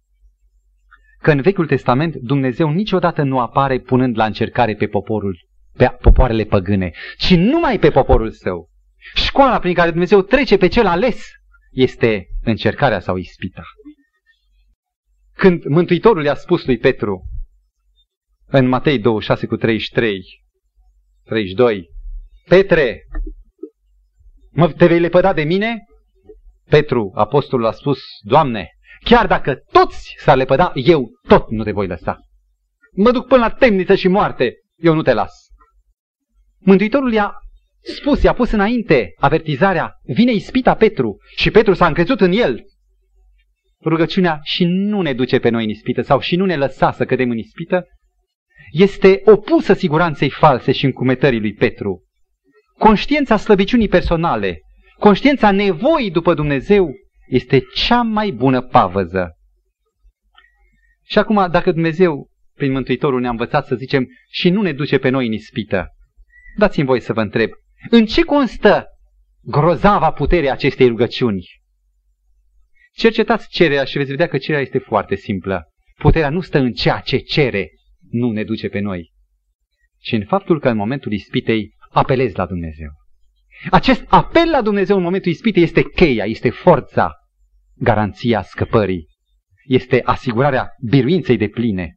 că 1.21 1.31
în 1.31 1.41
Vechiul 1.41 1.67
Testament 1.67 2.15
Dumnezeu 2.15 2.69
niciodată 2.69 3.23
nu 3.23 3.39
apare 3.39 3.79
punând 3.79 4.17
la 4.17 4.25
încercare 4.25 4.75
pe 4.75 4.87
poporul, 4.87 5.37
pe 5.73 5.97
popoarele 6.01 6.43
păgâne, 6.43 6.91
ci 7.17 7.35
numai 7.35 7.79
pe 7.79 7.89
poporul 7.89 8.31
său. 8.31 8.69
Școala 9.15 9.59
prin 9.59 9.73
care 9.73 9.89
Dumnezeu 9.89 10.21
trece 10.21 10.57
pe 10.57 10.67
cel 10.67 10.85
ales 10.85 11.29
este 11.71 12.27
încercarea 12.43 12.99
sau 12.99 13.15
ispita. 13.15 13.63
Când 15.33 15.63
Mântuitorul 15.63 16.23
i-a 16.23 16.35
spus 16.35 16.65
lui 16.65 16.77
Petru 16.77 17.27
în 18.47 18.67
Matei 18.67 18.99
26 18.99 19.45
cu 19.45 19.55
33, 19.55 20.21
32, 21.23 21.89
Petre, 22.47 23.03
mă, 24.51 24.71
te 24.71 24.87
vei 24.87 24.99
lepăda 24.99 25.33
de 25.33 25.43
mine? 25.43 25.85
Petru, 26.69 27.11
apostolul, 27.15 27.65
a 27.65 27.71
spus, 27.71 27.99
Doamne, 28.21 28.69
chiar 29.03 29.27
dacă 29.27 29.63
toți 29.71 30.15
s-ar 30.19 30.37
lepăda, 30.37 30.71
eu 30.75 31.09
tot 31.27 31.49
nu 31.49 31.63
te 31.63 31.71
voi 31.71 31.87
lăsa. 31.87 32.19
Mă 32.91 33.11
duc 33.11 33.27
până 33.27 33.41
la 33.41 33.49
temniță 33.49 33.95
și 33.95 34.07
moarte, 34.07 34.53
eu 34.75 34.93
nu 34.93 35.01
te 35.01 35.13
las. 35.13 35.33
Mântuitorul 36.59 37.13
i-a 37.13 37.33
spus, 37.81 38.23
i-a 38.23 38.33
pus 38.33 38.51
înainte 38.51 39.13
avertizarea, 39.17 39.93
vine 40.03 40.31
ispita 40.31 40.75
Petru 40.75 41.17
și 41.35 41.51
Petru 41.51 41.73
s-a 41.73 41.87
încrezut 41.87 42.21
în 42.21 42.31
el. 42.31 42.63
Rugăciunea 43.83 44.39
și 44.43 44.65
nu 44.65 45.01
ne 45.01 45.13
duce 45.13 45.39
pe 45.39 45.49
noi 45.49 45.63
în 45.63 45.69
ispită 45.69 46.01
sau 46.01 46.19
și 46.19 46.35
nu 46.35 46.45
ne 46.45 46.55
lăsa 46.55 46.91
să 46.91 47.05
cădem 47.05 47.29
în 47.29 47.37
ispită, 47.37 47.85
este 48.71 49.21
opusă 49.25 49.73
siguranței 49.73 50.29
false 50.29 50.71
și 50.71 50.85
încumetării 50.85 51.39
lui 51.39 51.53
Petru. 51.53 52.03
Conștiința 52.77 53.37
slăbiciunii 53.37 53.87
personale, 53.87 54.61
conștiința 54.99 55.51
nevoii 55.51 56.11
după 56.11 56.33
Dumnezeu 56.33 56.91
este 57.27 57.63
cea 57.73 58.01
mai 58.01 58.31
bună 58.31 58.61
pavăză. 58.61 59.31
Și 61.05 61.17
acum, 61.17 61.47
dacă 61.51 61.71
Dumnezeu, 61.71 62.29
prin 62.53 62.71
Mântuitorul, 62.71 63.19
ne-a 63.19 63.29
învățat 63.29 63.65
să 63.65 63.75
zicem 63.75 64.07
și 64.29 64.49
nu 64.49 64.61
ne 64.61 64.73
duce 64.73 64.97
pe 64.97 65.09
noi 65.09 65.25
în 65.25 65.31
ispită, 65.31 65.87
dați-mi 66.57 66.85
voi 66.85 66.99
să 66.99 67.13
vă 67.13 67.21
întreb, 67.21 67.49
în 67.89 68.05
ce 68.05 68.21
constă 68.21 68.85
grozava 69.41 70.11
puterea 70.11 70.51
acestei 70.51 70.87
rugăciuni? 70.87 71.45
Cercetați 72.93 73.49
cererea 73.49 73.83
și 73.83 73.97
veți 73.97 74.09
vedea 74.09 74.27
că 74.27 74.37
cererea 74.37 74.61
este 74.61 74.77
foarte 74.77 75.15
simplă. 75.15 75.67
Puterea 75.97 76.29
nu 76.29 76.41
stă 76.41 76.57
în 76.57 76.71
ceea 76.71 76.99
ce 76.99 77.17
cere, 77.17 77.69
nu 78.09 78.31
ne 78.31 78.43
duce 78.43 78.67
pe 78.67 78.79
noi, 78.79 79.11
ci 79.97 80.11
în 80.11 80.25
faptul 80.25 80.59
că 80.59 80.69
în 80.69 80.77
momentul 80.77 81.11
ispitei 81.11 81.73
apelezi 81.89 82.37
la 82.37 82.45
Dumnezeu. 82.45 82.89
Acest 83.69 84.05
apel 84.07 84.49
la 84.49 84.61
Dumnezeu 84.61 84.97
în 84.97 85.03
momentul 85.03 85.31
ispitei 85.31 85.63
este 85.63 85.83
cheia, 85.83 86.25
este 86.25 86.49
forța, 86.49 87.11
garanția 87.75 88.41
scăpării, 88.41 89.07
este 89.65 90.01
asigurarea 90.03 90.69
biruinței 90.89 91.37
de 91.37 91.47
pline. 91.47 91.95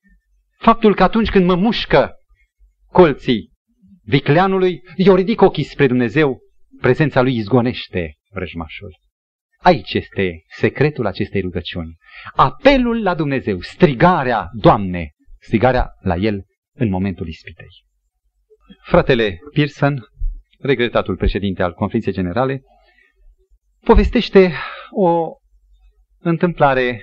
Faptul 0.59 0.95
că 0.95 1.03
atunci 1.03 1.31
când 1.31 1.47
mă 1.47 1.55
mușcă 1.55 2.13
colții 2.87 3.51
vicleanului, 4.03 4.81
eu 4.97 5.15
ridic 5.15 5.41
ochii 5.41 5.63
spre 5.63 5.87
Dumnezeu, 5.87 6.39
prezența 6.81 7.21
lui 7.21 7.37
izgonește 7.37 8.15
vrăjmașul. 8.31 8.99
Aici 9.63 9.95
este 9.95 10.43
secretul 10.57 11.07
acestei 11.07 11.41
rugăciuni. 11.41 11.97
Apelul 12.35 13.03
la 13.03 13.15
Dumnezeu, 13.15 13.61
strigarea, 13.61 14.49
Doamne, 14.53 15.11
strigarea 15.41 15.95
la 16.01 16.17
El 16.17 16.45
în 16.75 16.89
momentul 16.89 17.29
ispitei. 17.29 17.85
Fratele 18.83 19.39
Pearson, 19.53 20.05
regretatul 20.59 21.17
președinte 21.17 21.63
al 21.63 21.73
conferinței 21.73 22.13
generale, 22.13 22.63
povestește 23.81 24.53
o 24.91 25.37
întâmplare 26.19 27.03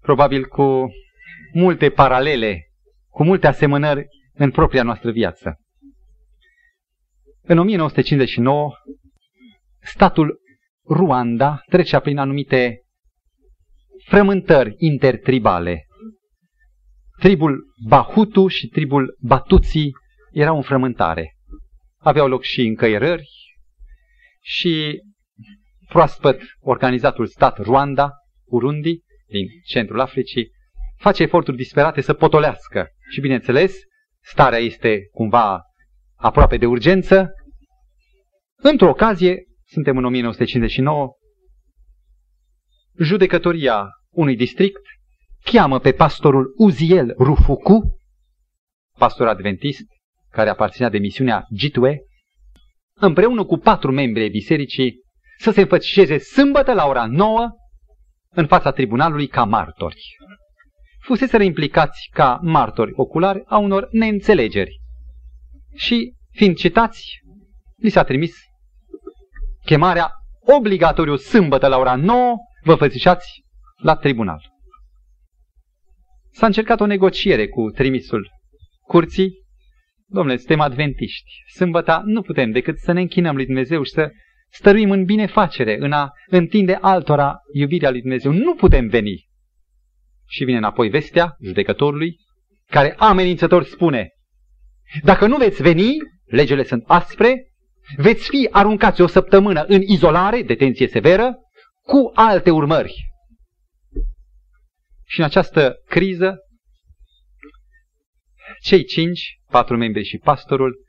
probabil 0.00 0.46
cu 0.46 0.86
multe 1.52 1.90
paralele, 1.90 2.70
cu 3.08 3.24
multe 3.24 3.46
asemănări 3.46 4.06
în 4.32 4.50
propria 4.50 4.82
noastră 4.82 5.10
viață. 5.10 5.60
În 7.42 7.58
1959, 7.58 8.72
statul 9.80 10.40
Ruanda 10.88 11.62
trecea 11.66 12.00
prin 12.00 12.18
anumite 12.18 12.82
frământări 14.04 14.74
intertribale. 14.76 15.87
Tribul 17.18 17.74
Bahutu 17.86 18.46
și 18.46 18.66
tribul 18.66 19.16
Batuții 19.20 19.92
erau 20.30 20.56
în 20.56 20.62
frământare. 20.62 21.36
Aveau 21.98 22.28
loc 22.28 22.42
și 22.42 22.60
încăierări 22.60 23.28
și 24.40 25.02
proaspăt 25.88 26.40
organizatul 26.60 27.26
stat 27.26 27.58
Ruanda, 27.58 28.10
Urundi, 28.44 29.00
din 29.26 29.46
centrul 29.64 30.00
Africii, 30.00 30.50
face 30.96 31.22
eforturi 31.22 31.56
disperate 31.56 32.00
să 32.00 32.14
potolească. 32.14 32.88
Și 33.10 33.20
bineînțeles, 33.20 33.76
starea 34.20 34.58
este 34.58 35.08
cumva 35.12 35.62
aproape 36.14 36.56
de 36.56 36.66
urgență. 36.66 37.30
Într-o 38.56 38.88
ocazie, 38.88 39.44
suntem 39.64 39.96
în 39.96 40.04
1959, 40.04 41.12
judecătoria 42.98 43.86
unui 44.10 44.36
district 44.36 44.80
cheamă 45.50 45.78
pe 45.78 45.92
pastorul 45.92 46.54
Uziel 46.56 47.14
Rufuku, 47.18 47.98
pastor 48.98 49.26
adventist, 49.26 49.86
care 50.30 50.48
aparținea 50.50 50.88
de 50.88 50.98
misiunea 50.98 51.46
Gitue, 51.54 52.00
împreună 52.94 53.44
cu 53.44 53.56
patru 53.56 53.92
membri 53.92 54.22
ai 54.22 54.28
bisericii, 54.28 54.94
să 55.38 55.50
se 55.50 55.60
înfățișeze 55.60 56.18
sâmbătă 56.18 56.72
la 56.72 56.86
ora 56.86 57.06
9 57.06 57.48
în 58.30 58.46
fața 58.46 58.70
tribunalului 58.70 59.26
ca 59.26 59.44
martori. 59.44 60.02
Fuseseră 61.00 61.42
implicați 61.42 62.08
ca 62.12 62.38
martori 62.42 62.92
oculari 62.94 63.42
a 63.46 63.58
unor 63.58 63.88
neînțelegeri. 63.90 64.80
Și, 65.74 66.12
fiind 66.30 66.56
citați, 66.56 67.20
li 67.76 67.88
s-a 67.88 68.04
trimis 68.04 68.34
chemarea 69.64 70.10
obligatoriu 70.40 71.16
sâmbătă 71.16 71.66
la 71.66 71.78
ora 71.78 71.96
9, 71.96 72.36
vă 72.64 72.74
fățișați 72.74 73.42
la 73.76 73.96
tribunal. 73.96 74.56
S-a 76.38 76.46
încercat 76.46 76.80
o 76.80 76.86
negociere 76.86 77.48
cu 77.48 77.70
trimisul 77.70 78.30
curții. 78.82 79.32
Domnule, 80.06 80.36
suntem 80.36 80.60
adventiști. 80.60 81.30
Sâmbăta 81.54 82.02
nu 82.04 82.22
putem 82.22 82.50
decât 82.50 82.78
să 82.78 82.92
ne 82.92 83.00
închinăm 83.00 83.36
lui 83.36 83.44
Dumnezeu 83.44 83.82
și 83.82 83.90
să 83.90 84.10
stăruim 84.50 84.90
în 84.90 85.04
binefacere, 85.04 85.76
în 85.80 85.92
a 85.92 86.10
întinde 86.26 86.78
altora 86.80 87.36
iubirea 87.52 87.90
lui 87.90 88.00
Dumnezeu. 88.00 88.32
Nu 88.32 88.54
putem 88.54 88.88
veni. 88.88 89.28
Și 90.26 90.44
vine 90.44 90.56
înapoi 90.56 90.88
vestea 90.88 91.36
judecătorului, 91.40 92.16
care 92.66 92.94
amenințător 92.98 93.64
spune, 93.64 94.08
dacă 95.02 95.26
nu 95.26 95.36
veți 95.36 95.62
veni, 95.62 95.96
legele 96.24 96.64
sunt 96.64 96.84
aspre, 96.86 97.52
veți 97.96 98.28
fi 98.28 98.48
aruncați 98.50 99.00
o 99.00 99.06
săptămână 99.06 99.64
în 99.68 99.80
izolare, 99.80 100.42
detenție 100.42 100.88
severă, 100.88 101.36
cu 101.82 102.10
alte 102.14 102.50
urmări. 102.50 103.07
Și 105.08 105.18
în 105.18 105.24
această 105.24 105.76
criză, 105.86 106.36
cei 108.62 108.84
cinci, 108.84 109.40
patru 109.50 109.76
membri 109.76 110.04
și 110.04 110.18
pastorul, 110.18 110.86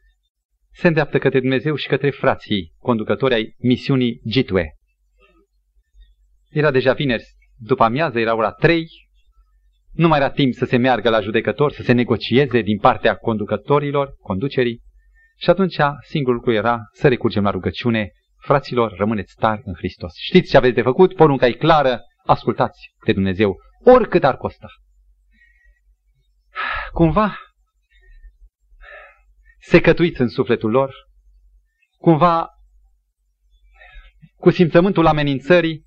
se 0.71 0.87
îndreaptă 0.87 1.17
către 1.17 1.39
Dumnezeu 1.39 1.75
și 1.75 1.87
către 1.87 2.09
frații 2.09 2.73
conducători 2.77 3.33
ai 3.33 3.55
misiunii 3.57 4.21
Gitwe. 4.27 4.73
Era 6.49 6.71
deja 6.71 6.93
vineri 6.93 7.23
după 7.57 7.83
amiază, 7.83 8.19
era 8.19 8.35
ora 8.35 8.51
trei, 8.51 8.87
nu 9.91 10.07
mai 10.07 10.19
era 10.19 10.29
timp 10.29 10.53
să 10.53 10.65
se 10.65 10.77
meargă 10.77 11.09
la 11.09 11.21
judecător, 11.21 11.71
să 11.71 11.81
se 11.81 11.91
negocieze 11.91 12.61
din 12.61 12.77
partea 12.77 13.15
conducătorilor, 13.15 14.15
conducerii, 14.21 14.81
și 15.37 15.49
atunci 15.49 15.75
singurul 16.07 16.35
lucru 16.35 16.51
era 16.51 16.79
să 16.93 17.07
recurgem 17.07 17.43
la 17.43 17.49
rugăciune, 17.49 18.11
fraților, 18.41 18.95
rămâneți 18.97 19.35
tari 19.35 19.61
în 19.65 19.73
Hristos. 19.73 20.13
Știți 20.15 20.49
ce 20.49 20.57
aveți 20.57 20.75
de 20.75 20.81
făcut? 20.81 21.15
Porunca 21.15 21.47
e 21.47 21.51
clară, 21.51 21.99
ascultați 22.29 22.93
de 23.05 23.13
Dumnezeu, 23.13 23.57
oricât 23.83 24.23
ar 24.23 24.37
costa. 24.37 24.67
Cumva 26.91 27.37
secătuiți 29.59 30.21
în 30.21 30.27
sufletul 30.27 30.69
lor, 30.69 30.93
cumva 31.97 32.49
cu 34.35 34.49
simțământul 34.49 35.05
amenințării, 35.05 35.85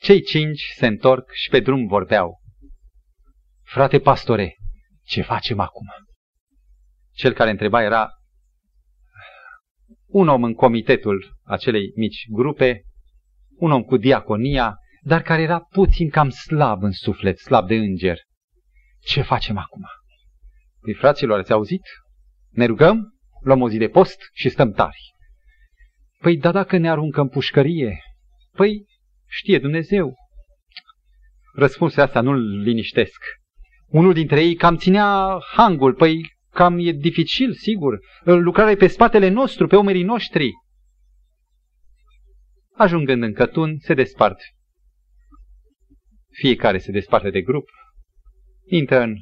cei 0.00 0.22
cinci 0.22 0.62
se 0.76 0.86
întorc 0.86 1.30
și 1.32 1.48
pe 1.50 1.60
drum 1.60 1.86
vorbeau. 1.86 2.40
Frate 3.62 4.00
pastore, 4.00 4.56
ce 5.02 5.22
facem 5.22 5.60
acum? 5.60 5.86
Cel 7.12 7.32
care 7.32 7.50
întreba 7.50 7.82
era 7.82 8.10
un 10.06 10.28
om 10.28 10.44
în 10.44 10.54
comitetul 10.54 11.38
acelei 11.42 11.92
mici 11.96 12.26
grupe, 12.30 12.87
un 13.58 13.70
om 13.70 13.82
cu 13.82 13.96
diaconia, 13.96 14.76
dar 15.02 15.22
care 15.22 15.42
era 15.42 15.60
puțin 15.60 16.08
cam 16.08 16.28
slab 16.28 16.82
în 16.82 16.92
suflet, 16.92 17.38
slab 17.38 17.66
de 17.66 17.74
înger. 17.74 18.18
Ce 19.00 19.22
facem 19.22 19.56
acum? 19.56 19.82
Păi, 20.80 20.94
fraților, 20.94 21.38
ați 21.38 21.52
auzit? 21.52 21.82
Ne 22.50 22.64
rugăm, 22.64 23.14
luăm 23.42 23.62
o 23.62 23.68
zi 23.68 23.76
de 23.76 23.88
post 23.88 24.16
și 24.32 24.48
stăm 24.48 24.72
tari. 24.72 25.14
Păi, 26.20 26.36
da, 26.36 26.52
dacă 26.52 26.76
ne 26.76 26.90
aruncă 26.90 27.20
în 27.20 27.28
pușcărie, 27.28 28.00
păi, 28.52 28.86
știe 29.28 29.58
Dumnezeu. 29.58 30.14
Răspunsul 31.54 32.02
asta 32.02 32.20
nu-l 32.20 32.62
liniștesc. 32.62 33.22
Unul 33.86 34.12
dintre 34.12 34.40
ei 34.40 34.54
cam 34.54 34.76
ținea 34.76 35.38
hangul, 35.56 35.94
păi 35.94 36.36
cam 36.50 36.78
e 36.78 36.92
dificil, 36.92 37.52
sigur. 37.52 37.98
Lucrarea 38.22 38.72
e 38.72 38.76
pe 38.76 38.86
spatele 38.86 39.28
nostru, 39.28 39.66
pe 39.66 39.76
omerii 39.76 40.02
noștri. 40.02 40.52
Ajungând 42.78 43.22
în 43.22 43.32
cătun, 43.32 43.78
se 43.78 43.94
despart. 43.94 44.40
Fiecare 46.30 46.78
se 46.78 46.90
desparte 46.90 47.30
de 47.30 47.42
grup, 47.42 47.68
intră 48.66 49.00
în 49.00 49.14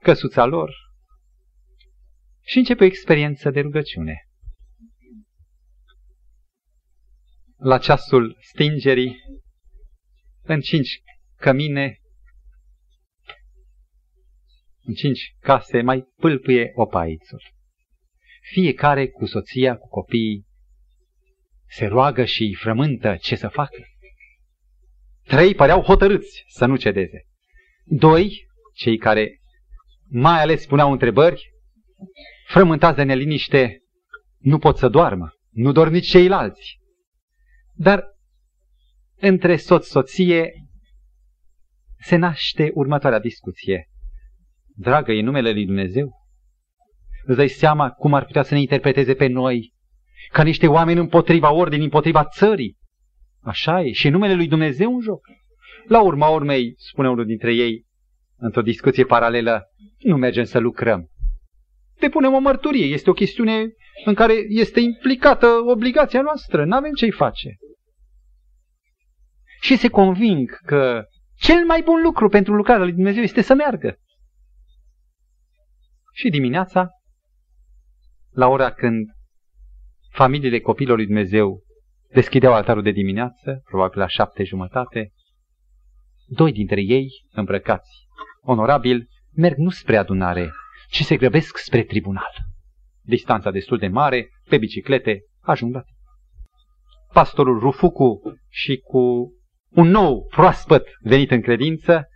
căsuța 0.00 0.44
lor 0.44 0.72
și 2.40 2.58
începe 2.58 2.82
o 2.82 2.86
experiență 2.86 3.50
de 3.50 3.60
rugăciune. 3.60 4.28
La 7.56 7.78
ceasul 7.78 8.36
stingerii, 8.40 9.16
în 10.42 10.60
cinci 10.60 11.02
cămine, 11.36 11.98
în 14.82 14.94
cinci 14.94 15.36
case, 15.40 15.82
mai 15.82 16.12
pâlpâie 16.16 16.72
opaițul. 16.74 17.42
Fiecare 18.52 19.08
cu 19.08 19.26
soția, 19.26 19.76
cu 19.76 19.88
copiii, 19.88 20.50
se 21.72 21.86
roagă 21.86 22.24
și 22.24 22.42
îi 22.42 22.54
frământă 22.54 23.16
ce 23.20 23.36
să 23.36 23.48
facă. 23.48 23.82
Trei 25.22 25.54
păreau 25.54 25.82
hotărâți 25.82 26.44
să 26.48 26.66
nu 26.66 26.76
cedeze. 26.76 27.26
Doi, 27.84 28.46
cei 28.74 28.96
care 28.96 29.40
mai 30.08 30.40
ales 30.40 30.66
puneau 30.66 30.92
întrebări, 30.92 31.52
frământați 32.46 32.96
de 32.96 33.02
neliniște, 33.02 33.82
nu 34.38 34.58
pot 34.58 34.76
să 34.76 34.88
doarmă, 34.88 35.32
nu 35.50 35.72
dorm 35.72 35.92
nici 35.92 36.08
ceilalți. 36.08 36.78
Dar 37.74 38.04
între 39.16 39.56
soț-soție 39.56 40.52
se 41.98 42.16
naște 42.16 42.70
următoarea 42.74 43.18
discuție. 43.18 43.88
Dragă, 44.76 45.12
e 45.12 45.22
numele 45.22 45.52
lui 45.52 45.66
Dumnezeu? 45.66 46.12
Îți 47.24 47.36
dai 47.36 47.48
seama 47.48 47.90
cum 47.90 48.14
ar 48.14 48.24
putea 48.24 48.42
să 48.42 48.54
ne 48.54 48.60
interpreteze 48.60 49.14
pe 49.14 49.26
noi 49.26 49.72
ca 50.30 50.42
niște 50.42 50.66
oameni 50.66 50.98
împotriva 50.98 51.52
ordinii, 51.52 51.84
împotriva 51.84 52.24
țării? 52.24 52.76
Așa 53.40 53.82
e. 53.82 53.92
Și 53.92 54.08
numele 54.08 54.34
lui 54.34 54.48
Dumnezeu 54.48 54.94
în 54.94 55.00
joc. 55.00 55.20
La 55.86 56.02
urma 56.02 56.28
urmei, 56.28 56.74
spune 56.76 57.08
unul 57.08 57.26
dintre 57.26 57.54
ei, 57.54 57.86
într-o 58.36 58.62
discuție 58.62 59.04
paralelă, 59.04 59.62
nu 59.98 60.16
mergem 60.16 60.44
să 60.44 60.58
lucrăm. 60.58 61.10
Depunem 61.98 62.34
o 62.34 62.38
mărturie, 62.38 62.84
este 62.84 63.10
o 63.10 63.12
chestiune 63.12 63.66
în 64.04 64.14
care 64.14 64.34
este 64.48 64.80
implicată 64.80 65.46
obligația 65.46 66.22
noastră, 66.22 66.64
nu 66.64 66.76
avem 66.76 66.92
ce-i 66.92 67.10
face. 67.10 67.56
Și 69.60 69.76
se 69.76 69.88
conving 69.88 70.58
că 70.64 71.04
cel 71.36 71.64
mai 71.64 71.82
bun 71.82 72.02
lucru 72.02 72.28
pentru 72.28 72.54
lucrarea 72.54 72.84
lui 72.84 72.92
Dumnezeu 72.92 73.22
este 73.22 73.40
să 73.40 73.54
meargă. 73.54 73.98
Și 76.12 76.28
dimineața, 76.28 76.88
la 78.30 78.48
ora 78.48 78.72
când 78.72 79.08
familiile 80.12 80.60
copilor 80.60 80.96
lui 80.96 81.06
Dumnezeu 81.06 81.62
deschideau 82.12 82.52
altarul 82.52 82.82
de 82.82 82.90
dimineață, 82.90 83.62
probabil 83.64 83.98
la 83.98 84.06
șapte 84.06 84.44
jumătate, 84.44 85.12
doi 86.26 86.52
dintre 86.52 86.80
ei, 86.80 87.08
îmbrăcați 87.30 88.06
onorabil, 88.40 89.08
merg 89.34 89.56
nu 89.56 89.70
spre 89.70 89.96
adunare, 89.96 90.50
ci 90.90 91.02
se 91.02 91.16
grăbesc 91.16 91.56
spre 91.56 91.82
tribunal. 91.82 92.32
Distanța 93.02 93.50
destul 93.50 93.78
de 93.78 93.86
mare, 93.86 94.28
pe 94.48 94.58
biciclete, 94.58 95.20
ajung 95.40 95.74
la 95.74 95.80
timp. 95.80 95.98
Pastorul 97.12 97.58
Rufucu 97.58 98.20
și 98.48 98.76
cu 98.76 99.32
un 99.68 99.88
nou 99.88 100.26
proaspăt 100.26 100.88
venit 101.00 101.30
în 101.30 101.40
credință 101.40 102.08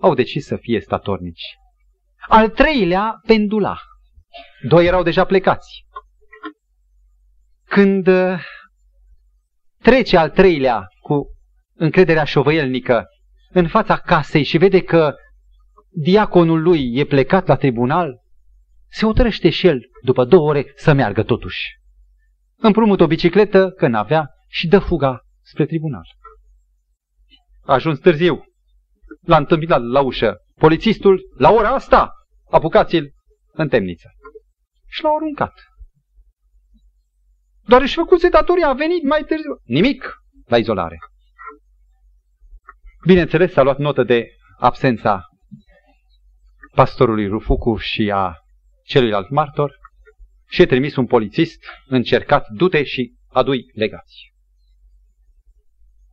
au 0.00 0.14
decis 0.14 0.46
să 0.46 0.56
fie 0.56 0.80
statornici. 0.80 1.56
Al 2.28 2.50
treilea 2.50 3.20
pendula. 3.26 3.78
Doi 4.68 4.86
erau 4.86 5.02
deja 5.02 5.24
plecați. 5.24 5.84
Când 7.72 8.06
uh, 8.06 8.38
trece 9.78 10.16
al 10.16 10.30
treilea 10.30 10.86
cu 11.00 11.26
încrederea 11.74 12.24
șovăielnică 12.24 13.06
în 13.50 13.68
fața 13.68 13.96
casei 13.96 14.42
și 14.42 14.58
vede 14.58 14.82
că 14.82 15.14
diaconul 15.88 16.62
lui 16.62 16.94
e 16.94 17.04
plecat 17.04 17.46
la 17.46 17.56
tribunal, 17.56 18.20
se 18.88 19.06
otrăște 19.06 19.50
și 19.50 19.66
el, 19.66 19.80
după 20.02 20.24
două 20.24 20.48
ore, 20.48 20.72
să 20.74 20.92
meargă 20.92 21.22
totuși. 21.22 21.78
Împrumut 22.56 23.00
o 23.00 23.06
bicicletă, 23.06 23.70
că 23.70 23.86
n-avea, 23.86 24.30
și 24.48 24.68
dă 24.68 24.78
fuga 24.78 25.20
spre 25.42 25.66
tribunal. 25.66 26.06
A 27.62 27.72
ajuns 27.72 27.98
târziu. 27.98 28.44
L-a 29.20 29.36
întâmpinat 29.36 29.82
la 29.82 30.00
ușă. 30.00 30.36
Polițistul, 30.54 31.20
la 31.38 31.50
ora 31.50 31.68
asta, 31.68 32.12
apucați-l 32.50 33.12
în 33.52 33.68
temniță. 33.68 34.10
Și 34.88 35.02
l-au 35.02 35.16
aruncat. 35.16 35.52
Doar 37.66 37.80
își 37.80 37.94
făcuse 37.94 38.28
datoria, 38.28 38.68
a 38.68 38.72
venit 38.72 39.02
mai 39.02 39.24
târziu. 39.24 39.60
Nimic 39.64 40.14
la 40.46 40.58
izolare. 40.58 40.98
Bineînțeles, 43.06 43.52
s-a 43.52 43.62
luat 43.62 43.78
notă 43.78 44.02
de 44.02 44.28
absența 44.58 45.26
pastorului 46.74 47.28
Rufucu 47.28 47.76
și 47.76 48.10
a 48.10 48.34
celuilalt 48.84 49.30
martor 49.30 49.78
și 50.48 50.62
e 50.62 50.66
trimis 50.66 50.96
un 50.96 51.06
polițist 51.06 51.64
încercat, 51.86 52.48
du-te 52.48 52.84
și 52.84 53.14
adui 53.28 53.64
legați. 53.74 54.32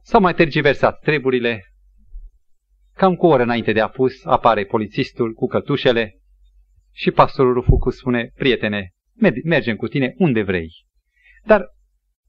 S-au 0.02 0.22
mai 0.22 0.34
tergiversat 0.34 1.00
treburile. 1.00 1.64
Cam 2.95 3.16
cu 3.16 3.26
o 3.26 3.30
oră 3.30 3.43
înainte 3.43 3.72
de 3.72 3.82
apus 3.82 4.26
apare 4.26 4.66
polițistul 4.66 5.34
cu 5.34 5.47
cătușele 5.47 6.20
și 6.91 7.12
pastorul 7.12 7.54
Rufucu 7.54 7.89
spune, 7.89 8.32
prietene, 8.36 8.89
mergem 9.43 9.76
cu 9.76 9.88
tine 9.88 10.14
unde 10.18 10.41
vrei. 10.41 10.70
Dar, 11.46 11.66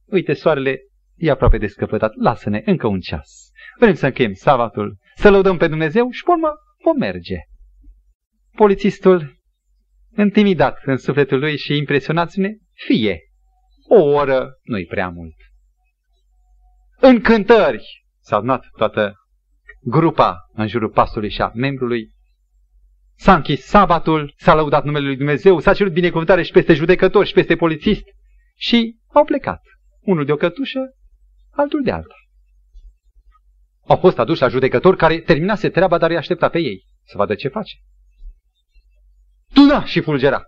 uite, 0.04 0.32
soarele 0.32 0.78
e 1.16 1.30
aproape 1.30 1.58
de 1.58 1.66
scăpătat, 1.66 2.12
lasă-ne 2.14 2.62
încă 2.64 2.86
un 2.86 3.00
ceas. 3.00 3.50
Vrem 3.78 3.94
să 3.94 4.06
încheiem 4.06 4.32
sabatul, 4.32 4.98
să 5.14 5.30
lăudăm 5.30 5.56
pe 5.56 5.68
Dumnezeu 5.68 6.10
și, 6.10 6.22
pe 6.24 6.30
urmă, 6.30 6.52
vom 6.84 6.96
merge. 6.96 7.36
Polițistul, 8.56 9.38
intimidat 10.16 10.78
în 10.84 10.96
sufletul 10.96 11.38
lui 11.38 11.56
și 11.56 11.76
impresionat, 11.76 12.30
spune, 12.30 12.58
fie, 12.72 13.20
o 13.88 14.02
oră 14.02 14.58
nu-i 14.62 14.86
prea 14.86 15.08
mult. 15.08 15.34
În 17.00 17.20
cântări 17.20 18.04
s-a 18.20 18.36
adunat 18.36 18.66
toată 18.76 19.14
grupa 19.82 20.36
în 20.52 20.66
jurul 20.66 20.88
pasului 20.88 21.30
și 21.30 21.40
a 21.40 21.50
membrului. 21.54 22.14
S-a 23.14 23.34
închis 23.34 23.64
sabatul, 23.64 24.34
s-a 24.36 24.54
lăudat 24.54 24.84
numele 24.84 25.06
lui 25.06 25.16
Dumnezeu, 25.16 25.58
s-a 25.58 25.74
cerut 25.74 25.92
binecuvântare 25.92 26.42
și 26.42 26.52
peste 26.52 26.74
judecător 26.74 27.26
și 27.26 27.32
peste 27.32 27.56
polițist 27.56 28.02
și 28.60 28.96
au 29.06 29.24
plecat. 29.24 29.62
Unul 30.00 30.24
de 30.24 30.32
o 30.32 30.36
cătușă, 30.36 30.80
altul 31.50 31.82
de 31.82 31.90
alta. 31.90 32.14
Au 33.86 33.96
fost 33.96 34.18
aduși 34.18 34.40
la 34.40 34.48
judecător 34.48 34.96
care 34.96 35.20
terminase 35.20 35.70
treaba, 35.70 35.98
dar 35.98 36.10
îi 36.10 36.16
aștepta 36.16 36.48
pe 36.48 36.58
ei 36.58 36.84
să 37.04 37.16
vadă 37.16 37.34
ce 37.34 37.48
face. 37.48 37.76
Tuna 39.52 39.84
și 39.84 40.00
fulgera. 40.00 40.42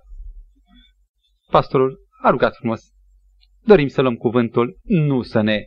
Pastorul 1.51 2.09
a 2.23 2.31
rugat 2.31 2.57
frumos. 2.57 2.83
Dorim 3.65 3.89
să 3.89 4.01
luăm 4.01 4.17
cuvântul, 4.17 4.81
nu 4.83 5.23
să 5.23 5.41
ne 5.41 5.67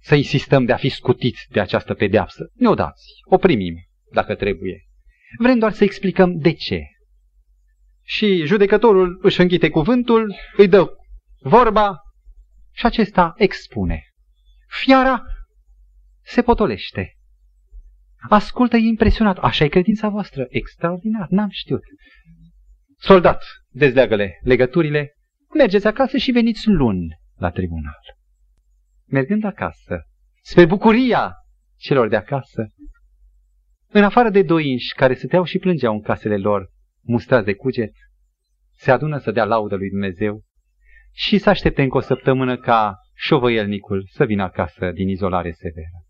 să 0.00 0.14
insistăm 0.14 0.64
de 0.64 0.72
a 0.72 0.76
fi 0.76 0.88
scutiți 0.88 1.46
de 1.50 1.60
această 1.60 1.94
pedeapsă. 1.94 2.50
Ne-o 2.54 2.74
dați, 2.74 3.06
o 3.24 3.38
primim, 3.38 3.74
dacă 4.12 4.34
trebuie. 4.34 4.86
Vrem 5.38 5.58
doar 5.58 5.72
să 5.72 5.84
explicăm 5.84 6.38
de 6.38 6.52
ce. 6.52 6.80
Și 8.02 8.44
judecătorul 8.44 9.18
își 9.22 9.40
înghite 9.40 9.68
cuvântul, 9.68 10.34
îi 10.56 10.68
dă 10.68 11.01
vorba 11.42 11.96
și 12.70 12.86
acesta 12.86 13.32
expune. 13.36 14.02
Fiara 14.68 15.22
se 16.20 16.42
potolește. 16.42 17.16
Ascultă, 18.28 18.76
e 18.76 18.86
impresionat. 18.86 19.38
Așa 19.38 19.64
e 19.64 19.68
credința 19.68 20.08
voastră. 20.08 20.46
Extraordinar, 20.48 21.26
n-am 21.30 21.48
știut. 21.50 21.82
Soldat, 22.98 23.44
dezleagă-le 23.68 24.38
legăturile, 24.42 25.12
mergeți 25.54 25.86
acasă 25.86 26.16
și 26.16 26.30
veniți 26.30 26.68
luni 26.68 27.18
la 27.36 27.50
tribunal. 27.50 28.00
Mergând 29.06 29.44
acasă, 29.44 30.06
spre 30.42 30.66
bucuria 30.66 31.34
celor 31.76 32.08
de 32.08 32.16
acasă, 32.16 32.66
în 33.88 34.04
afară 34.04 34.30
de 34.30 34.42
doi 34.42 34.70
inși 34.70 34.94
care 34.94 35.14
stăteau 35.14 35.44
și 35.44 35.58
plângeau 35.58 35.94
în 35.94 36.00
casele 36.00 36.36
lor, 36.36 36.70
mustrați 37.00 37.44
de 37.44 37.54
cuget, 37.54 37.92
se 38.76 38.90
adună 38.90 39.18
să 39.18 39.30
dea 39.30 39.44
laudă 39.44 39.76
lui 39.76 39.90
Dumnezeu 39.90 40.42
și 41.12 41.38
să 41.38 41.48
aștepte 41.48 41.82
încă 41.82 41.96
o 41.96 42.00
săptămână 42.00 42.56
ca 42.56 42.94
șovăielnicul 43.14 44.08
să 44.10 44.24
vină 44.24 44.42
acasă 44.42 44.90
din 44.94 45.08
izolare 45.08 45.50
severă. 45.50 46.04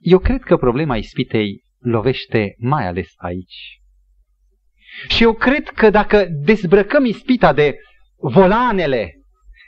Eu 0.00 0.18
cred 0.18 0.42
că 0.42 0.56
problema 0.56 0.96
ispitei 0.96 1.62
lovește 1.78 2.54
mai 2.58 2.86
ales 2.86 3.12
aici. 3.16 3.80
Și 5.08 5.22
eu 5.22 5.34
cred 5.34 5.68
că 5.68 5.90
dacă 5.90 6.26
dezbrăcăm 6.30 7.04
ispita 7.04 7.52
de 7.52 7.76
volanele, 8.16 9.14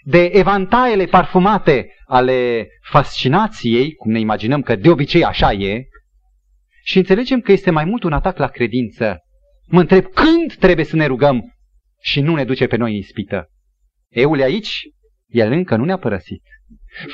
de 0.04 0.24
evantaiele 0.24 1.04
parfumate 1.04 1.86
ale 2.06 2.66
fascinației, 2.80 3.92
cum 3.92 4.10
ne 4.10 4.18
imaginăm 4.18 4.62
că 4.62 4.76
de 4.76 4.90
obicei 4.90 5.24
așa 5.24 5.52
e, 5.52 5.82
și 6.84 6.98
înțelegem 6.98 7.40
că 7.40 7.52
este 7.52 7.70
mai 7.70 7.84
mult 7.84 8.02
un 8.02 8.12
atac 8.12 8.36
la 8.38 8.48
credință, 8.48 9.18
mă 9.66 9.80
întreb 9.80 10.04
când 10.04 10.54
trebuie 10.54 10.84
să 10.84 10.96
ne 10.96 11.06
rugăm 11.06 11.54
și 12.00 12.20
nu 12.20 12.34
ne 12.34 12.44
duce 12.44 12.66
pe 12.66 12.76
noi 12.76 12.90
în 12.90 12.96
ispită. 12.96 13.51
Eul 14.12 14.38
e 14.38 14.42
aici, 14.42 14.80
el 15.26 15.52
încă 15.52 15.76
nu 15.76 15.84
ne-a 15.84 15.96
părăsit. 15.96 16.42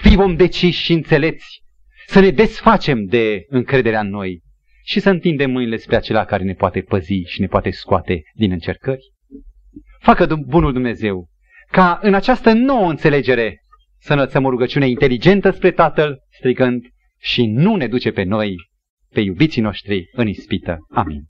Fii 0.00 0.16
vom 0.16 0.36
deciși 0.36 0.82
și 0.82 0.92
înțelepți 0.92 1.62
să 2.06 2.20
ne 2.20 2.30
desfacem 2.30 3.04
de 3.04 3.44
încrederea 3.48 4.00
în 4.00 4.08
noi 4.08 4.42
și 4.84 5.00
să 5.00 5.10
întindem 5.10 5.50
mâinile 5.50 5.76
spre 5.76 5.96
acela 5.96 6.24
care 6.24 6.44
ne 6.44 6.54
poate 6.54 6.80
păzi 6.80 7.22
și 7.26 7.40
ne 7.40 7.46
poate 7.46 7.70
scoate 7.70 8.22
din 8.34 8.50
încercări. 8.50 9.12
Facă 10.00 10.36
bunul 10.46 10.72
Dumnezeu 10.72 11.28
ca 11.70 11.98
în 12.02 12.14
această 12.14 12.52
nouă 12.52 12.90
înțelegere 12.90 13.62
să 13.98 14.12
înălțăm 14.12 14.44
o 14.44 14.50
rugăciune 14.50 14.88
inteligentă 14.88 15.50
spre 15.50 15.70
Tatăl, 15.70 16.18
strigând, 16.30 16.84
și 17.20 17.46
nu 17.46 17.76
ne 17.76 17.86
duce 17.86 18.10
pe 18.10 18.22
noi, 18.22 18.54
pe 19.08 19.20
iubiții 19.20 19.62
noștri, 19.62 20.08
în 20.12 20.28
ispită. 20.28 20.78
Amin. 20.90 21.26